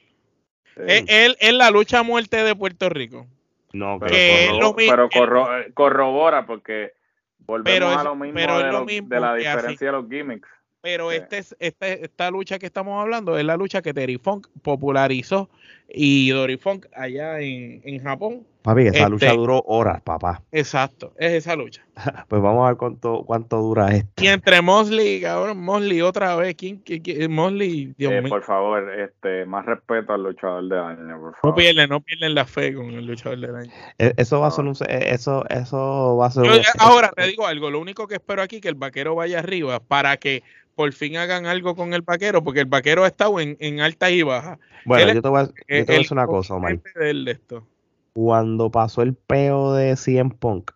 eh, 0.76 0.84
Es, 0.86 1.04
él 1.08 1.36
es 1.40 1.52
la 1.54 1.70
lucha 1.72 1.98
a 2.00 2.02
muerte 2.04 2.36
de 2.44 2.54
Puerto 2.54 2.88
Rico. 2.88 3.26
No, 3.72 3.98
pero, 3.98 4.12
que 4.12 4.48
corro- 4.52 4.74
pero 4.76 5.08
corro- 5.08 5.48
corrobora 5.74 6.46
porque 6.46 6.92
volvemos 7.40 7.72
Pero 7.80 7.88
a 7.88 7.94
es- 7.98 8.04
lo 8.04 8.14
mismo, 8.14 8.34
pero 8.36 8.58
es 8.58 8.64
de, 8.66 8.72
lo 8.72 8.78
lo- 8.80 8.84
mismo 8.84 9.08
de 9.08 9.20
la 9.20 9.34
que 9.36 9.48
así. 9.48 9.56
diferencia 9.56 9.86
de 9.88 9.92
los 9.92 10.08
gimmicks 10.08 10.48
Pero 10.80 11.10
Sí. 11.10 11.16
este 11.16 11.38
es, 11.38 11.56
este, 11.58 12.04
esta 12.04 12.30
lucha 12.30 12.58
que 12.58 12.66
estamos 12.66 13.00
hablando 13.00 13.36
es 13.38 13.44
la 13.44 13.56
lucha 13.56 13.82
que 13.82 13.92
Terry 13.94 14.18
Funk 14.18 14.46
popularizó 14.62 15.50
y 15.88 16.30
Dory 16.30 16.56
Funk 16.58 16.86
allá 16.94 17.40
en, 17.40 17.80
en 17.84 18.02
Japón. 18.02 18.46
papi, 18.62 18.82
esa 18.82 18.98
este- 18.98 19.08
lucha 19.10 19.32
duró 19.32 19.62
horas, 19.66 20.02
papá. 20.02 20.42
Exacto, 20.52 21.12
es 21.16 21.32
esa 21.32 21.56
lucha. 21.56 21.82
Pues 22.28 22.42
vamos 22.42 22.64
a 22.64 22.68
ver 22.68 22.76
cuánto, 22.76 23.24
cuánto 23.24 23.56
dura 23.56 23.88
esto. 23.96 24.22
Y 24.22 24.26
entre 24.28 24.60
Mosley, 24.62 25.20
cabrón, 25.22 25.58
Mosley 25.64 26.00
otra 26.02 26.36
vez. 26.36 26.54
¿Quién, 26.56 26.76
quién- 26.84 27.02
quién- 27.02 27.32
Mosley, 27.32 27.94
Dios 27.96 28.12
Eh, 28.12 28.20
mío. 28.20 28.28
por 28.30 28.44
favor 28.44 28.92
este 29.00 29.46
más 29.46 29.64
respeto 29.66 30.12
al 30.12 30.22
luchador 30.22 30.68
del 30.68 30.78
año 30.78 31.18
por 31.18 31.30
No 31.30 31.36
favor 31.40 31.54
pierden, 31.56 31.88
no 31.88 32.00
pierden 32.00 32.34
la 32.34 32.44
fe 32.44 32.74
con 32.74 32.90
el 32.90 33.06
luchador 33.06 33.40
del 33.40 33.56
año. 33.56 33.72
E- 33.98 34.12
Eso 34.16 34.40
va 34.40 34.46
a 34.46 34.50
No. 34.50 34.54
ser 34.56 34.64
un, 34.66 34.76
e- 34.90 35.10
eso, 35.14 35.44
eso 35.48 36.16
va 36.20 36.26
a 36.26 36.30
ser 36.30 36.44
Yo, 36.44 36.52
un- 36.52 36.60
ahora 36.78 37.10
te 37.16 37.26
digo 37.26 37.46
algo, 37.46 37.70
lo 37.70 37.80
único 37.80 38.06
que 38.06 38.14
espero 38.16 38.42
aquí 38.42 38.56
es 38.56 38.62
que 38.62 38.68
el 38.68 38.74
vaquero 38.74 39.14
vaya 39.14 39.38
arriba 39.38 39.80
para 39.80 40.16
que 40.18 40.42
por 40.76 40.92
fin 40.92 41.16
hagan 41.16 41.46
algo 41.46 41.74
con 41.74 41.92
el 41.92 42.02
vaquero, 42.02 42.44
porque 42.44 42.60
el 42.60 42.66
vaquero 42.66 43.02
ha 43.02 43.08
estado 43.08 43.40
en, 43.40 43.56
en 43.58 43.80
altas 43.80 44.12
y 44.12 44.22
bajas. 44.22 44.60
Bueno, 44.84 45.08
él 45.08 45.16
yo 45.16 45.22
te 45.22 45.28
voy 45.28 45.40
a, 45.40 45.48
yo 45.78 45.84
te 45.86 45.92
voy 45.92 45.94
a 45.94 45.96
El 45.98 46.02
decir 46.02 46.12
una 46.12 46.26
cosa, 46.26 46.54
Omar. 46.54 46.80
de 46.94 47.30
esto. 47.30 47.66
Cuando 48.14 48.70
pasó 48.70 49.02
el 49.02 49.14
peo 49.14 49.72
de 49.74 49.96
CM 49.96 50.30
Punk, 50.38 50.72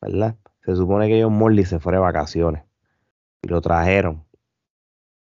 ¿verdad? 0.00 0.36
Se 0.64 0.76
supone 0.76 1.08
que 1.08 1.22
John 1.22 1.32
Morley 1.34 1.64
se 1.64 1.80
fue 1.80 1.92
de 1.92 1.98
vacaciones 1.98 2.62
y 3.42 3.48
lo 3.48 3.60
trajeron. 3.60 4.24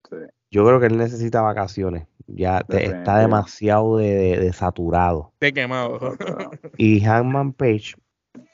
Sí. 0.08 0.16
Yo 0.50 0.66
creo 0.66 0.80
que 0.80 0.86
él 0.86 0.96
necesita 0.98 1.40
vacaciones. 1.42 2.06
Ya 2.26 2.60
te- 2.60 2.84
está 2.86 3.18
demasiado 3.18 3.96
de, 3.98 4.14
de- 4.14 4.38
de 4.38 4.52
saturado. 4.52 5.32
De 5.40 5.52
quemado. 5.52 5.98
Y 6.78 7.00
Hangman 7.00 7.52
Page, 7.52 7.94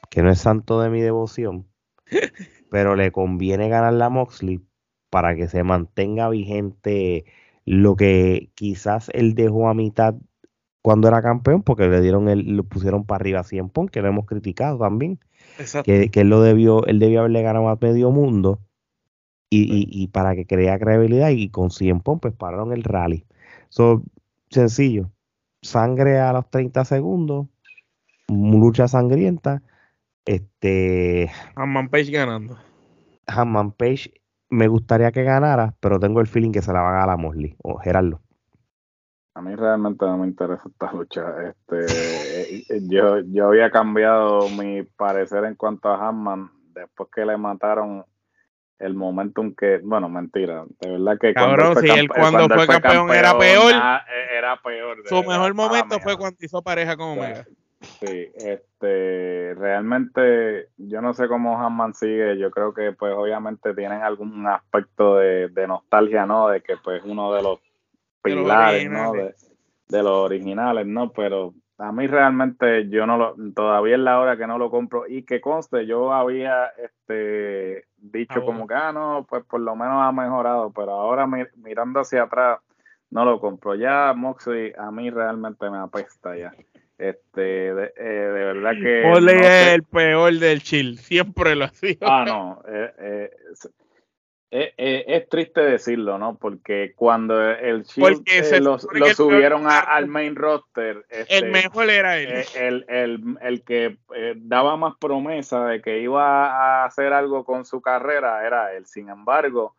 que 0.09 0.23
no 0.23 0.31
es 0.31 0.39
santo 0.39 0.81
de 0.81 0.89
mi 0.89 1.01
devoción, 1.01 1.67
pero 2.71 2.95
le 2.95 3.11
conviene 3.11 3.69
ganar 3.69 3.93
la 3.93 4.09
Moxley 4.09 4.59
para 5.09 5.35
que 5.35 5.47
se 5.47 5.63
mantenga 5.63 6.29
vigente 6.29 7.25
lo 7.65 7.95
que 7.95 8.49
quizás 8.55 9.09
él 9.13 9.35
dejó 9.35 9.69
a 9.69 9.73
mitad 9.73 10.15
cuando 10.81 11.07
era 11.07 11.21
campeón, 11.21 11.63
porque 11.63 11.87
le 11.87 12.01
dieron 12.01 12.29
el, 12.29 12.55
lo 12.55 12.63
pusieron 12.63 13.05
para 13.05 13.21
arriba 13.21 13.39
a 13.41 13.43
CM 13.43 13.69
Punk, 13.69 13.91
que 13.91 14.01
lo 14.01 14.07
hemos 14.09 14.25
criticado 14.25 14.77
también, 14.79 15.19
Exacto. 15.57 15.91
que, 15.91 16.09
que 16.09 16.21
él 16.21 16.29
lo 16.29 16.41
debió, 16.41 16.85
él 16.85 16.99
debió 16.99 17.19
haberle 17.21 17.41
ganado 17.41 17.69
a 17.69 17.77
medio 17.81 18.11
mundo 18.11 18.59
y, 19.49 19.63
y- 19.63 19.87
y 20.03 20.07
para 20.07 20.35
que 20.35 20.45
crea 20.45 20.79
credibilidad 20.79 21.29
y 21.29 21.49
con 21.49 21.71
CM 21.71 22.01
Punk 22.01 22.21
pues 22.21 22.33
pararon 22.35 22.73
el 22.73 22.83
rally. 22.83 23.25
So, 23.69 24.03
sencillo, 24.49 25.11
sangre 25.61 26.19
a 26.19 26.33
los 26.33 26.49
30 26.49 26.85
segundos, 26.85 27.47
lucha 28.27 28.87
sangrienta, 28.87 29.61
este 30.25 31.31
Amman 31.55 31.89
Page 31.89 32.11
ganando. 32.11 32.57
Hanman 33.27 33.71
Page 33.71 34.13
me 34.49 34.67
gustaría 34.67 35.11
que 35.11 35.23
ganara, 35.23 35.75
pero 35.79 35.99
tengo 35.99 36.21
el 36.21 36.27
feeling 36.27 36.51
que 36.51 36.61
se 36.61 36.73
la 36.73 36.81
va 36.81 36.89
a 36.89 36.93
ganar 36.93 37.09
a 37.11 37.17
Mosley 37.17 37.55
o 37.63 37.77
Gerardo. 37.77 38.21
A 39.39 39.41
mí 39.41 39.55
realmente 39.55 40.05
no 40.05 40.17
me 40.17 40.27
interesa 40.27 40.63
esta 40.67 40.91
lucha. 40.91 41.23
Este, 41.47 42.57
eh, 42.57 42.81
yo, 42.89 43.19
yo 43.19 43.47
había 43.47 43.71
cambiado 43.71 44.49
mi 44.49 44.83
parecer 44.83 45.45
en 45.45 45.55
cuanto 45.55 45.87
a 45.87 46.09
Hanman 46.09 46.51
después 46.73 47.07
que 47.15 47.25
le 47.25 47.37
mataron 47.37 48.03
el 48.79 48.95
momentum 48.95 49.55
que, 49.55 49.77
bueno, 49.81 50.09
mentira, 50.09 50.65
de 50.81 50.91
verdad 50.91 51.17
que 51.17 51.33
Cabrón, 51.33 51.71
cuando 51.71 51.79
si 51.81 51.99
él 51.99 52.09
cuando 52.09 52.49
fue 52.49 52.67
campeón 52.67 53.11
era 53.11 53.37
peor. 53.37 53.71
eh, 53.71 54.37
era 54.37 54.61
peor. 54.61 54.97
Su 55.05 55.15
verdad, 55.15 55.29
mejor 55.29 55.53
momento 55.53 55.99
fue 56.01 56.17
cuando 56.17 56.37
hizo 56.41 56.61
pareja 56.61 56.97
con 56.97 57.17
Omega. 57.17 57.45
Sí, 57.79 58.27
este, 58.35 59.55
realmente 59.57 60.67
yo 60.75 61.01
no 61.01 61.13
sé 61.13 61.29
cómo 61.29 61.61
Hanman 61.61 61.93
sigue, 61.93 62.37
yo 62.37 62.51
creo 62.51 62.73
que 62.73 62.91
pues 62.91 63.13
obviamente 63.15 63.73
tienen 63.73 64.01
algún 64.01 64.45
aspecto 64.47 65.15
de, 65.15 65.47
de 65.47 65.65
nostalgia, 65.65 66.25
¿no? 66.25 66.49
De 66.49 66.59
que 66.59 66.75
pues 66.75 67.01
uno 67.05 67.33
de 67.33 67.41
los 67.41 67.59
De 68.23 68.31
pilares, 68.33 68.89
¿no? 68.89 69.13
De, 69.13 69.33
los 70.03 70.11
originales, 70.11 70.85
¿no? 70.85 71.11
Pero 71.11 71.53
a 71.77 71.91
mí 71.91 72.05
realmente 72.07 72.89
yo 72.89 73.07
no 73.07 73.17
lo, 73.17 73.35
todavía 73.55 73.95
es 73.95 74.01
la 74.01 74.19
hora 74.19 74.37
que 74.37 74.45
no 74.45 74.57
lo 74.57 74.69
compro 74.69 75.07
y 75.07 75.23
que 75.23 75.41
conste, 75.41 75.85
yo 75.85 76.13
había 76.13 76.67
este 76.77 77.85
dicho 77.97 78.39
Ah, 78.41 78.45
como 78.45 78.67
que, 78.67 78.73
ah, 78.73 78.91
no, 78.91 79.25
pues 79.27 79.43
por 79.45 79.61
lo 79.61 79.75
menos 79.75 79.95
ha 80.03 80.11
mejorado, 80.11 80.71
pero 80.71 80.91
ahora 80.91 81.25
mi- 81.25 81.45
mirando 81.55 82.01
hacia 82.01 82.23
atrás 82.23 82.59
no 83.09 83.25
lo 83.25 83.39
compro. 83.39 83.75
Ya 83.75 84.13
Moxley 84.15 84.73
a 84.77 84.91
mí 84.91 85.09
realmente 85.09 85.69
me 85.69 85.77
apesta 85.79 86.35
ya. 86.37 86.53
Este, 86.97 87.73
de, 87.73 87.93
eh, 87.95 88.03
de 88.03 88.43
verdad 88.43 88.71
que... 88.73 89.01
No 89.01 89.31
es 89.31 89.49
sé- 89.51 89.73
el 89.73 89.83
peor 89.83 90.33
del 90.33 90.61
chill. 90.61 90.97
Siempre 90.99 91.55
lo 91.55 91.65
ha 91.65 91.69
sido. 91.69 91.99
Ah, 92.01 92.25
no. 92.27 92.61
eh, 92.67 92.93
eh, 92.99 93.31
eh, 94.51 94.73
eh, 94.77 95.03
es 95.07 95.29
triste 95.29 95.61
decirlo, 95.61 96.17
¿no? 96.17 96.37
Porque 96.37 96.93
cuando 96.95 97.39
el 97.51 97.83
Shield 97.83 98.23
eh, 98.57 98.61
lo, 98.61 98.77
el 99.09 99.15
subieron 99.15 99.67
a- 99.67 99.79
al 99.79 100.07
main 100.07 100.35
roster, 100.35 101.05
este, 101.09 101.37
el 101.37 101.51
mejor 101.51 101.89
era 101.89 102.17
él. 102.17 102.29
eh, 102.31 102.45
el, 102.55 102.85
el, 102.89 103.37
el 103.41 103.63
que 103.63 103.97
eh, 104.15 104.33
daba 104.37 104.75
más 104.75 104.95
promesa 104.99 105.65
de 105.65 105.81
que 105.81 105.99
iba 105.99 106.47
a 106.81 106.85
hacer 106.85 107.13
algo 107.13 107.43
con 107.45 107.63
su 107.65 107.81
carrera 107.81 108.45
era 108.45 108.73
él. 108.73 108.85
Sin 108.87 109.09
embargo, 109.09 109.75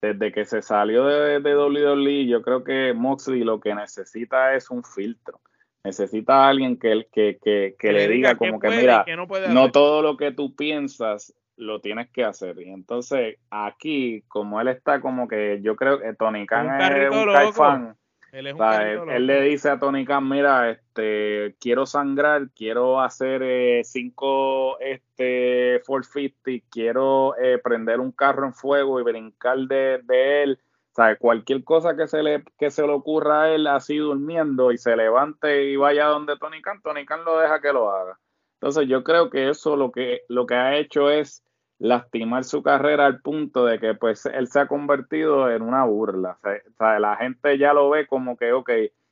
desde 0.00 0.32
que 0.32 0.44
se 0.44 0.62
salió 0.62 1.04
de, 1.06 1.40
de 1.40 1.54
WWE, 1.56 2.26
yo 2.26 2.42
creo 2.42 2.64
que 2.64 2.92
Moxley 2.94 3.44
lo 3.44 3.60
que 3.60 3.74
necesita 3.74 4.54
es 4.54 4.70
un 4.70 4.82
filtro. 4.84 5.40
Necesita 5.84 6.44
a 6.44 6.48
alguien 6.48 6.78
que, 6.78 7.06
que, 7.12 7.38
que, 7.42 7.76
que 7.78 7.92
le 7.92 8.08
diga 8.08 8.30
como 8.38 8.60
que, 8.60 8.68
mira, 8.80 9.04
no, 9.48 9.54
no 9.54 9.72
todo 9.72 10.02
lo 10.02 10.16
que 10.16 10.32
tú 10.32 10.56
piensas 10.56 11.32
lo 11.56 11.80
tienes 11.80 12.10
que 12.10 12.24
hacer. 12.24 12.60
Y 12.60 12.70
entonces 12.70 13.38
aquí, 13.50 14.22
como 14.28 14.60
él 14.60 14.68
está 14.68 15.00
como 15.00 15.28
que 15.28 15.60
yo 15.62 15.76
creo 15.76 16.00
que 16.00 16.14
Tony 16.14 16.46
Khan 16.46 16.70
Un 16.70 16.92
es 16.92 17.10
un 17.10 17.26
caifán. 17.32 17.96
Él 18.32 18.48
es 18.48 18.54
O 18.54 18.56
un 18.56 18.64
sea, 18.66 18.70
carrito 18.70 19.04
él, 19.04 19.06
loco. 19.06 19.12
él 19.12 19.26
le 19.26 19.40
dice 19.42 19.70
a 19.70 19.78
Tony 19.78 20.04
Khan, 20.04 20.28
mira, 20.28 20.70
este, 20.70 21.56
quiero 21.60 21.86
sangrar, 21.86 22.50
quiero 22.54 23.00
hacer 23.00 23.42
eh, 23.42 23.82
cinco 23.84 24.78
este, 24.80 25.80
450, 25.86 26.66
quiero 26.70 27.36
eh, 27.38 27.58
prender 27.58 28.00
un 28.00 28.12
carro 28.12 28.46
en 28.46 28.52
fuego 28.54 29.00
y 29.00 29.04
brincar 29.04 29.58
de, 29.60 30.00
de 30.04 30.42
él. 30.42 30.60
O 30.92 30.94
sea, 30.96 31.16
cualquier 31.16 31.62
cosa 31.64 31.96
que 31.96 32.08
se 32.08 32.22
le 32.22 32.42
que 32.58 32.70
se 32.70 32.82
le 32.86 32.92
ocurra 32.92 33.42
a 33.44 33.50
él 33.50 33.66
así 33.66 33.96
durmiendo 33.98 34.72
y 34.72 34.78
se 34.78 34.96
levante 34.96 35.64
y 35.64 35.76
vaya 35.76 36.06
donde 36.06 36.36
Tony 36.38 36.62
Khan, 36.62 36.80
Tony 36.82 37.04
Khan 37.06 37.24
lo 37.24 37.38
deja 37.38 37.60
que 37.60 37.72
lo 37.72 37.90
haga. 37.90 38.18
Entonces 38.60 38.88
yo 38.88 39.04
creo 39.04 39.30
que 39.30 39.50
eso 39.50 39.76
lo 39.76 39.92
que, 39.92 40.22
lo 40.28 40.46
que 40.46 40.54
ha 40.54 40.76
hecho 40.76 41.10
es 41.10 41.44
lastimar 41.78 42.44
su 42.44 42.62
carrera 42.62 43.06
al 43.06 43.20
punto 43.20 43.64
de 43.66 43.78
que 43.78 43.94
pues 43.94 44.26
él 44.26 44.48
se 44.48 44.60
ha 44.60 44.66
convertido 44.66 45.50
en 45.50 45.62
una 45.62 45.84
burla. 45.84 46.38
O 46.42 46.74
sea, 46.78 46.98
la 46.98 47.16
gente 47.16 47.58
ya 47.58 47.72
lo 47.72 47.90
ve 47.90 48.06
como 48.06 48.36
que, 48.36 48.52
ok, 48.52 48.70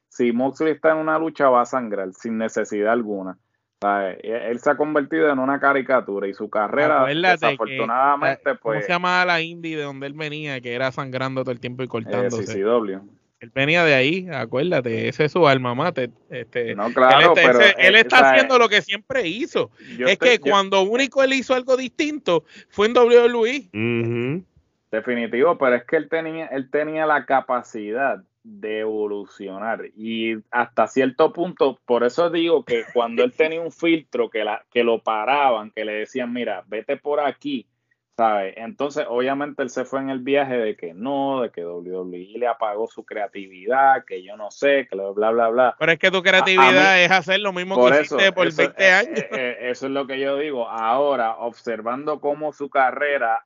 si 0.08 0.32
Moxley 0.32 0.72
está 0.72 0.92
en 0.92 0.98
una 0.98 1.18
lucha 1.18 1.48
va 1.48 1.62
a 1.62 1.66
sangrar 1.66 2.12
sin 2.12 2.38
necesidad 2.38 2.92
alguna. 2.92 3.38
O 3.80 3.86
sea, 3.86 4.12
él 4.12 4.58
se 4.60 4.70
ha 4.70 4.76
convertido 4.76 5.30
en 5.30 5.38
una 5.38 5.60
caricatura 5.60 6.26
y 6.26 6.32
su 6.32 6.48
carrera, 6.48 7.00
Acuérdate 7.00 7.38
que, 7.38 7.46
desafortunadamente, 7.46 8.44
¿Cómo 8.44 8.58
pues, 8.62 8.86
se 8.86 8.92
llamaba 8.92 9.26
la 9.26 9.40
indie 9.42 9.76
de 9.76 9.82
donde 9.82 10.06
él 10.06 10.14
venía? 10.14 10.60
Que 10.60 10.74
era 10.74 10.90
sangrando 10.90 11.42
todo 11.42 11.52
el 11.52 11.60
tiempo 11.60 11.82
y 11.82 11.86
eh, 11.86 11.88
cortándose. 11.88 12.44
CCW. 12.44 13.00
Él 13.44 13.50
venía 13.54 13.84
de 13.84 13.94
ahí, 13.94 14.26
acuérdate, 14.32 15.08
ese 15.08 15.26
es 15.26 15.32
su 15.32 15.46
alma 15.46 15.74
mate. 15.74 16.10
Este, 16.30 16.74
No, 16.74 16.90
claro, 16.94 17.18
él 17.18 17.26
está, 17.26 17.52
pero 17.52 17.60
ese- 17.60 17.74
él 17.88 17.94
eh, 17.94 18.00
está 18.00 18.16
o 18.16 18.18
sea, 18.20 18.30
haciendo 18.32 18.58
lo 18.58 18.68
que 18.70 18.80
siempre 18.80 19.28
hizo. 19.28 19.70
es 19.78 20.00
estoy- 20.12 20.30
que 20.30 20.36
yo- 20.36 20.50
cuando 20.50 20.80
único 20.82 21.22
él 21.22 21.34
hizo 21.34 21.52
algo 21.54 21.76
distinto 21.76 22.44
fue 22.70 22.86
en 22.86 22.94
WWE. 22.94 23.68
Ujú. 23.74 24.44
Definitivo, 24.90 25.58
pero 25.58 25.76
es 25.76 25.84
que 25.84 25.96
él 25.96 26.08
tenía, 26.08 26.46
él 26.46 26.70
tenía 26.70 27.04
la 27.04 27.26
capacidad 27.26 28.22
de 28.44 28.80
evolucionar 28.80 29.86
y 29.96 30.36
hasta 30.50 30.86
cierto 30.86 31.32
punto, 31.32 31.78
por 31.84 32.04
eso 32.04 32.30
digo 32.30 32.64
que 32.64 32.84
cuando 32.92 33.24
él 33.24 33.32
tenía 33.32 33.60
un 33.60 33.72
filtro 33.72 34.30
que, 34.30 34.44
la, 34.44 34.64
que 34.72 34.84
lo 34.84 35.02
paraban, 35.02 35.70
que 35.70 35.84
le 35.84 35.92
decían, 35.94 36.32
mira, 36.32 36.62
vete 36.66 36.96
por 36.96 37.20
aquí, 37.20 37.66
¿sabes? 38.16 38.54
Entonces, 38.56 39.06
obviamente 39.08 39.62
él 39.62 39.70
se 39.70 39.84
fue 39.84 40.00
en 40.00 40.10
el 40.10 40.20
viaje 40.20 40.56
de 40.56 40.76
que 40.76 40.94
no, 40.94 41.42
de 41.42 41.50
que 41.50 41.64
WWE 41.64 42.38
le 42.38 42.46
apagó 42.46 42.86
su 42.86 43.04
creatividad, 43.04 44.04
que 44.04 44.22
yo 44.22 44.36
no 44.36 44.50
sé, 44.50 44.86
que 44.88 44.96
bla, 44.96 45.30
bla, 45.30 45.48
bla. 45.48 45.76
Pero 45.78 45.92
es 45.92 45.98
que 45.98 46.10
tu 46.10 46.22
creatividad 46.22 47.02
es 47.02 47.10
hacer 47.10 47.40
lo 47.40 47.52
mismo 47.52 47.76
que 47.76 48.02
hiciste 48.02 48.32
por 48.32 48.52
20 48.52 48.92
años. 48.92 49.24
eso 49.30 49.86
es 49.86 49.92
lo 49.92 50.06
que 50.06 50.20
yo 50.20 50.36
digo. 50.38 50.68
Ahora, 50.68 51.36
observando 51.36 52.20
cómo 52.20 52.52
su 52.52 52.70
carrera 52.70 53.44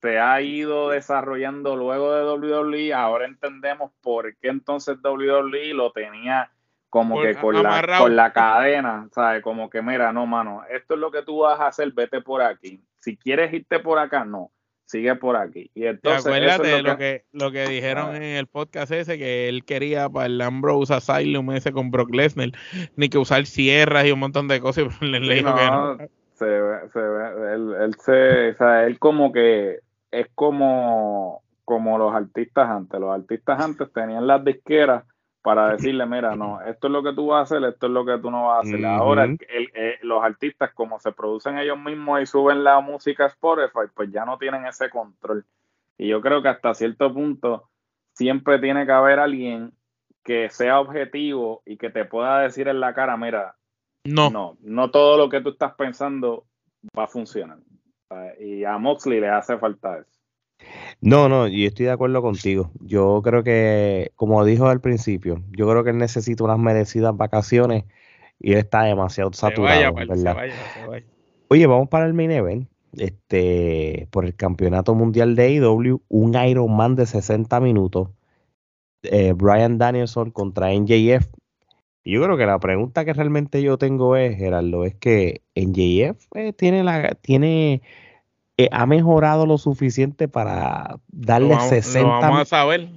se 0.00 0.18
ha 0.18 0.40
ido 0.40 0.90
desarrollando 0.90 1.76
luego 1.76 2.12
de 2.12 2.24
WWE, 2.24 2.92
ahora 2.92 3.24
entendemos 3.24 3.92
por 4.02 4.36
qué 4.38 4.48
entonces 4.48 4.98
WWE 5.00 5.74
lo 5.74 5.92
tenía 5.92 6.50
como 6.90 7.22
que 7.22 7.36
con 7.36 7.62
la, 7.62 7.98
con 7.98 8.16
la 8.16 8.32
cadena, 8.32 9.08
¿sabes? 9.12 9.42
Como 9.42 9.70
que 9.70 9.80
mira, 9.80 10.12
no, 10.12 10.26
mano, 10.26 10.64
esto 10.68 10.94
es 10.94 11.00
lo 11.00 11.10
que 11.12 11.22
tú 11.22 11.38
vas 11.38 11.58
a 11.60 11.68
hacer, 11.68 11.92
vete 11.92 12.20
por 12.20 12.42
aquí. 12.42 12.82
Si 13.02 13.16
quieres 13.16 13.52
irte 13.52 13.80
por 13.80 13.98
acá, 13.98 14.24
no, 14.24 14.52
sigue 14.84 15.16
por 15.16 15.36
aquí. 15.36 15.70
Y 15.74 15.86
entonces, 15.86 16.24
acuérdate 16.24 16.82
lo, 16.82 16.96
que, 16.96 17.24
lo 17.32 17.50
que 17.50 17.66
dijeron 17.66 18.10
ah. 18.12 18.16
en 18.16 18.22
el 18.22 18.46
podcast 18.46 18.92
ese, 18.92 19.18
que 19.18 19.48
él 19.48 19.64
quería 19.64 20.08
para 20.08 20.26
el 20.26 20.40
Ambrose 20.40 20.94
Asylum 20.94 21.50
ese 21.50 21.72
con 21.72 21.90
Brock 21.90 22.14
Lesnar, 22.14 22.52
ni 22.94 23.08
que 23.08 23.18
usar 23.18 23.44
sierras 23.46 24.06
y 24.06 24.12
un 24.12 24.20
montón 24.20 24.46
de 24.46 24.60
cosas, 24.60 24.84
le, 25.02 25.18
dijo 25.18 25.52
que 25.52 25.66
no. 25.66 25.98
Se 26.34 26.46
ve, 26.46 26.78
se 26.92 27.00
ve, 27.00 27.54
él, 27.54 27.74
él, 27.80 27.94
se, 27.98 28.50
o 28.50 28.56
sea, 28.56 28.84
él 28.84 28.98
como 29.00 29.32
que 29.32 29.80
es 30.12 30.28
como, 30.34 31.42
como 31.64 31.98
los 31.98 32.14
artistas 32.14 32.68
antes. 32.68 33.00
Los 33.00 33.12
artistas 33.12 33.60
antes 33.60 33.92
tenían 33.92 34.28
las 34.28 34.44
disqueras 34.44 35.04
para 35.42 35.72
decirle, 35.72 36.06
mira, 36.06 36.36
no, 36.36 36.60
esto 36.62 36.86
es 36.86 36.92
lo 36.92 37.02
que 37.02 37.12
tú 37.12 37.26
vas 37.26 37.40
a 37.40 37.56
hacer, 37.56 37.68
esto 37.68 37.86
es 37.86 37.92
lo 37.92 38.04
que 38.04 38.18
tú 38.18 38.30
no 38.30 38.46
vas 38.46 38.58
a 38.58 38.60
hacer. 38.60 38.84
Ahora, 38.86 39.26
eh, 39.26 39.98
los 40.02 40.22
artistas, 40.22 40.72
como 40.72 41.00
se 41.00 41.12
producen 41.12 41.58
ellos 41.58 41.78
mismos 41.78 42.22
y 42.22 42.26
suben 42.26 42.62
la 42.62 42.80
música 42.80 43.24
a 43.24 43.28
Spotify, 43.28 43.90
pues 43.92 44.10
ya 44.12 44.24
no 44.24 44.38
tienen 44.38 44.66
ese 44.66 44.88
control. 44.88 45.44
Y 45.98 46.08
yo 46.08 46.20
creo 46.20 46.42
que 46.42 46.48
hasta 46.48 46.74
cierto 46.74 47.12
punto 47.12 47.68
siempre 48.14 48.60
tiene 48.60 48.86
que 48.86 48.92
haber 48.92 49.18
alguien 49.18 49.72
que 50.22 50.48
sea 50.48 50.78
objetivo 50.78 51.62
y 51.66 51.76
que 51.76 51.90
te 51.90 52.04
pueda 52.04 52.40
decir 52.40 52.68
en 52.68 52.78
la 52.78 52.94
cara, 52.94 53.16
mira, 53.16 53.56
no, 54.04 54.30
no, 54.30 54.56
no 54.60 54.90
todo 54.90 55.16
lo 55.16 55.28
que 55.28 55.40
tú 55.40 55.50
estás 55.50 55.74
pensando 55.74 56.46
va 56.96 57.04
a 57.04 57.08
funcionar. 57.08 57.58
Y 58.38 58.64
a 58.64 58.78
Moxley 58.78 59.20
le 59.20 59.28
hace 59.28 59.58
falta 59.58 59.98
eso. 59.98 60.21
No, 61.00 61.28
no, 61.28 61.48
yo 61.48 61.66
estoy 61.66 61.86
de 61.86 61.92
acuerdo 61.92 62.22
contigo. 62.22 62.70
Yo 62.80 63.20
creo 63.22 63.42
que, 63.42 64.12
como 64.14 64.44
dijo 64.44 64.68
al 64.68 64.80
principio, 64.80 65.42
yo 65.50 65.68
creo 65.68 65.82
que 65.82 65.90
él 65.90 65.98
necesita 65.98 66.44
unas 66.44 66.58
merecidas 66.58 67.16
vacaciones 67.16 67.84
y 68.38 68.52
él 68.52 68.58
está 68.58 68.82
demasiado 68.82 69.32
saturado, 69.32 69.94
Oye, 71.48 71.66
vamos 71.66 71.88
para 71.88 72.06
el 72.06 72.14
main 72.14 72.30
event. 72.30 72.68
Este, 72.96 74.06
por 74.10 74.26
el 74.26 74.36
campeonato 74.36 74.94
mundial 74.94 75.34
de 75.34 75.44
AEW, 75.44 76.02
un 76.08 76.34
Iron 76.34 76.76
Man 76.76 76.94
de 76.94 77.06
60 77.06 77.58
minutos. 77.60 78.10
Eh, 79.02 79.32
Brian 79.34 79.78
Danielson 79.78 80.30
contra 80.30 80.72
NJF. 80.72 81.26
Y 82.04 82.12
yo 82.12 82.22
creo 82.22 82.36
que 82.36 82.46
la 82.46 82.58
pregunta 82.58 83.04
que 83.04 83.12
realmente 83.12 83.62
yo 83.62 83.78
tengo 83.78 84.16
es, 84.16 84.36
Gerardo, 84.36 84.84
es 84.84 84.94
que 84.94 85.42
NJF 85.54 86.26
eh, 86.34 86.52
tiene 86.52 86.82
la, 86.82 87.14
tiene 87.14 87.82
eh, 88.56 88.68
ha 88.70 88.86
mejorado 88.86 89.46
lo 89.46 89.58
suficiente 89.58 90.28
para 90.28 90.96
darle 91.08 91.58
60. 91.58 92.08
vamos 92.08 92.40
a 92.40 92.44
saber. 92.44 92.88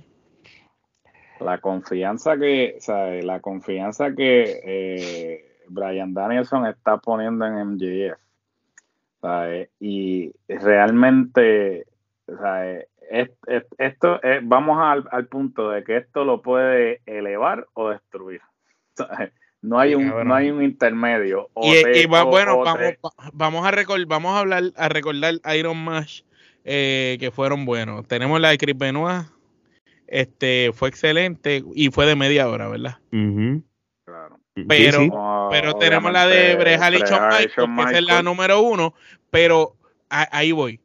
La 1.39 1.59
confianza 1.59 2.37
que, 2.37 2.77
o 2.87 3.25
la 3.25 3.39
confianza 3.39 4.13
que 4.13 4.61
eh, 4.63 5.59
Brian 5.67 6.13
Danielson 6.13 6.65
está 6.65 6.97
poniendo 6.97 7.45
en 7.45 7.75
MJF. 7.75 8.19
Y 9.79 10.31
realmente, 10.47 11.87
esto, 13.77 14.19
vamos 14.43 14.77
al, 14.79 15.07
al, 15.11 15.27
punto 15.27 15.71
de 15.71 15.83
que 15.83 15.97
esto 15.97 16.25
lo 16.25 16.41
puede 16.41 17.01
elevar 17.05 17.67
o 17.73 17.89
destruir. 17.89 18.41
No 19.65 19.79
hay, 19.79 19.95
un, 19.95 20.07
no 20.27 20.35
hay 20.35 20.51
un 20.51 20.63
intermedio. 20.63 21.49
y, 21.61 22.05
bueno, 22.05 22.59
vamos, 22.59 22.79
vamos, 23.33 23.65
a 23.65 23.71
recordar, 23.71 24.05
vamos 24.05 24.35
a 24.35 24.39
hablar, 24.39 24.63
a 24.77 24.89
recordar 24.89 25.33
Iron 25.57 25.83
Mash 25.83 26.21
eh, 26.63 27.17
que 27.19 27.31
fueron 27.31 27.65
buenos. 27.65 28.07
Tenemos 28.07 28.39
la 28.39 28.49
de 28.49 28.57
Chris 28.57 28.77
Benoit, 28.77 29.25
este, 30.07 30.71
fue 30.73 30.89
excelente 30.89 31.63
y 31.73 31.89
fue 31.89 32.05
de 32.05 32.15
media 32.15 32.47
hora, 32.47 32.67
¿verdad? 32.67 32.97
Claro. 34.05 34.39
Pero, 34.67 35.49
pero 35.51 35.73
tenemos 35.75 36.11
la 36.11 36.27
de 36.27 36.55
Brejal 36.55 36.95
y 36.95 36.99
Michael, 36.99 37.91
que 37.91 37.97
es 37.97 38.03
la 38.03 38.21
número 38.21 38.61
uno, 38.61 38.93
pero 39.29 39.75
ahí 40.09 40.51
voy. 40.51 40.79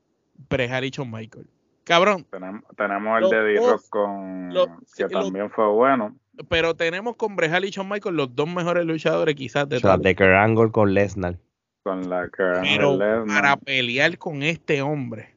Brejal 0.48 0.84
y 0.84 0.92
Michael. 1.06 1.46
Cabrón. 1.84 2.26
Tenemos, 2.30 3.22
el 3.22 3.30
de 3.30 3.42
D-Rock 3.42 3.88
con 3.90 4.50
que 4.96 5.04
también 5.08 5.50
fue 5.50 5.66
bueno 5.68 6.16
pero 6.48 6.74
tenemos 6.74 7.16
con 7.16 7.36
Brejal 7.36 7.64
y 7.64 7.70
Shawn 7.70 7.88
Michaels 7.88 8.16
los 8.16 8.34
dos 8.34 8.48
mejores 8.48 8.84
luchadores 8.84 9.34
quizás 9.34 9.68
de 9.68 9.76
o 9.76 9.98
de 9.98 10.36
Angle 10.36 10.70
con 10.70 10.94
Lesnar. 10.94 11.36
Con 11.82 12.10
la 12.10 12.28
Pero 12.36 12.98
para 13.26 13.56
pelear 13.56 14.18
con 14.18 14.42
este 14.42 14.82
hombre, 14.82 15.34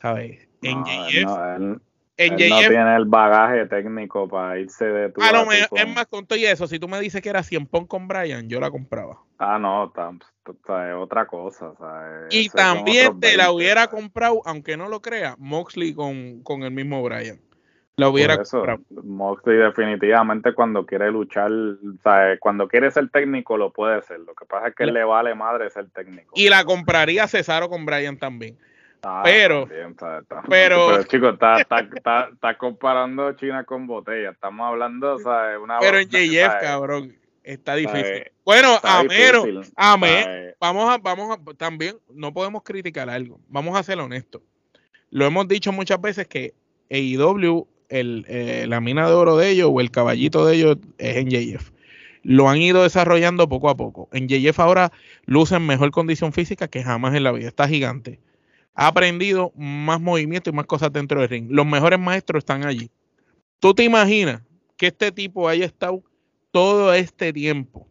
¿sabes? 0.00 0.46
En 0.62 0.84
JF, 0.84 1.80
en 2.18 2.32
no 2.32 2.58
tiene 2.58 2.96
el 2.96 3.04
bagaje 3.04 3.66
técnico 3.66 4.28
para 4.28 4.58
irse 4.58 4.86
de 4.86 5.10
tu. 5.10 5.22
A 5.22 5.30
es 5.30 5.94
más, 5.94 6.06
con 6.06 6.26
todo 6.26 6.38
y 6.38 6.46
eso, 6.46 6.66
si 6.66 6.78
tú 6.78 6.88
me 6.88 6.98
dices 6.98 7.20
que 7.20 7.28
era 7.28 7.42
100 7.42 7.66
pon 7.66 7.86
con 7.86 8.08
Brian, 8.08 8.48
yo 8.48 8.58
la 8.58 8.70
compraba. 8.70 9.20
Ah, 9.38 9.58
no, 9.58 9.92
es 9.94 10.94
otra 10.94 11.26
cosa. 11.26 11.74
Y 12.30 12.48
también 12.48 13.20
te 13.20 13.36
la 13.36 13.52
hubiera 13.52 13.88
comprado, 13.88 14.40
aunque 14.46 14.76
no 14.76 14.88
lo 14.88 15.02
crea, 15.02 15.36
Moxley 15.38 15.92
con, 15.92 16.42
con 16.42 16.62
el 16.62 16.70
mismo 16.70 17.02
Brian. 17.02 17.40
Lo 17.98 18.10
hubiera 18.10 18.34
eso, 18.34 18.62
Moxley 18.90 19.56
definitivamente 19.56 20.52
cuando 20.52 20.84
quiere 20.84 21.10
luchar, 21.10 21.50
cuando 22.40 22.68
quiere 22.68 22.90
ser 22.90 23.08
técnico 23.08 23.56
lo 23.56 23.72
puede 23.72 24.02
ser. 24.02 24.20
Lo 24.20 24.34
que 24.34 24.44
pasa 24.44 24.68
es 24.68 24.74
que 24.74 24.84
le 24.84 25.02
vale 25.02 25.34
madre 25.34 25.70
ser 25.70 25.88
técnico. 25.88 26.30
Y 26.34 26.50
la 26.50 26.64
compraría 26.66 27.26
Cesaro 27.26 27.70
con 27.70 27.86
Brian 27.86 28.18
también. 28.18 28.58
Ah, 29.02 29.22
pero, 29.24 29.66
pero, 30.48 31.02
chicos, 31.04 31.38
está, 31.58 32.58
comparando 32.58 33.32
China 33.32 33.64
con 33.64 33.86
botella. 33.86 34.30
Estamos 34.30 34.66
hablando, 34.66 35.18
¿sabes? 35.18 35.58
Una 35.58 35.78
pero 35.78 35.98
en 35.98 36.08
JF, 36.08 36.60
cabrón, 36.60 37.16
está 37.44 37.76
difícil. 37.76 38.30
Bueno, 38.44 38.78
a 38.82 39.04
menos, 39.04 39.72
a 39.74 39.96
menos, 39.96 40.54
vamos 40.60 40.90
a, 40.90 40.98
vamos 40.98 41.34
a, 41.34 41.54
también, 41.54 41.96
no 42.10 42.34
podemos 42.34 42.62
criticar 42.62 43.08
algo. 43.08 43.40
Vamos 43.48 43.78
a 43.78 43.82
ser 43.82 43.98
honestos. 44.00 44.42
Lo 45.08 45.24
hemos 45.24 45.48
dicho 45.48 45.72
muchas 45.72 46.00
veces 46.00 46.26
que 46.26 46.52
AEW 46.90 47.66
el, 47.88 48.24
eh, 48.28 48.66
la 48.68 48.80
mina 48.80 49.06
de 49.06 49.14
oro 49.14 49.36
de 49.36 49.50
ellos 49.50 49.70
o 49.72 49.80
el 49.80 49.90
caballito 49.90 50.46
de 50.46 50.56
ellos 50.56 50.76
es 50.98 51.16
en 51.16 51.28
JF. 51.28 51.70
Lo 52.22 52.48
han 52.48 52.58
ido 52.58 52.82
desarrollando 52.82 53.48
poco 53.48 53.68
a 53.68 53.76
poco. 53.76 54.08
En 54.12 54.28
JF 54.28 54.58
ahora 54.58 54.92
luce 55.24 55.56
en 55.56 55.66
mejor 55.66 55.90
condición 55.90 56.32
física 56.32 56.68
que 56.68 56.82
jamás 56.82 57.14
en 57.14 57.24
la 57.24 57.32
vida. 57.32 57.48
Está 57.48 57.68
gigante. 57.68 58.20
Ha 58.74 58.88
aprendido 58.88 59.52
más 59.56 60.00
movimiento 60.00 60.50
y 60.50 60.52
más 60.52 60.66
cosas 60.66 60.92
dentro 60.92 61.20
del 61.20 61.28
ring. 61.28 61.46
Los 61.50 61.66
mejores 61.66 61.98
maestros 61.98 62.40
están 62.40 62.64
allí. 62.64 62.90
¿Tú 63.60 63.74
te 63.74 63.84
imaginas 63.84 64.42
que 64.76 64.88
este 64.88 65.12
tipo 65.12 65.48
haya 65.48 65.64
estado 65.64 66.02
todo 66.50 66.92
este 66.92 67.32
tiempo 67.32 67.88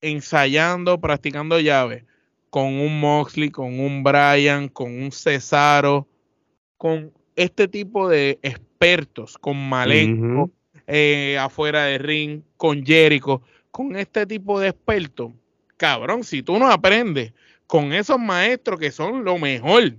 ensayando, 0.00 1.00
practicando 1.00 1.58
llaves 1.58 2.04
con 2.50 2.66
un 2.66 3.00
Moxley, 3.00 3.50
con 3.50 3.80
un 3.80 4.02
Brian, 4.02 4.68
con 4.68 4.92
un 4.92 5.10
Cesaro, 5.10 6.06
con 6.76 7.10
este 7.34 7.66
tipo 7.66 8.08
de 8.08 8.38
expertos, 8.82 9.38
con 9.38 9.68
Malenko, 9.68 10.50
eh, 10.86 11.38
afuera 11.38 11.84
de 11.84 11.98
ring, 11.98 12.42
con 12.56 12.84
Jericho, 12.84 13.42
con 13.70 13.96
este 13.96 14.26
tipo 14.26 14.58
de 14.60 14.68
expertos, 14.68 15.32
cabrón, 15.76 16.24
si 16.24 16.42
tú 16.42 16.58
no 16.58 16.68
aprendes 16.68 17.32
con 17.66 17.92
esos 17.92 18.18
maestros 18.18 18.78
que 18.78 18.90
son 18.90 19.24
lo 19.24 19.38
mejor, 19.38 19.92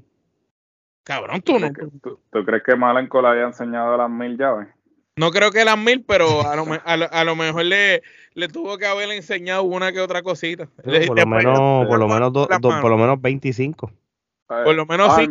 cabrón, 1.03 1.41
tú 1.41 1.59
no. 1.59 1.71
¿Tú, 2.31 2.45
crees 2.45 2.63
que 2.63 2.75
Malenko 2.75 3.21
le 3.21 3.29
haya 3.29 3.43
enseñado 3.47 3.97
las 3.97 4.09
mil 4.09 4.37
llaves? 4.37 4.67
No 5.15 5.31
creo 5.31 5.51
que 5.51 5.63
las 5.63 5.77
mil, 5.77 6.03
pero 6.03 6.41
a 6.41 6.55
lo, 6.55 6.65
a 7.11 7.23
lo, 7.23 7.35
mejor 7.35 7.65
le, 7.65 8.01
le 8.33 8.47
tuvo 8.47 8.77
que 8.79 8.87
haber 8.87 9.11
enseñado 9.11 9.63
una 9.63 9.91
que 9.91 10.01
otra 10.01 10.23
cosita. 10.23 10.67
por, 10.83 11.17
lo 11.19 11.27
menos, 11.27 11.87
por, 11.87 11.99
lo 11.99 12.07
menos 12.07 12.31
por 12.31 12.89
lo 12.89 12.97
menos 12.97 13.21
25. 13.21 13.91
Por 14.47 14.75
lo 14.75 14.85
menos 14.87 15.15
sí. 15.15 15.27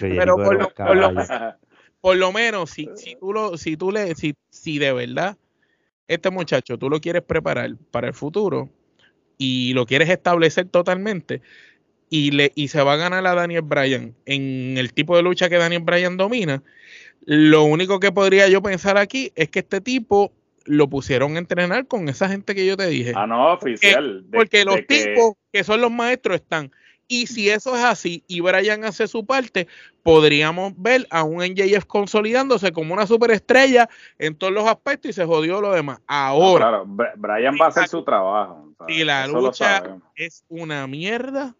Pero 0.00 0.36
por 2.00 2.16
lo, 2.16 2.32
menos, 2.32 2.70
si, 2.70 2.88
si 2.96 3.14
tú 3.16 3.32
lo, 3.32 3.56
si 3.58 3.76
tú 3.76 3.92
le, 3.92 4.14
si, 4.14 4.34
si 4.48 4.78
de 4.78 4.92
verdad 4.92 5.36
este 6.08 6.30
muchacho 6.30 6.78
tú 6.78 6.88
lo 6.88 7.00
quieres 7.00 7.22
preparar 7.22 7.76
para 7.90 8.08
el 8.08 8.14
futuro 8.14 8.70
y 9.38 9.74
lo 9.74 9.86
quieres 9.86 10.08
establecer 10.08 10.66
totalmente 10.68 11.42
y 12.08 12.32
le 12.32 12.52
y 12.54 12.68
se 12.68 12.82
va 12.82 12.94
a 12.94 12.96
ganar 12.96 13.26
a 13.26 13.34
Daniel 13.34 13.62
Bryan 13.62 14.14
en 14.26 14.76
el 14.76 14.92
tipo 14.92 15.16
de 15.16 15.22
lucha 15.22 15.48
que 15.48 15.56
Daniel 15.56 15.82
Bryan 15.82 16.16
domina, 16.16 16.62
Lo 17.24 17.64
único 17.64 18.00
que 18.00 18.12
podría 18.12 18.48
yo 18.48 18.62
pensar 18.62 18.98
aquí 18.98 19.30
es 19.36 19.50
que 19.50 19.60
este 19.60 19.80
tipo 19.80 20.32
lo 20.64 20.88
pusieron 20.88 21.36
a 21.36 21.38
entrenar 21.38 21.86
con 21.86 22.08
esa 22.08 22.28
gente 22.28 22.54
que 22.54 22.66
yo 22.66 22.76
te 22.76 22.86
dije. 22.86 23.12
Ah, 23.14 23.26
no, 23.26 23.52
oficial. 23.52 24.24
porque 24.32 24.64
los 24.64 24.86
tipos 24.86 25.34
que 25.52 25.64
son 25.64 25.80
los 25.80 25.90
maestros 25.90 26.36
están. 26.36 26.70
Y 27.12 27.26
si 27.26 27.50
eso 27.50 27.74
es 27.74 27.82
así 27.82 28.22
y 28.28 28.40
Brian 28.40 28.84
hace 28.84 29.08
su 29.08 29.26
parte, 29.26 29.66
podríamos 30.04 30.72
ver 30.76 31.08
a 31.10 31.24
un 31.24 31.42
NJF 31.42 31.84
consolidándose 31.84 32.70
como 32.70 32.94
una 32.94 33.04
superestrella 33.04 33.88
en 34.16 34.36
todos 34.36 34.52
los 34.52 34.64
aspectos 34.64 35.10
y 35.10 35.12
se 35.14 35.24
jodió 35.24 35.60
lo 35.60 35.72
demás. 35.72 35.98
Ahora. 36.06 36.68
claro, 36.68 36.84
Brian 37.16 37.56
va 37.60 37.64
a 37.64 37.68
hacer 37.70 37.88
su 37.88 38.04
trabajo. 38.04 38.72
Si 38.86 39.02
la 39.02 39.26
lucha 39.26 39.98
es 40.14 40.44
una 40.48 40.86
mierda, 40.86 41.56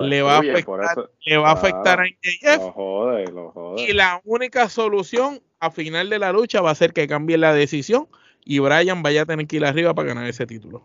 le 0.00 0.22
va, 0.22 0.36
a 0.36 0.38
afectar, 0.38 1.10
le 1.26 1.36
va 1.36 1.50
a 1.50 1.52
afectar 1.52 2.00
a 2.00 2.04
NJF. 2.04 2.56
Lo 2.56 2.72
jode, 2.72 3.24
lo 3.26 3.50
jode. 3.50 3.82
Y 3.82 3.92
la 3.92 4.22
única 4.24 4.70
solución 4.70 5.42
a 5.58 5.70
final 5.70 6.08
de 6.08 6.18
la 6.18 6.32
lucha 6.32 6.62
va 6.62 6.70
a 6.70 6.74
ser 6.74 6.94
que 6.94 7.06
cambie 7.06 7.36
la 7.36 7.52
decisión 7.52 8.08
y 8.46 8.60
Brian 8.60 9.02
vaya 9.02 9.22
a 9.22 9.26
tener 9.26 9.46
que 9.46 9.56
ir 9.56 9.64
arriba 9.66 9.92
para 9.92 10.08
ganar 10.08 10.26
ese 10.26 10.46
título. 10.46 10.82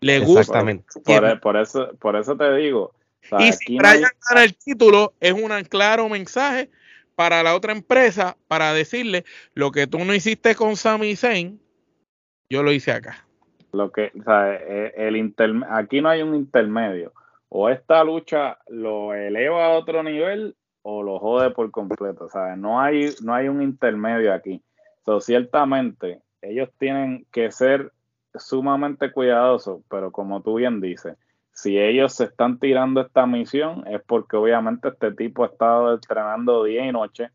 Le 0.00 0.20
gusta. 0.20 0.64
Por, 1.04 1.40
por, 1.40 1.56
eso, 1.58 1.90
por 1.98 2.16
eso 2.16 2.34
te 2.34 2.54
digo, 2.54 2.92
y 3.38 3.52
si 3.52 3.78
Brian 3.78 4.10
gana 4.28 4.44
el 4.44 4.56
título, 4.56 5.14
es 5.20 5.32
un 5.32 5.50
claro 5.64 6.08
mensaje 6.08 6.70
para 7.14 7.42
la 7.42 7.54
otra 7.54 7.72
empresa 7.72 8.36
para 8.48 8.72
decirle 8.72 9.24
lo 9.54 9.70
que 9.72 9.86
tú 9.86 9.98
no 10.04 10.14
hiciste 10.14 10.54
con 10.54 10.76
Sami 10.76 11.16
Zayn, 11.16 11.60
yo 12.48 12.62
lo 12.62 12.72
hice 12.72 12.92
acá. 12.92 13.26
Lo 13.72 13.90
que, 13.90 14.12
o 14.18 14.22
sea, 14.22 14.54
e, 14.54 14.92
el 14.96 15.64
aquí 15.70 16.00
no 16.00 16.08
hay 16.08 16.22
un 16.22 16.34
intermedio. 16.34 17.12
O 17.48 17.68
esta 17.68 18.04
lucha 18.04 18.58
lo 18.68 19.14
eleva 19.14 19.66
a 19.66 19.70
otro 19.70 20.02
nivel 20.02 20.56
o 20.82 21.02
lo 21.02 21.18
jode 21.18 21.50
por 21.50 21.70
completo. 21.70 22.28
No 22.56 22.80
hay, 22.80 23.14
no 23.22 23.34
hay 23.34 23.48
un 23.48 23.62
intermedio 23.62 24.32
aquí. 24.32 24.62
So, 25.04 25.20
ciertamente, 25.20 26.20
ellos 26.42 26.68
tienen 26.78 27.26
que 27.32 27.50
ser 27.50 27.92
sumamente 28.34 29.10
cuidadosos, 29.10 29.82
pero 29.88 30.12
como 30.12 30.42
tú 30.42 30.56
bien 30.56 30.80
dices, 30.80 31.16
si 31.56 31.78
ellos 31.78 32.12
se 32.12 32.24
están 32.24 32.58
tirando 32.58 33.00
esta 33.00 33.24
misión 33.24 33.82
es 33.86 34.02
porque 34.06 34.36
obviamente 34.36 34.88
este 34.88 35.12
tipo 35.12 35.42
ha 35.42 35.46
estado 35.46 35.94
entrenando 35.94 36.64
día 36.64 36.84
y 36.84 36.92
noche. 36.92 37.30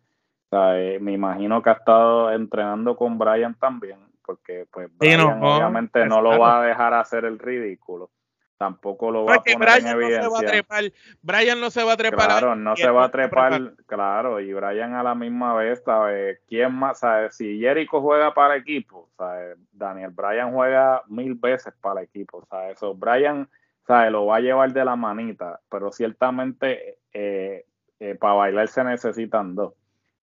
Eh, 0.51 0.99
me 1.01 1.13
imagino 1.13 1.63
que 1.63 1.71
ha 1.71 1.73
estado 1.73 2.31
entrenando 2.31 2.95
con 2.95 3.17
Brian 3.17 3.55
también, 3.55 3.97
porque 4.23 4.67
pues 4.69 4.89
Brian 4.99 5.41
obviamente 5.41 6.05
no 6.05 6.21
lo 6.21 6.37
va 6.37 6.61
a 6.61 6.65
dejar 6.67 6.93
hacer 6.93 7.25
el 7.25 7.39
ridículo. 7.39 8.11
Tampoco 8.59 9.09
lo 9.09 9.25
va 9.25 9.35
a 9.35 9.39
poner 9.39 9.79
en 9.79 9.87
evidencia. 9.87 10.21
No 10.21 10.29
se 10.29 10.29
va 10.29 10.39
a 10.39 10.51
trepar. 10.51 10.83
Brian 11.23 11.59
no 11.59 11.71
se 11.71 11.83
va 11.83 11.93
a 11.93 11.97
trepar. 11.97 12.27
Claro, 12.27 12.55
no 12.55 12.75
se 12.75 12.91
va 12.91 13.05
a 13.05 13.09
trepar, 13.09 13.73
claro, 13.87 14.39
y 14.39 14.53
Brian 14.53 14.93
a 14.93 15.01
la 15.01 15.15
misma 15.15 15.55
vez, 15.55 15.81
¿sabe? 15.83 16.41
¿Quién 16.47 16.75
más? 16.75 16.99
¿sabe? 16.99 17.31
Si 17.31 17.59
Jericho 17.59 17.99
juega 18.01 18.35
para 18.35 18.55
equipo, 18.55 19.09
¿sabe? 19.17 19.55
Daniel 19.71 20.11
Bryan 20.11 20.53
juega 20.53 21.01
mil 21.07 21.33
veces 21.33 21.73
para 21.81 22.03
equipo, 22.03 22.45
¿sabe? 22.51 22.73
Eso, 22.73 22.93
Brian 22.93 23.49
lo 23.87 24.25
va 24.25 24.37
a 24.37 24.39
llevar 24.39 24.71
de 24.73 24.85
la 24.85 24.95
manita, 24.95 25.59
pero 25.69 25.91
ciertamente 25.91 26.97
eh, 27.13 27.65
eh, 27.99 28.15
para 28.15 28.33
bailar 28.33 28.67
se 28.67 28.83
necesitan 28.83 29.55
dos. 29.55 29.73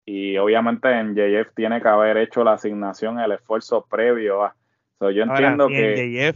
Y 0.06 0.38
obviamente 0.38 0.90
en 0.90 1.16
JF 1.16 1.54
tiene 1.56 1.82
que 1.82 1.88
haber 1.88 2.18
hecho 2.18 2.44
la 2.44 2.54
asignación, 2.54 3.20
el 3.20 3.34
esfuerzo 3.34 3.86
previo 3.90 4.44
a. 4.44 4.56
yo 5.00 5.24
entiendo 5.24 5.68
que. 5.68 6.28
En 6.28 6.36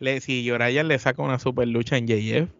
le, 0.00 0.20
si 0.20 0.44
Yorayan 0.44 0.88
le 0.88 0.98
saca 0.98 1.22
una 1.22 1.38
super 1.38 1.68
lucha 1.68 1.96
en 1.96 2.06
JF, 2.06 2.50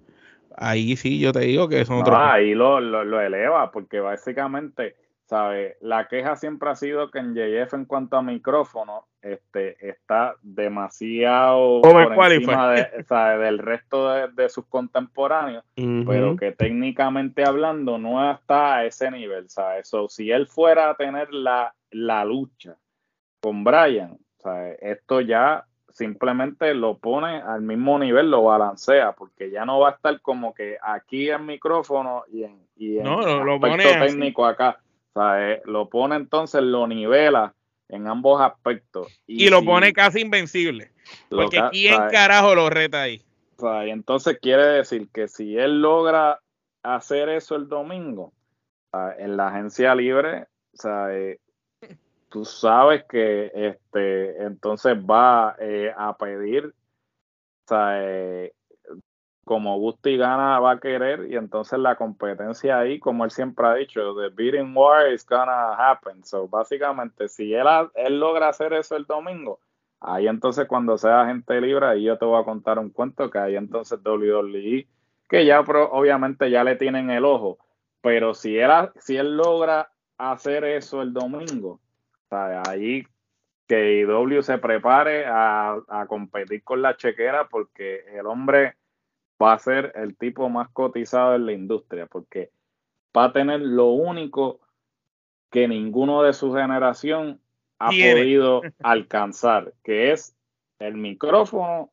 ahí 0.56 0.96
sí 0.96 1.18
yo 1.18 1.32
te 1.32 1.40
digo 1.40 1.68
que 1.68 1.84
son 1.84 2.00
no, 2.00 2.16
Ahí 2.16 2.54
lo, 2.54 2.80
lo, 2.80 3.20
eleva, 3.20 3.72
porque 3.72 3.98
básicamente, 4.00 4.94
¿sabes? 5.24 5.76
La 5.80 6.08
queja 6.08 6.36
siempre 6.36 6.70
ha 6.70 6.74
sido 6.74 7.10
que 7.10 7.18
en 7.18 7.34
JF, 7.34 7.74
en 7.74 7.84
cuanto 7.84 8.16
a 8.16 8.22
micrófono, 8.22 9.06
este, 9.22 9.76
está 9.88 10.34
demasiado 10.42 11.80
por 11.80 12.32
encima 12.32 12.72
del 12.72 13.58
resto 13.58 14.28
de, 14.28 14.48
sus 14.48 14.66
contemporáneos, 14.66 15.64
pero 15.74 16.36
que 16.36 16.52
técnicamente 16.52 17.44
hablando 17.44 17.96
no 17.98 18.30
está 18.30 18.76
a 18.76 18.84
ese 18.84 19.10
nivel, 19.10 19.48
¿sabes? 19.48 19.90
si 20.08 20.30
él 20.30 20.46
fuera 20.46 20.90
a 20.90 20.94
tener 20.94 21.32
la, 21.32 21.74
la 21.90 22.24
lucha 22.24 22.76
con 23.40 23.64
Brian, 23.64 24.18
esto 24.80 25.20
ya 25.20 25.64
simplemente 25.90 26.74
lo 26.74 26.98
pone 26.98 27.40
al 27.40 27.62
mismo 27.62 27.98
nivel, 27.98 28.30
lo 28.30 28.42
balancea, 28.42 29.12
porque 29.12 29.50
ya 29.50 29.64
no 29.64 29.78
va 29.78 29.90
a 29.90 29.92
estar 29.92 30.20
como 30.20 30.52
que 30.52 30.76
aquí 30.82 31.30
en 31.30 31.46
micrófono 31.46 32.24
y 32.32 32.42
en, 32.42 32.58
y 32.76 32.98
en 32.98 33.04
lo, 33.04 33.60
técnico 33.60 34.44
acá, 34.44 34.80
¿sabes? 35.14 35.62
lo 35.64 35.88
pone 35.88 36.16
entonces, 36.16 36.62
lo 36.62 36.86
nivela 36.86 37.54
en 37.88 38.08
ambos 38.08 38.40
aspectos. 38.40 39.06
Y, 39.26 39.48
lo 39.48 39.64
pone 39.64 39.92
casi 39.92 40.20
invencible. 40.20 40.90
Porque 41.28 41.62
¿quién 41.70 41.96
carajo 42.10 42.54
lo 42.54 42.70
reta 42.70 43.02
ahí? 43.02 43.22
entonces 43.86 44.38
quiere 44.42 44.64
decir 44.66 45.08
que 45.10 45.26
si 45.26 45.56
él 45.56 45.80
logra 45.80 46.38
hacer 46.82 47.30
eso 47.30 47.56
el 47.56 47.68
domingo, 47.68 48.32
en 49.18 49.36
la 49.36 49.48
agencia 49.48 49.94
libre, 49.94 50.46
eh, 51.10 51.38
tú 52.28 52.44
sabes 52.44 53.04
que 53.08 53.50
este 53.54 54.42
entonces 54.42 54.94
va 54.96 55.56
eh, 55.58 55.92
a 55.96 56.16
pedir 56.16 56.74
como 59.44 59.78
Gusti 59.78 60.16
gana 60.16 60.58
va 60.58 60.72
a 60.72 60.80
querer 60.80 61.30
y 61.30 61.36
entonces 61.36 61.78
la 61.78 61.96
competencia 61.96 62.78
ahí, 62.78 62.98
como 62.98 63.24
él 63.24 63.30
siempre 63.30 63.66
ha 63.66 63.74
dicho, 63.74 64.14
the 64.16 64.30
beating 64.30 64.74
war 64.76 65.12
is 65.12 65.26
gonna 65.26 65.74
happen. 65.74 66.24
So 66.24 66.48
básicamente, 66.48 67.28
si 67.28 67.54
él, 67.54 67.66
él 67.94 68.18
logra 68.18 68.48
hacer 68.48 68.72
eso 68.72 68.96
el 68.96 69.04
domingo, 69.04 69.60
ahí 70.00 70.26
entonces 70.26 70.66
cuando 70.66 70.98
sea 70.98 71.26
gente 71.26 71.60
libre, 71.60 71.86
ahí 71.86 72.04
yo 72.04 72.18
te 72.18 72.24
voy 72.24 72.40
a 72.40 72.44
contar 72.44 72.78
un 72.78 72.90
cuento 72.90 73.30
que 73.30 73.38
ahí 73.38 73.56
entonces 73.56 74.00
WWE, 74.04 74.86
que 75.28 75.46
ya 75.46 75.60
obviamente 75.60 76.50
ya 76.50 76.64
le 76.64 76.76
tienen 76.76 77.10
el 77.10 77.24
ojo, 77.24 77.58
pero 78.00 78.34
si 78.34 78.58
él, 78.58 78.70
si 78.98 79.16
él 79.16 79.36
logra 79.36 79.90
hacer 80.18 80.64
eso 80.64 81.02
el 81.02 81.12
domingo, 81.12 81.80
ahí 82.30 83.06
que 83.66 84.00
IW 84.00 84.42
se 84.42 84.58
prepare 84.58 85.26
a, 85.26 85.78
a 85.88 86.06
competir 86.06 86.62
con 86.62 86.82
la 86.82 86.96
chequera 86.96 87.48
porque 87.48 88.04
el 88.12 88.26
hombre 88.26 88.76
va 89.44 89.52
a 89.52 89.58
ser 89.58 89.92
el 89.96 90.16
tipo 90.16 90.48
más 90.48 90.68
cotizado 90.70 91.34
en 91.34 91.46
la 91.46 91.52
industria, 91.52 92.06
porque 92.06 92.50
va 93.16 93.24
a 93.24 93.32
tener 93.32 93.60
lo 93.60 93.88
único 93.88 94.60
que 95.50 95.68
ninguno 95.68 96.22
de 96.22 96.32
su 96.32 96.52
generación 96.52 97.40
ha 97.78 97.88
podido 97.88 98.62
alcanzar, 98.82 99.74
que 99.84 100.12
es 100.12 100.34
el 100.78 100.94
micrófono 100.94 101.92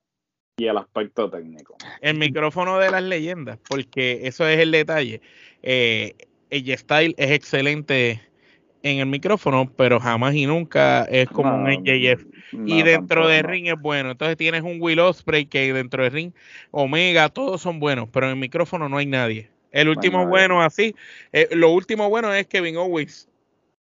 y 0.57 0.67
el 0.67 0.77
aspecto 0.77 1.29
técnico. 1.29 1.75
El 2.01 2.17
micrófono 2.17 2.79
de 2.79 2.91
las 2.91 3.03
leyendas, 3.03 3.59
porque 3.69 4.21
eso 4.23 4.47
es 4.47 4.59
el 4.59 4.71
detalle. 4.71 5.21
Eh, 5.61 6.15
el 6.49 6.77
style 6.77 7.15
es 7.17 7.31
excelente 7.31 8.21
en 8.83 8.99
el 8.99 9.05
micrófono, 9.05 9.71
pero 9.75 9.99
jamás 9.99 10.33
y 10.35 10.45
nunca 10.45 11.03
es 11.05 11.29
como 11.29 11.55
un 11.55 11.69
NJF. 11.69 12.25
y 12.65 12.83
dentro 12.83 13.27
de 13.27 13.43
ring 13.43 13.67
es 13.67 13.79
bueno. 13.79 14.11
Entonces 14.11 14.37
tienes 14.37 14.63
un 14.63 14.77
Will 14.79 14.99
Ospreay 14.99 15.45
que 15.45 15.73
dentro 15.73 16.03
de 16.03 16.09
ring, 16.09 16.33
Omega, 16.71 17.29
todos 17.29 17.61
son 17.61 17.79
buenos, 17.79 18.09
pero 18.09 18.27
en 18.27 18.33
el 18.33 18.39
micrófono 18.39 18.89
no 18.89 18.97
hay 18.97 19.05
nadie. 19.05 19.49
El 19.71 19.87
último 19.89 20.27
bueno 20.27 20.61
así, 20.61 20.95
eh, 21.31 21.47
lo 21.51 21.71
último 21.71 22.09
bueno 22.09 22.33
es 22.33 22.47
Kevin 22.47 22.77
Owens. 22.77 23.29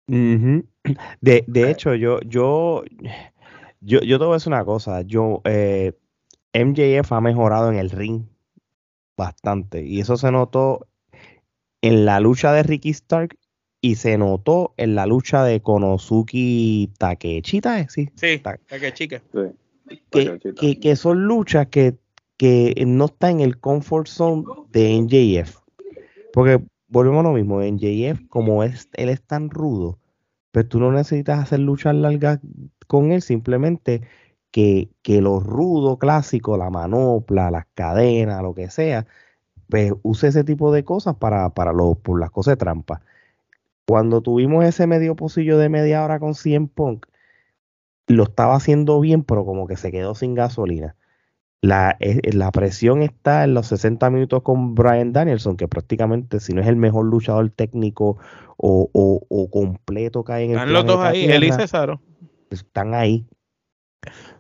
de, 0.08 1.44
de, 1.48 1.70
hecho, 1.70 1.94
yo, 1.94 2.20
yo, 2.22 2.84
yo, 3.82 4.00
yo 4.02 4.18
te 4.18 4.26
voy 4.26 4.34
a 4.34 4.38
decir 4.38 4.54
una 4.54 4.66
cosa. 4.66 5.02
Yo, 5.02 5.42
eh, 5.46 5.94
MJF 6.54 7.12
ha 7.12 7.22
mejorado 7.22 7.72
en 7.72 7.78
el 7.78 7.92
ring 7.92 8.24
bastante. 9.16 9.84
Y 9.84 10.00
eso 10.00 10.18
se 10.18 10.32
notó 10.32 10.88
en 11.82 12.06
la 12.06 12.20
lucha 12.20 12.54
de 12.54 12.64
Ricky 12.64 12.90
Stark 12.90 13.38
y 13.88 13.96
se 13.96 14.18
notó 14.18 14.74
en 14.76 14.96
la 14.96 15.06
lucha 15.06 15.46
de 15.46 15.62
Konosuke 15.62 16.90
Takechita, 16.98 17.80
¿eh? 17.80 17.88
sí. 17.90 18.10
Sí. 18.16 18.42
Que, 20.60 20.78
que, 20.82 20.96
son 20.98 21.24
luchas 21.24 21.68
que, 21.68 21.96
que 22.36 22.84
no 22.86 23.06
están 23.06 23.40
en 23.40 23.40
el 23.40 23.60
comfort 23.62 24.08
zone 24.08 24.44
de 24.72 25.02
NJF. 25.02 25.60
Porque 26.34 26.62
volvemos 26.90 27.22
a 27.22 27.30
lo 27.30 27.34
mismo, 27.34 27.62
NJF, 27.62 28.28
como 28.28 28.62
es, 28.66 28.90
él 28.92 29.08
es 29.08 29.22
tan 29.22 29.50
rudo, 29.50 29.98
pero 30.52 30.66
pues 30.66 30.70
tú 30.70 30.80
no 30.82 30.92
necesitas 30.92 31.40
hacer 31.40 31.60
luchas 31.60 31.96
largas 31.96 32.42
con 32.88 33.14
él, 33.14 33.22
simplemente 33.22 34.02
que, 34.52 34.90
que 35.02 35.22
lo 35.22 35.40
rudo 35.40 35.98
clásico, 35.98 36.58
la 36.58 36.70
manopla, 36.70 37.52
las 37.52 37.68
cadenas, 37.74 38.44
lo 38.44 38.54
que 38.54 38.70
sea, 38.70 39.08
pues 39.70 39.94
use 40.04 40.28
ese 40.28 40.44
tipo 40.44 40.74
de 40.74 40.84
cosas 40.84 41.16
para, 41.16 41.52
para 41.52 41.72
por 41.72 42.20
las 42.20 42.32
cosas 42.32 42.54
de 42.54 42.58
trampa. 42.58 43.02
Cuando 43.88 44.22
tuvimos 44.22 44.66
ese 44.66 44.86
medio 44.86 45.16
pocillo 45.16 45.58
de 45.58 45.70
media 45.70 46.04
hora 46.04 46.20
con 46.20 46.36
100 46.36 46.68
Punk, 46.68 47.06
lo 48.08 48.24
estaba 48.24 48.56
haciendo 48.56 49.00
bien, 49.00 49.24
pero 49.24 49.46
como 49.46 49.68
que 49.68 49.78
se 49.78 49.92
quedó 49.92 50.14
sin 50.16 50.34
gasolina. 50.36 50.96
la, 51.62 51.96
eh, 52.00 52.20
la 52.34 52.52
presión 52.52 53.02
está 53.02 53.44
en 53.44 53.54
los 53.54 53.68
60 53.68 54.10
minutos 54.12 54.44
con 54.44 54.76
Brian 54.76 55.12
Danielson, 55.12 55.58
que 55.58 55.68
prácticamente 55.68 56.40
si 56.40 56.54
no 56.54 56.62
es 56.62 56.68
el 56.68 56.76
mejor 56.76 57.06
luchador 57.06 57.50
técnico 57.50 58.18
o, 58.58 58.90
o, 58.94 59.26
o 59.28 59.50
completo 59.50 60.24
que 60.24 60.34
hay 60.34 60.46
en 60.46 60.52
el 60.52 60.58
Están 60.58 60.74
los 60.74 60.86
dos 60.86 61.00
ahí, 61.04 61.22
Tierra, 61.22 61.36
él 61.36 61.44
y 61.46 61.52
Cesaro. 61.54 62.02
están 62.52 62.94
ahí. 62.94 63.26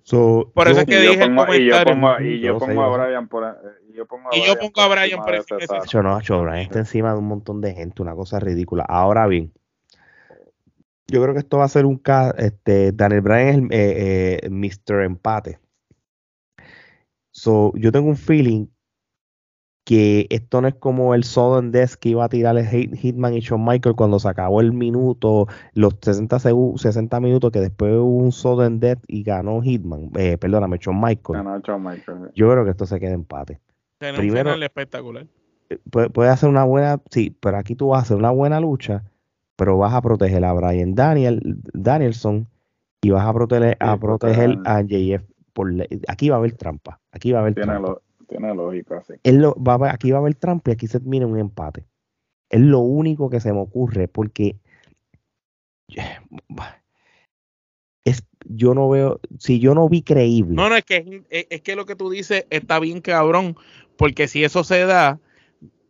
So, 0.03 0.51
Por 0.53 0.67
eso 0.67 0.75
yo- 0.77 0.81
es 0.81 0.85
que 0.87 1.01
Y 1.01 1.05
yo 1.05 1.11
dije 1.11 1.23
el 1.23 1.29
pongo, 1.35 1.41
y 1.55 1.65
yo 1.65 1.71
comentario. 1.83 1.93
pongo, 1.95 2.19
y 2.21 2.39
yo 2.39 2.47
Yo 2.53 2.59
sé, 2.59 2.65
pongo 2.67 2.81
a. 2.83 3.05
Brian 3.07 3.27
por, 3.27 3.43
eh, 3.43 3.55
y 3.86 3.86
yo 3.97 4.05
pongo 4.05 4.29
a 4.31 4.35
Y 4.35 4.39
yo 4.45 4.53
Brian 4.53 4.57
pongo 4.71 4.81
a 4.81 4.87
Brian 4.87 5.23
por 5.23 5.35
encima 5.35 5.57
de 5.57 5.67
Cesaro. 5.67 6.03
No, 6.03 6.41
Brian 6.43 6.59
está 6.59 6.79
encima 6.79 7.11
de 7.13 7.17
un 7.17 7.27
montón 7.27 7.61
de 7.61 7.73
gente, 7.73 8.01
una 8.03 8.13
cosa 8.15 8.39
ridícula. 8.39 8.85
Ahora 8.87 9.25
bien, 9.27 9.51
yo 11.07 11.21
creo 11.21 11.33
que 11.33 11.39
esto 11.39 11.57
va 11.57 11.65
a 11.65 11.69
ser 11.69 11.85
un 11.85 11.97
caso, 11.97 12.37
este, 12.37 12.91
Daniel 12.91 13.21
Bryan 13.21 13.47
es 13.47 13.55
el 13.57 13.63
eh, 13.71 14.39
eh, 14.43 14.49
Mr. 14.49 15.03
Empate. 15.03 15.59
So, 17.31 17.71
yo 17.75 17.91
tengo 17.91 18.07
un 18.07 18.17
feeling 18.17 18.67
que 19.85 20.27
esto 20.31 20.59
no 20.59 20.67
es 20.67 20.75
como 20.75 21.15
el 21.15 21.23
Sudden 21.23 21.71
Death 21.71 21.93
que 21.93 22.09
iba 22.09 22.25
a 22.25 22.29
tirar 22.29 22.57
el 22.57 22.65
Hit- 22.67 22.93
Hitman 22.97 23.33
y 23.35 23.39
Shawn 23.39 23.63
Michael 23.63 23.95
cuando 23.95 24.19
se 24.19 24.27
acabó 24.27 24.59
el 24.59 24.73
minuto, 24.73 25.47
los 25.73 25.95
60, 26.01 26.37
segu- 26.39 26.77
60 26.77 27.19
minutos, 27.21 27.51
que 27.51 27.61
después 27.61 27.93
hubo 27.93 28.17
un 28.17 28.33
Sudden 28.33 28.79
Death 28.81 28.99
y 29.07 29.23
ganó 29.23 29.61
Hitman, 29.61 30.11
eh, 30.17 30.37
perdóname, 30.37 30.77
Shawn 30.77 30.99
Michael. 30.99 31.41
Ganó 31.41 31.59
Shawn 31.61 31.81
Michaels. 31.83 32.31
Yo 32.35 32.51
creo 32.51 32.65
que 32.65 32.71
esto 32.71 32.85
se 32.85 32.99
queda 32.99 33.13
empate 33.13 33.61
Tiene 33.99 34.13
un 34.13 34.19
primero- 34.19 34.49
final 34.51 34.63
espectacular. 34.63 35.27
puede, 35.89 36.09
puede 36.09 36.29
hacer 36.29 36.49
una 36.49 36.63
buena, 36.63 37.01
sí, 37.11 37.35
pero 37.39 37.57
aquí 37.57 37.75
tú 37.75 37.89
vas 37.89 37.99
a 37.99 38.01
hacer 38.03 38.17
una 38.17 38.31
buena 38.31 38.59
lucha, 38.59 39.03
pero 39.55 39.77
vas 39.77 39.93
a 39.93 40.01
proteger 40.01 40.43
a 40.45 40.53
Brian 40.53 40.95
Daniel, 40.95 41.41
Danielson 41.73 42.47
y 43.01 43.09
vas 43.09 43.25
a 43.25 43.33
proteger, 43.33 43.75
a 43.79 43.97
proteger 43.97 44.57
a 44.65 44.81
JF. 44.81 45.23
Por, 45.53 45.73
aquí 46.07 46.29
va 46.29 46.35
a 46.35 46.39
haber 46.39 46.53
trampa, 46.53 46.99
aquí 47.11 47.31
va 47.31 47.39
a 47.39 47.41
haber 47.41 47.55
Tiene, 47.55 47.67
trampa. 47.73 47.89
lo, 47.89 48.01
tiene 48.27 48.53
lógica, 48.53 49.01
sí. 49.03 49.13
Él 49.23 49.37
lo- 49.37 49.55
va 49.55 49.91
aquí 49.91 50.11
va 50.11 50.17
a 50.19 50.21
haber 50.21 50.35
trampa 50.35 50.69
y 50.69 50.73
aquí 50.73 50.85
se 50.87 50.99
termina 50.99 51.25
un 51.25 51.39
empate. 51.39 51.85
Es 52.49 52.61
lo 52.61 52.79
único 52.79 53.29
que 53.29 53.39
se 53.39 53.51
me 53.51 53.59
ocurre 53.59 54.07
porque 54.07 54.57
es, 58.05 58.23
yo 58.45 58.73
no 58.73 58.87
veo, 58.89 59.19
si 59.39 59.59
yo 59.59 59.73
no 59.75 59.89
vi 59.89 60.01
creíble, 60.03 60.55
No, 60.55 60.69
no, 60.69 60.75
es 60.75 60.85
que, 60.85 61.23
es, 61.29 61.47
es 61.49 61.61
que 61.61 61.75
lo 61.75 61.85
que 61.85 61.95
tú 61.95 62.09
dices 62.09 62.45
está 62.49 62.79
bien 62.79 63.01
cabrón, 63.01 63.55
porque 63.97 64.27
si 64.27 64.43
eso 64.43 64.63
se 64.63 64.85
da, 64.85 65.19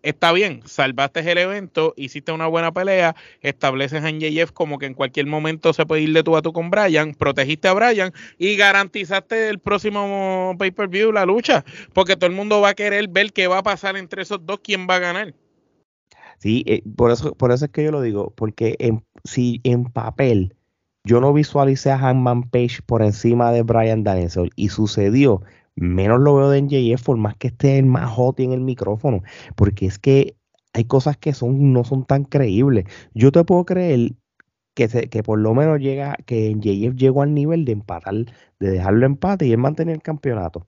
está 0.01 0.32
bien, 0.32 0.62
salvaste 0.66 1.20
el 1.30 1.38
evento, 1.38 1.93
hiciste 1.97 2.32
una 2.32 2.47
buena 2.47 2.72
pelea, 2.72 3.16
estableces 3.41 4.03
a 4.03 4.12
NJF 4.12 4.51
como 4.51 4.78
que 4.78 4.86
en 4.86 4.93
cualquier 4.93 5.26
momento 5.26 5.74
se 5.74 5.86
puede 5.86 6.03
ir 6.03 6.14
de 6.14 6.24
tú 6.24 6.38
a 6.38 6.41
tú 6.41 6.53
con 6.53 6.70
Brian, 6.70 7.14
protegiste 7.14 7.68
a 7.68 7.74
Brian 7.74 8.14
y 8.38 8.55
garantizaste 8.55 9.49
el 9.49 9.60
próximo 9.60 10.55
pay-per-view, 10.58 11.12
la 11.12 11.26
lucha, 11.26 11.66
porque 11.93 12.16
todo 12.16 12.30
el 12.30 12.36
mundo 12.36 12.62
va 12.62 12.70
a 12.70 12.76
querer 12.76 13.08
ver 13.10 13.34
qué 13.34 13.47
va 13.47 13.60
a 13.60 13.64
pasar 13.64 13.97
entre 13.97 14.22
esos 14.22 14.45
dos, 14.45 14.60
quién 14.64 14.88
va 14.89 14.95
a 14.95 14.99
ganar. 14.99 15.34
Sí, 16.39 16.64
eh, 16.68 16.84
por 16.95 17.12
eso, 17.12 17.34
por 17.34 17.51
eso 17.51 17.66
es 17.66 17.72
que 17.72 17.84
yo 17.84 17.91
lo 17.91 18.01
digo, 18.01 18.32
porque 18.36 18.76
en, 18.80 19.03
si 19.24 19.60
en 19.64 19.86
papel 19.86 20.55
yo 21.03 21.20
no 21.20 21.34
visualicé 21.34 21.89
a 21.89 21.97
Hanman 21.97 22.43
Page 22.43 22.82
por 22.86 23.01
encima 23.01 23.51
de 23.51 23.64
Brian 23.64 24.03
Danielson 24.03 24.49
y 24.55 24.70
sucedió, 24.70 25.41
menos 25.78 26.19
lo 26.21 26.36
veo 26.36 26.49
de 26.51 26.59
NJF 26.59 27.03
por 27.05 27.17
más 27.17 27.36
que 27.38 27.47
esté 27.49 27.80
el 27.80 27.86
más 27.88 28.11
hot 28.11 28.39
en 28.41 28.53
el 28.53 28.61
micrófono, 28.61 29.23
porque 29.55 29.86
es 29.88 29.99
que 29.99 30.38
hay 30.73 30.86
cosas 30.86 31.17
que 31.17 31.34
son 31.34 31.73
no 31.73 31.84
son 31.86 32.05
tan 32.05 32.25
creíbles. 32.25 32.86
Yo 33.13 33.32
te 33.32 33.43
puedo 33.45 33.65
creer 33.65 34.13
que, 34.75 34.88
se- 34.89 35.09
que 35.09 35.23
por 35.23 35.39
lo 35.39 35.53
menos 35.55 35.80
llega, 35.80 36.17
que 36.25 36.49
NJF 36.51 36.95
llegó 36.95 37.21
al 37.23 37.34
nivel 37.34 37.65
de 37.65 37.73
empatar, 37.73 38.15
de 38.59 38.71
dejarlo 38.71 39.05
empate 39.05 39.47
y 39.47 39.51
él 39.53 39.57
mantener 39.59 39.95
el 39.95 40.01
campeonato. 40.03 40.67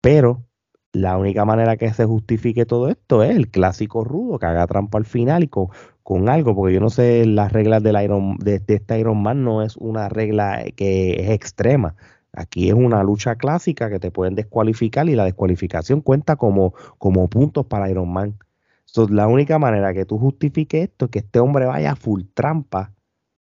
Pero 0.00 0.46
la 0.92 1.16
única 1.18 1.44
manera 1.44 1.76
que 1.76 1.92
se 1.92 2.04
justifique 2.04 2.66
todo 2.66 2.88
esto 2.88 3.22
es 3.22 3.36
el 3.36 3.50
clásico 3.50 4.04
rudo, 4.04 4.38
que 4.38 4.46
haga 4.46 4.66
trampa 4.66 4.98
al 4.98 5.04
final 5.06 5.44
y 5.44 5.48
con, 5.48 5.68
con 6.02 6.28
algo, 6.28 6.54
porque 6.54 6.74
yo 6.74 6.80
no 6.80 6.90
sé 6.90 7.26
las 7.26 7.52
reglas 7.52 7.82
del 7.82 8.02
Iron, 8.02 8.36
de, 8.38 8.58
de 8.60 8.74
este 8.76 8.98
Iron 8.98 9.22
Man, 9.22 9.44
no 9.44 9.62
es 9.62 9.76
una 9.76 10.08
regla 10.08 10.64
que 10.76 11.12
es 11.24 11.30
extrema. 11.30 11.94
Aquí 12.32 12.68
es 12.68 12.74
una 12.74 13.02
lucha 13.02 13.36
clásica 13.36 13.90
que 13.90 13.98
te 13.98 14.10
pueden 14.10 14.34
descualificar 14.34 15.08
y 15.08 15.16
la 15.16 15.24
descualificación 15.24 16.00
cuenta 16.00 16.36
como, 16.36 16.74
como 16.98 17.28
puntos 17.28 17.66
para 17.66 17.90
Iron 17.90 18.12
Man. 18.12 18.38
So, 18.84 19.08
la 19.08 19.26
única 19.26 19.58
manera 19.58 19.92
que 19.94 20.04
tú 20.04 20.18
justifiques 20.18 20.88
esto 20.88 21.06
es 21.06 21.10
que 21.10 21.18
este 21.20 21.40
hombre 21.40 21.66
vaya 21.66 21.96
full 21.96 22.22
trampa 22.34 22.92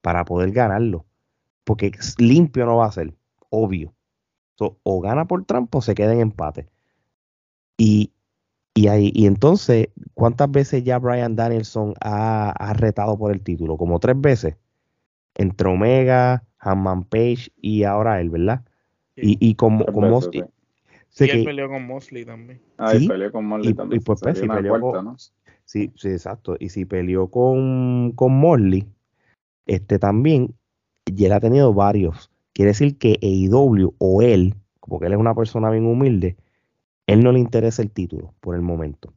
para 0.00 0.24
poder 0.24 0.52
ganarlo. 0.52 1.06
Porque 1.64 1.92
limpio 2.18 2.66
no 2.66 2.76
va 2.76 2.86
a 2.86 2.92
ser, 2.92 3.14
obvio. 3.50 3.94
So, 4.56 4.78
o 4.82 5.00
gana 5.00 5.26
por 5.26 5.44
trampa 5.44 5.78
o 5.78 5.82
se 5.82 5.94
queda 5.94 6.12
en 6.12 6.20
empate. 6.20 6.68
Y, 7.76 8.12
y, 8.74 8.88
ahí, 8.88 9.12
y 9.14 9.26
entonces, 9.26 9.88
¿cuántas 10.14 10.50
veces 10.50 10.82
ya 10.84 10.98
Brian 10.98 11.36
Danielson 11.36 11.94
ha, 12.00 12.50
ha 12.50 12.72
retado 12.72 13.18
por 13.18 13.32
el 13.32 13.42
título? 13.42 13.76
Como 13.76 14.00
tres 14.00 14.20
veces. 14.20 14.56
Entre 15.34 15.68
Omega, 15.68 16.44
Hanman 16.58 17.04
Page 17.04 17.52
y 17.56 17.84
ahora 17.84 18.20
él, 18.20 18.30
¿verdad? 18.30 18.64
Y, 19.22 19.36
y 19.40 19.54
con 19.54 19.78
veces, 19.78 19.94
Mosley. 19.94 20.44
sí. 21.08 21.24
Y 21.24 21.30
él 21.30 21.38
que- 21.38 21.44
peleó 21.44 21.68
con 21.68 21.86
Mosley 21.86 22.24
también. 22.24 22.60
Ahí 22.76 23.00
Sí, 23.00 23.08
peleó 23.08 23.32
con 23.32 23.44
Morley 23.46 23.70
y- 23.70 23.74
también. 23.74 24.00
y 24.00 24.04
pues, 24.04 24.20
pues, 24.20 24.42
una 24.42 24.56
peleó 24.56 24.78
cuarta, 24.80 24.98
con- 24.98 25.04
¿no? 25.06 25.16
Sí, 25.64 25.90
sí, 25.96 26.08
exacto. 26.08 26.56
Y 26.58 26.68
si 26.70 26.84
peleó 26.84 27.28
con, 27.28 28.12
con 28.14 28.32
Morley, 28.32 28.86
este 29.66 29.98
también, 29.98 30.54
y 31.06 31.24
él 31.24 31.32
ha 31.32 31.40
tenido 31.40 31.72
varios. 31.74 32.30
Quiere 32.54 32.70
decir 32.70 32.96
que 32.98 33.18
AEW 33.22 33.94
o 33.98 34.22
él, 34.22 34.54
porque 34.80 35.06
él 35.06 35.12
es 35.12 35.18
una 35.18 35.34
persona 35.34 35.70
bien 35.70 35.86
humilde, 35.86 36.36
él 37.06 37.22
no 37.22 37.32
le 37.32 37.38
interesa 37.38 37.82
el 37.82 37.90
título 37.90 38.34
por 38.40 38.54
el 38.54 38.62
momento. 38.62 39.12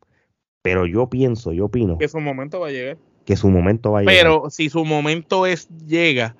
Pero 0.61 0.85
yo 0.85 1.09
pienso, 1.09 1.51
yo 1.53 1.65
opino 1.65 1.97
Que 1.97 2.07
su 2.07 2.19
momento 2.19 2.59
va 2.59 2.67
a 2.67 2.71
llegar. 2.71 2.97
que 3.25 3.35
su 3.35 3.49
momento 3.49 3.91
va 3.93 3.99
a 3.99 4.01
llegar. 4.03 4.15
Pero 4.15 4.49
si 4.49 4.69
su 4.69 4.85
momento 4.85 5.45
es 5.45 5.67
llega, 5.87 6.35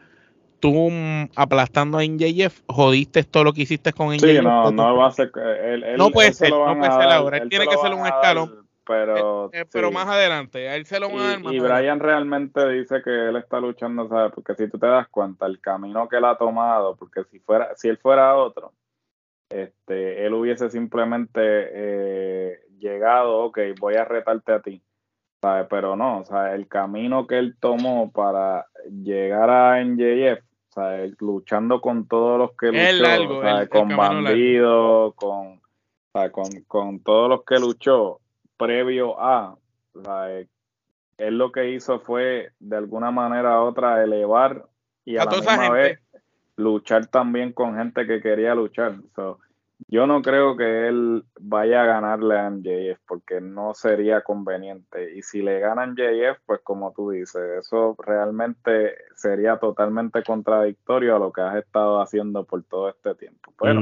tú 0.62 0.90
mm, 0.90 1.32
aplastando 1.36 1.98
a 1.98 2.04
NJF, 2.06 2.62
jodiste 2.68 3.24
todo 3.26 3.44
lo 3.44 3.52
que 3.54 3.64
hiciste 3.64 3.92
con 3.92 4.14
NJF. 4.14 4.22
Sí, 4.30 4.40
no, 4.42 4.72
no 4.72 4.96
va 4.96 5.08
a 5.08 5.12
ser. 5.12 5.30
Él, 5.36 5.84
él- 5.84 5.98
No 5.98 6.10
puede 6.12 6.32
ser, 6.32 6.52
no 6.52 6.78
puede 6.78 6.92
ser 6.92 7.10
ahora, 7.10 7.38
él 7.38 7.44
él 7.44 7.50
tiene 7.50 7.68
que 7.68 7.76
ser 7.78 7.94
un 7.94 8.06
escalón. 8.08 8.62
Pero, 8.84 9.50
Eh, 9.54 9.66
pero 9.72 9.90
sí. 9.90 9.94
más 9.94 10.08
adelante, 10.08 10.68
a 10.68 10.76
él 10.76 10.86
se 10.86 11.00
lo 11.00 11.10
van 11.10 11.20
a 11.20 11.40
dar 11.44 11.54
Y. 11.54 11.60
Brian 11.60 12.00
realmente 12.00 12.68
dice 12.70 13.02
que 13.04 13.30
él 13.30 13.36
está 13.38 13.60
luchando, 13.60 14.08
¿sabes? 14.10 14.32
Porque 14.34 14.56
si 14.56 14.68
tú 14.70 14.80
te 14.80 14.88
das 14.88 15.08
cuenta, 15.10 15.46
el 15.46 15.60
camino 15.62 16.10
que 16.10 16.18
él 16.18 16.26
ha 16.26 16.36
tomado, 16.38 16.96
porque 16.96 17.24
si 17.26 17.40
fuera, 17.40 17.70
si 17.76 17.90
él 17.90 17.98
fuera 17.98 18.36
otro, 18.36 18.74
este, 19.50 20.26
él 20.26 20.34
hubiese 20.34 20.70
simplemente 20.70 21.40
eh, 21.44 22.60
llegado, 22.80 23.40
ok, 23.46 23.60
voy 23.80 23.96
a 23.96 24.04
retarte 24.06 24.52
a 24.54 24.62
ti, 24.62 24.82
¿sabes? 25.42 25.68
Pero 25.70 25.96
no, 25.96 26.20
o 26.20 26.26
sea, 26.26 26.54
el 26.56 26.68
camino 26.68 27.28
que 27.28 27.38
él 27.38 27.56
tomó 27.60 28.12
para 28.12 28.66
llegar 28.90 29.50
a 29.50 29.80
NJF, 29.82 30.44
¿sabes? 30.74 31.14
Luchando 31.20 31.82
con 31.82 32.08
todos 32.08 32.38
los 32.40 32.52
que 32.58 32.72
luchó, 32.72 33.04
largo, 33.04 33.42
¿sabes? 33.42 33.62
el- 33.64 33.70
con 33.70 33.96
bandidos, 33.96 35.16
con, 35.16 35.62
¿sabes? 36.14 36.32
con, 36.32 36.62
con 36.68 37.00
todos 37.02 37.30
los 37.30 37.44
que 37.44 37.60
luchó 37.60 38.20
previo 38.58 39.20
a, 39.20 39.56
¿sabes? 40.04 40.48
él 41.18 41.38
lo 41.38 41.52
que 41.52 41.70
hizo 41.70 42.00
fue 42.00 42.52
de 42.60 42.78
alguna 42.78 43.12
manera 43.12 43.62
u 43.62 43.66
otra 43.68 44.04
elevar 44.04 44.66
y 45.06 45.18
a, 45.18 45.24
A 45.24 45.26
la 45.26 45.32
misma 45.32 45.70
vez 45.70 46.00
luchar 46.58 47.08
también 47.08 47.54
con 47.54 47.76
gente 47.76 48.06
que 48.08 48.22
quería 48.22 48.56
luchar. 48.56 48.96
So, 49.16 49.40
yo 49.88 50.08
no 50.08 50.22
creo 50.22 50.56
que 50.56 50.88
él 50.88 51.24
vaya 51.40 51.84
a 51.84 51.86
ganarle 51.86 52.40
a 52.40 52.50
MJF 52.50 53.00
porque 53.08 53.42
no 53.42 53.74
sería 53.74 54.22
conveniente. 54.22 55.16
Y 55.16 55.22
si 55.22 55.42
le 55.42 55.60
gana 55.60 55.86
MJF, 55.86 56.40
pues 56.46 56.62
como 56.64 56.94
tú 56.94 57.12
dices, 57.12 57.42
eso 57.60 57.96
realmente 58.06 58.96
sería 59.16 59.58
totalmente 59.58 60.24
contradictorio 60.24 61.16
a 61.16 61.20
lo 61.20 61.32
que 61.32 61.42
has 61.42 61.56
estado 61.56 62.02
haciendo 62.02 62.46
por 62.46 62.64
todo 62.64 62.90
este 62.90 63.16
tiempo. 63.16 63.54
Pero. 63.60 63.82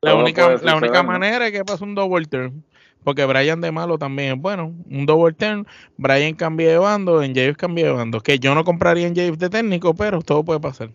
La 0.00 0.16
única, 0.16 0.56
la 0.56 0.76
única 0.76 1.04
manera 1.04 1.46
es 1.46 1.52
que 1.52 1.64
pase 1.64 1.84
un 1.84 1.94
double 1.94 2.26
turn. 2.26 2.64
Porque 3.04 3.24
Brian 3.24 3.60
de 3.60 3.72
malo 3.72 3.98
también 3.98 4.34
es 4.34 4.40
bueno. 4.40 4.74
Un 4.90 5.06
double 5.06 5.34
turn. 5.34 5.66
Brian 5.96 6.34
cambia 6.34 6.70
de 6.70 6.78
bando. 6.78 7.22
En 7.22 7.34
James 7.34 7.56
cambia 7.56 7.86
de 7.86 7.92
bando. 7.92 8.20
Que 8.20 8.38
yo 8.38 8.54
no 8.54 8.64
compraría 8.64 9.06
en 9.06 9.14
James 9.14 9.38
de 9.38 9.50
técnico, 9.50 9.94
pero 9.94 10.20
todo 10.20 10.44
puede 10.44 10.60
pasar. 10.60 10.90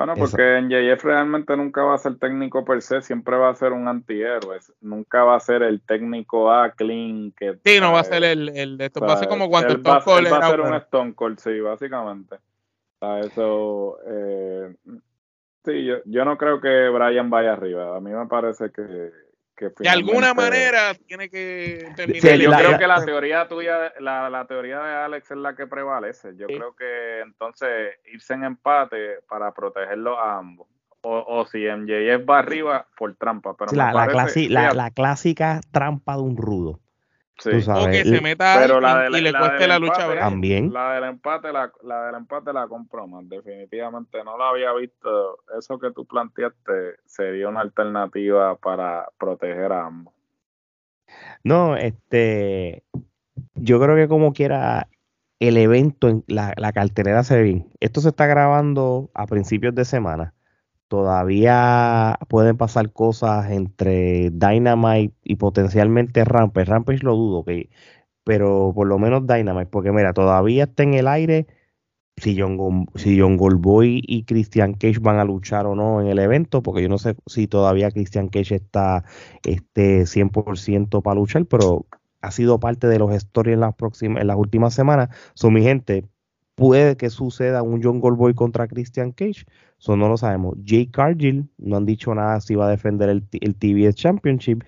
Bueno, 0.00 0.14
Eso. 0.14 0.22
porque 0.22 0.62
MJF 0.62 1.04
realmente 1.04 1.54
nunca 1.58 1.82
va 1.82 1.94
a 1.94 1.98
ser 1.98 2.16
técnico 2.18 2.64
per 2.64 2.80
se, 2.80 3.02
siempre 3.02 3.36
va 3.36 3.50
a 3.50 3.54
ser 3.54 3.72
un 3.72 3.86
antihéroe. 3.86 4.58
Nunca 4.80 5.24
va 5.24 5.36
a 5.36 5.40
ser 5.40 5.62
el 5.62 5.82
técnico 5.82 6.50
A 6.50 6.70
clean 6.70 7.32
que. 7.32 7.58
Sí, 7.62 7.78
no 7.80 7.92
va 7.92 8.00
a 8.00 8.04
ser 8.04 8.24
el, 8.24 8.48
el 8.48 8.78
de 8.78 8.86
esto. 8.86 9.00
o 9.00 9.06
Va 9.06 9.12
a 9.12 9.16
ser 9.18 9.28
como 9.28 9.50
cuando 9.50 9.74
va, 9.82 9.98
Stone 9.98 10.04
Cold 10.06 10.26
él 10.26 10.32
va 10.32 10.36
era 10.38 10.46
a 10.46 10.50
ser 10.50 10.60
un 10.62 10.74
Stone 10.74 11.14
Cold, 11.14 11.38
sí, 11.38 11.60
básicamente. 11.60 12.36
O 12.36 12.40
sea, 12.98 13.20
eso. 13.20 13.98
eh, 14.06 14.74
sí, 15.66 15.84
yo, 15.84 15.96
yo 16.06 16.24
no 16.24 16.38
creo 16.38 16.62
que 16.62 16.88
Brian 16.88 17.28
vaya 17.28 17.52
arriba. 17.52 17.94
A 17.94 18.00
mí 18.00 18.10
me 18.10 18.26
parece 18.26 18.72
que. 18.72 19.10
Que 19.68 19.82
De 19.84 19.88
alguna 19.88 20.32
manera 20.34 20.94
tiene 21.06 21.28
que 21.28 21.92
terminar. 21.94 22.22
Sí, 22.22 22.38
yo 22.42 22.50
la- 22.50 22.58
creo 22.58 22.70
la- 22.72 22.78
que 22.78 22.86
la 22.86 23.04
teoría 23.04 23.46
tuya, 23.48 23.92
la, 24.00 24.28
la 24.30 24.46
teoría 24.46 24.80
de 24.80 24.94
Alex 24.94 25.30
es 25.30 25.36
la 25.36 25.54
que 25.54 25.66
prevalece. 25.66 26.34
Yo 26.36 26.46
Sí. 26.48 26.54
creo 26.56 26.74
que 26.74 27.20
entonces 27.20 27.98
irse 28.12 28.34
en 28.34 28.44
empate 28.44 29.18
para 29.28 29.52
protegerlo 29.52 30.18
a 30.18 30.38
ambos. 30.38 30.66
o, 31.02 31.46
si 31.50 31.64
MJF 31.66 32.28
va 32.28 32.40
arriba 32.40 32.86
por 32.94 33.14
trampa. 33.16 33.56
Pero 33.56 33.72
la, 33.72 33.90
la, 34.74 34.90
clásica 34.90 35.60
trampa 35.72 36.14
de 36.16 36.20
un 36.22 36.36
rudo. 36.36 36.78
Sí. 37.40 37.50
o 37.70 37.86
que 37.86 38.04
se 38.04 38.20
meta 38.20 38.66
y, 38.66 39.20
le 39.22 39.32
cueste 39.32 39.66
la 39.66 39.78
lucha 39.78 40.14
también. 40.14 40.72
la 40.72 40.92
del 40.92 41.04
empate 41.04 41.50
la, 41.52 41.72
la 41.82 42.06
del 42.06 42.16
empate 42.16 42.52
la 42.52 42.68
compro 42.68 43.06
más 43.06 43.26
definitivamente. 43.28 44.22
No 44.24 44.36
la 44.36 44.50
había 44.50 44.72
visto. 44.74 45.38
Eso 45.58 45.78
que 45.78 45.90
tú 45.90 46.04
planteaste 46.04 46.96
sería 47.06 47.48
una 47.48 47.60
alternativa 47.60 48.56
para 48.56 49.08
proteger 49.18 49.72
a 49.72 49.86
ambos. 49.86 50.14
No 51.42 51.76
este 51.76 52.84
yo 53.54 53.80
creo 53.80 53.96
que 53.96 54.08
como 54.08 54.32
quiera 54.32 54.88
el 55.38 55.56
evento 55.56 56.08
en 56.08 56.24
la, 56.26 56.52
la 56.58 56.72
cartelera 56.72 57.24
se 57.24 57.36
ve 57.36 57.42
bien. 57.42 57.68
Esto 57.80 58.02
se 58.02 58.10
está 58.10 58.26
grabando 58.26 59.10
a 59.14 59.26
principios 59.26 59.74
de 59.74 59.86
semana 59.86 60.34
todavía 60.90 62.18
pueden 62.28 62.56
pasar 62.56 62.92
cosas 62.92 63.50
entre 63.52 64.30
Dynamite 64.30 65.14
y 65.22 65.36
potencialmente 65.36 66.24
Rampage. 66.24 66.66
Rampage 66.66 67.04
lo 67.04 67.14
dudo, 67.14 67.44
que, 67.44 67.70
pero 68.24 68.72
por 68.74 68.88
lo 68.88 68.98
menos 68.98 69.24
Dynamite, 69.24 69.70
porque 69.70 69.92
mira, 69.92 70.12
todavía 70.12 70.64
está 70.64 70.82
en 70.82 70.94
el 70.94 71.06
aire 71.06 71.46
si 72.16 72.36
John, 72.38 72.86
si 72.96 73.20
John 73.20 73.36
Goldboy 73.36 74.02
y 74.04 74.24
Christian 74.24 74.74
Cage 74.74 74.98
van 75.00 75.20
a 75.20 75.24
luchar 75.24 75.66
o 75.66 75.76
no 75.76 76.00
en 76.00 76.08
el 76.08 76.18
evento, 76.18 76.60
porque 76.60 76.82
yo 76.82 76.88
no 76.88 76.98
sé 76.98 77.14
si 77.26 77.46
todavía 77.46 77.92
Christian 77.92 78.28
Cage 78.28 78.56
está 78.56 79.04
este, 79.44 80.06
100% 80.06 81.02
para 81.02 81.14
luchar, 81.14 81.46
pero 81.46 81.86
ha 82.20 82.30
sido 82.32 82.58
parte 82.58 82.88
de 82.88 82.98
los 82.98 83.12
stories 83.14 83.54
en 83.54 83.60
las, 83.60 83.76
próximas, 83.76 84.20
en 84.22 84.26
las 84.26 84.36
últimas 84.36 84.74
semanas. 84.74 85.08
Son 85.34 85.52
mi 85.52 85.62
gente, 85.62 86.08
puede 86.60 86.94
que 86.98 87.08
suceda 87.08 87.62
un 87.62 87.82
John 87.82 88.00
Goldboy 88.00 88.34
contra 88.34 88.68
Christian 88.68 89.12
Cage, 89.12 89.46
eso 89.78 89.96
no 89.96 90.10
lo 90.10 90.18
sabemos. 90.18 90.56
Jay 90.62 90.86
Cargill 90.86 91.48
no 91.56 91.78
han 91.78 91.86
dicho 91.86 92.14
nada 92.14 92.38
si 92.42 92.54
va 92.54 92.66
a 92.66 92.70
defender 92.70 93.08
el, 93.08 93.24
el 93.40 93.54
TBS 93.54 93.94
Championship, 93.94 94.62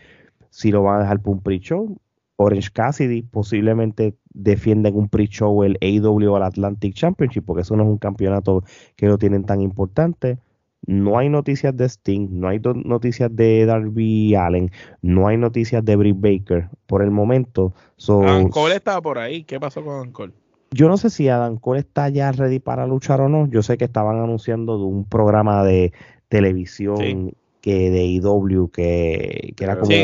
si 0.49 0.73
lo 0.73 0.83
van 0.83 0.97
a 0.97 1.03
dejar 1.03 1.21
por 1.21 1.35
un 1.35 1.43
pre-show. 1.43 1.99
Orange 2.37 2.71
Cassidy 2.73 3.21
posiblemente 3.21 4.17
defienden 4.33 4.97
un 4.97 5.11
pre-show 5.11 5.65
el 5.65 5.77
AW 5.83 6.33
o 6.33 6.37
el 6.39 6.43
Atlantic 6.43 6.95
Championship, 6.95 7.45
porque 7.45 7.61
eso 7.61 7.77
no 7.77 7.83
es 7.83 7.91
un 7.91 7.99
campeonato 7.99 8.65
que 8.97 9.07
lo 9.07 9.19
tienen 9.19 9.45
tan 9.45 9.61
importante. 9.61 10.39
No 10.87 11.19
hay 11.19 11.29
noticias 11.29 11.77
de 11.77 11.85
Sting, 11.91 12.29
no 12.31 12.49
hay 12.49 12.59
noticias 12.85 13.37
de 13.37 13.67
Darby 13.67 14.35
Allen, 14.35 14.73
no 15.03 15.29
hay 15.29 15.37
noticias 15.37 15.85
de 15.85 15.95
Britt 15.95 16.17
Baker 16.19 16.71
por 16.87 17.03
el 17.03 17.11
momento. 17.11 17.75
So, 17.97 18.25
estaba 18.69 19.03
por 19.03 19.19
ahí. 19.19 19.45
¿Qué 19.45 19.61
pasó 19.61 19.85
con 19.85 20.11
Cole? 20.11 20.33
Yo 20.73 20.89
no 20.89 20.97
sé 20.97 21.11
si 21.11 21.29
Adam 21.29 21.59
Cole 21.59 21.81
está 21.81 22.09
ya 22.09 22.33
ready 22.33 22.59
para 22.59 22.87
luchar 22.87 23.21
o 23.21 23.29
no. 23.29 23.47
Yo 23.49 23.63
sé 23.63 23.79
que 23.79 23.85
estaban 23.85 24.19
anunciando 24.19 24.79
de 24.79 24.85
un 24.85 25.05
programa 25.05 25.65
de 25.65 25.93
televisión 26.29 27.33
que 27.61 27.91
de 27.91 28.05
IW 28.07 28.71
que, 28.73 29.55
que 29.57 29.65
era 29.65 29.79
como, 29.79 29.95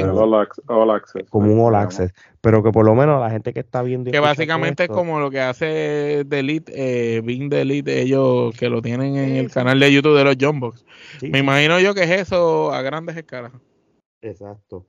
all 0.69 0.91
access, 0.91 1.29
como 1.29 1.53
un 1.53 1.61
All 1.61 1.75
Access, 1.75 2.15
pero 2.41 2.63
que 2.63 2.71
por 2.71 2.87
lo 2.87 2.95
menos 2.95 3.21
la 3.21 3.31
gente 3.31 3.53
que 3.53 3.61
está 3.61 3.83
viendo 3.83 4.13
que 4.13 4.21
básicamente 4.21 4.85
es 4.85 4.89
como 4.89 5.19
lo 5.19 5.29
que 5.29 5.41
hace 5.41 6.25
The 6.29 6.39
Elite, 6.39 6.73
eh, 7.17 7.21
Bing 7.21 7.51
The 7.51 7.63
Elite, 7.63 8.01
ellos 8.01 8.57
que 8.57 8.69
lo 8.69 8.81
tienen 8.81 9.17
en 9.17 9.37
el 9.37 9.51
canal 9.51 9.81
de 9.81 9.93
YouTube 9.93 10.17
de 10.17 10.25
los 10.25 10.37
Jumbox. 10.41 10.85
Me 11.21 11.41
imagino 11.41 11.81
yo 11.81 11.95
que 11.95 12.05
es 12.05 12.11
eso 12.11 12.73
a 12.73 12.81
grandes 12.83 13.17
escalas. 13.17 13.51
Exacto. 14.23 14.87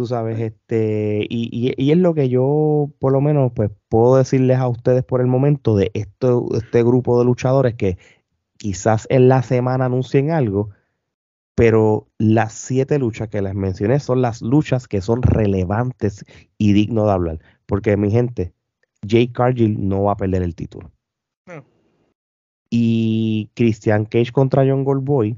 Tú 0.00 0.06
sabes, 0.06 0.40
este, 0.40 1.26
y, 1.28 1.74
y, 1.76 1.90
es 1.90 1.98
lo 1.98 2.14
que 2.14 2.30
yo, 2.30 2.90
por 3.00 3.12
lo 3.12 3.20
menos, 3.20 3.52
pues 3.54 3.70
puedo 3.90 4.16
decirles 4.16 4.56
a 4.56 4.66
ustedes 4.66 5.04
por 5.04 5.20
el 5.20 5.26
momento 5.26 5.76
de 5.76 5.90
esto, 5.92 6.48
este 6.54 6.82
grupo 6.82 7.18
de 7.18 7.26
luchadores 7.26 7.74
que 7.74 7.98
quizás 8.56 9.06
en 9.10 9.28
la 9.28 9.42
semana 9.42 9.84
anuncien 9.84 10.30
algo, 10.30 10.70
pero 11.54 12.08
las 12.16 12.54
siete 12.54 12.98
luchas 12.98 13.28
que 13.28 13.42
les 13.42 13.54
mencioné 13.54 14.00
son 14.00 14.22
las 14.22 14.40
luchas 14.40 14.88
que 14.88 15.02
son 15.02 15.20
relevantes 15.20 16.24
y 16.56 16.72
dignos 16.72 17.04
de 17.04 17.12
hablar. 17.12 17.40
Porque, 17.66 17.98
mi 17.98 18.10
gente, 18.10 18.54
Jay 19.06 19.28
Cargill 19.28 19.86
no 19.86 20.04
va 20.04 20.12
a 20.12 20.16
perder 20.16 20.42
el 20.42 20.54
título. 20.54 20.90
Y 22.70 23.50
Christian 23.54 24.06
Cage 24.06 24.32
contra 24.32 24.64
John 24.66 24.82
Goldboy, 24.82 25.36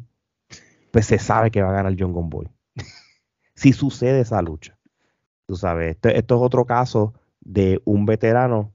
pues 0.93 1.07
se 1.07 1.19
sabe 1.19 1.51
que 1.51 1.63
va 1.63 1.71
a 1.71 1.83
ganar 1.83 1.97
John 1.99 2.13
Goldboy 2.13 2.49
si 3.55 3.72
sucede 3.72 4.20
esa 4.20 4.42
lucha. 4.42 4.78
Tú 5.46 5.57
sabes, 5.57 5.96
esto, 5.96 6.09
es 6.09 6.24
otro 6.28 6.64
caso 6.64 7.14
de 7.40 7.80
un 7.84 8.07
veterano 8.07 8.72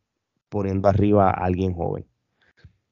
poniendo 0.49 0.88
arriba 0.88 1.30
a 1.30 1.45
alguien 1.45 1.73
joven. 1.73 2.05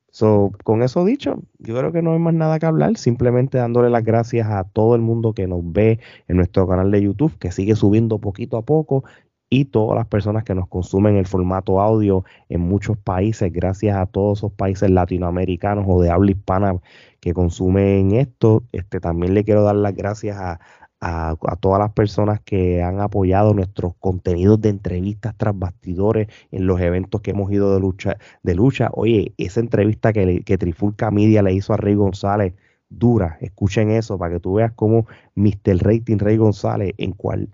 So, 0.09 0.53
con 0.63 0.81
eso 0.81 1.03
dicho, 1.03 1.41
yo 1.59 1.77
creo 1.77 1.91
que 1.91 2.01
no 2.01 2.13
hay 2.13 2.19
más 2.19 2.33
nada 2.33 2.57
que 2.57 2.65
hablar, 2.65 2.95
simplemente 2.97 3.57
dándole 3.57 3.89
las 3.89 4.05
gracias 4.05 4.47
a 4.49 4.63
todo 4.63 4.95
el 4.95 5.01
mundo 5.01 5.33
que 5.33 5.45
nos 5.45 5.59
ve 5.61 5.99
en 6.29 6.38
nuestro 6.38 6.65
canal 6.67 6.89
de 6.89 7.01
YouTube, 7.01 7.38
que 7.38 7.51
sigue 7.51 7.75
subiendo 7.75 8.19
poquito 8.19 8.55
a 8.55 8.61
poco, 8.61 9.03
y 9.49 9.65
todas 9.65 9.97
las 9.97 10.07
personas 10.07 10.43
que 10.43 10.55
nos 10.55 10.67
consumen 10.67 11.17
el 11.17 11.27
formato 11.27 11.81
audio 11.81 12.23
en 12.49 12.61
muchos 12.61 12.97
países, 12.97 13.51
gracias 13.51 13.97
a 13.97 14.05
todos 14.05 14.39
esos 14.39 14.51
países 14.53 14.89
latinoamericanos 14.89 15.86
o 15.88 16.01
de 16.01 16.09
habla 16.09 16.31
hispana 16.31 16.75
que 17.19 17.33
consumen 17.33 18.11
esto. 18.13 18.63
Este, 18.71 18.99
también 18.99 19.33
le 19.33 19.43
quiero 19.43 19.63
dar 19.63 19.75
las 19.75 19.95
gracias 19.95 20.38
a, 20.38 20.59
a, 21.08 21.56
todas 21.60 21.80
las 21.80 21.91
personas 21.91 22.41
que 22.41 22.82
han 22.82 22.99
apoyado 22.99 23.53
nuestros 23.53 23.93
contenidos 23.99 24.60
de 24.62 24.70
entrevistas 24.70 25.36
tras 25.38 25.58
bastidores 25.58 26.28
en 26.51 26.66
los 26.66 26.82
eventos 26.82 27.22
que 27.22 27.32
hemos 27.32 27.51
ido 27.51 27.76
de 27.76 27.80
lucha. 27.80 28.18
De 28.41 28.56
lucha. 28.56 28.89
Oye, 28.93 29.34
esa 29.38 29.60
entrevista 29.60 30.14
que, 30.14 30.41
que 30.41 30.58
Trifulca 30.58 31.12
Media 31.12 31.43
le 31.43 31.53
hizo 31.53 31.74
a 31.74 31.78
Rey 31.78 31.93
González, 31.93 32.56
dura, 32.89 33.38
escuchen 33.41 33.91
eso 33.91 34.18
para 34.18 34.34
que 34.36 34.39
tú 34.39 34.56
veas 34.56 34.72
cómo 34.74 35.06
Mr. 35.36 35.78
Rating 35.78 36.18
Rey 36.18 36.38
González, 36.38 36.93
en 36.97 37.12
cual 37.12 37.49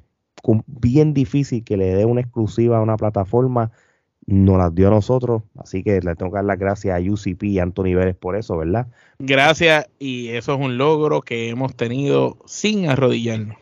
bien 0.68 1.14
difícil 1.14 1.64
que 1.66 1.76
le 1.76 1.94
dé 1.94 2.06
una 2.06 2.22
exclusiva 2.22 2.78
a 2.78 2.82
una 2.82 2.96
plataforma, 2.96 3.72
nos 4.28 4.58
las 4.58 4.74
dio 4.74 4.88
a 4.88 4.92
nosotros, 4.92 5.44
así 5.58 5.84
que 5.84 6.00
le 6.02 6.16
tengo 6.16 6.32
que 6.32 6.38
dar 6.38 6.46
las 6.46 6.60
gracias 6.60 6.98
a 6.98 7.02
UCP 7.02 7.44
y 7.44 7.60
Anthony 7.60 7.96
Vélez 7.96 8.16
por 8.16 8.36
eso, 8.36 8.58
¿verdad? 8.58 8.88
Gracias, 9.20 9.90
y 10.00 10.30
eso 10.30 10.54
es 10.54 10.60
un 10.60 10.78
logro 10.78 11.22
que 11.22 11.50
hemos 11.50 11.76
tenido 11.76 12.38
sin 12.46 12.90
arrodillarnos. 12.90 13.58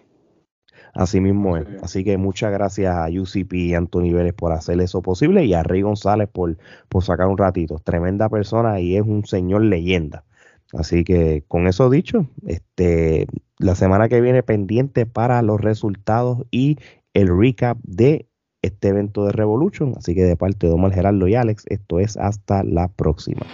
Así 0.94 1.22
mismo 1.22 1.58
es. 1.58 1.68
Así 1.82 2.04
que 2.04 2.18
muchas 2.18 2.52
gracias 2.52 2.96
a 2.96 3.08
UCP 3.10 3.54
y 3.54 3.74
Anthony 3.76 4.12
Vélez 4.12 4.34
por 4.34 4.52
hacer 4.52 4.80
eso 4.82 5.02
posible 5.02 5.46
y 5.46 5.54
a 5.54 5.64
Rey 5.64 5.82
González 5.82 6.28
por, 6.32 6.58
por 6.90 7.04
sacar 7.04 7.28
un 7.28 7.38
ratito. 7.38 7.80
Tremenda 7.80 8.30
persona 8.30 8.80
y 8.80 8.98
es 8.98 9.04
un 9.04 9.26
señor 9.26 9.64
leyenda. 9.64 10.26
Así 10.74 11.04
que 11.04 11.44
con 11.48 11.68
eso 11.68 11.90
dicho, 11.90 12.28
este, 12.46 13.28
la 13.58 13.76
semana 13.76 14.08
que 14.08 14.22
viene 14.22 14.44
pendiente 14.44 15.06
para 15.06 15.42
los 15.42 15.60
resultados 15.60 16.46
y 16.52 16.78
el 17.14 17.28
recap 17.28 17.78
de 17.84 18.28
este 18.62 18.90
evento 18.90 19.26
de 19.26 19.32
Revolution. 19.32 19.94
Así 19.98 20.16
que 20.16 20.24
de 20.24 20.36
parte 20.36 20.68
de 20.68 20.74
Omar 20.74 20.94
Gerardo 20.94 21.28
y 21.28 21.36
Alex, 21.36 21.66
esto 21.68 22.00
es 22.00 22.18
hasta 22.18 22.64
la 22.64 22.88
próxima. 22.88 23.46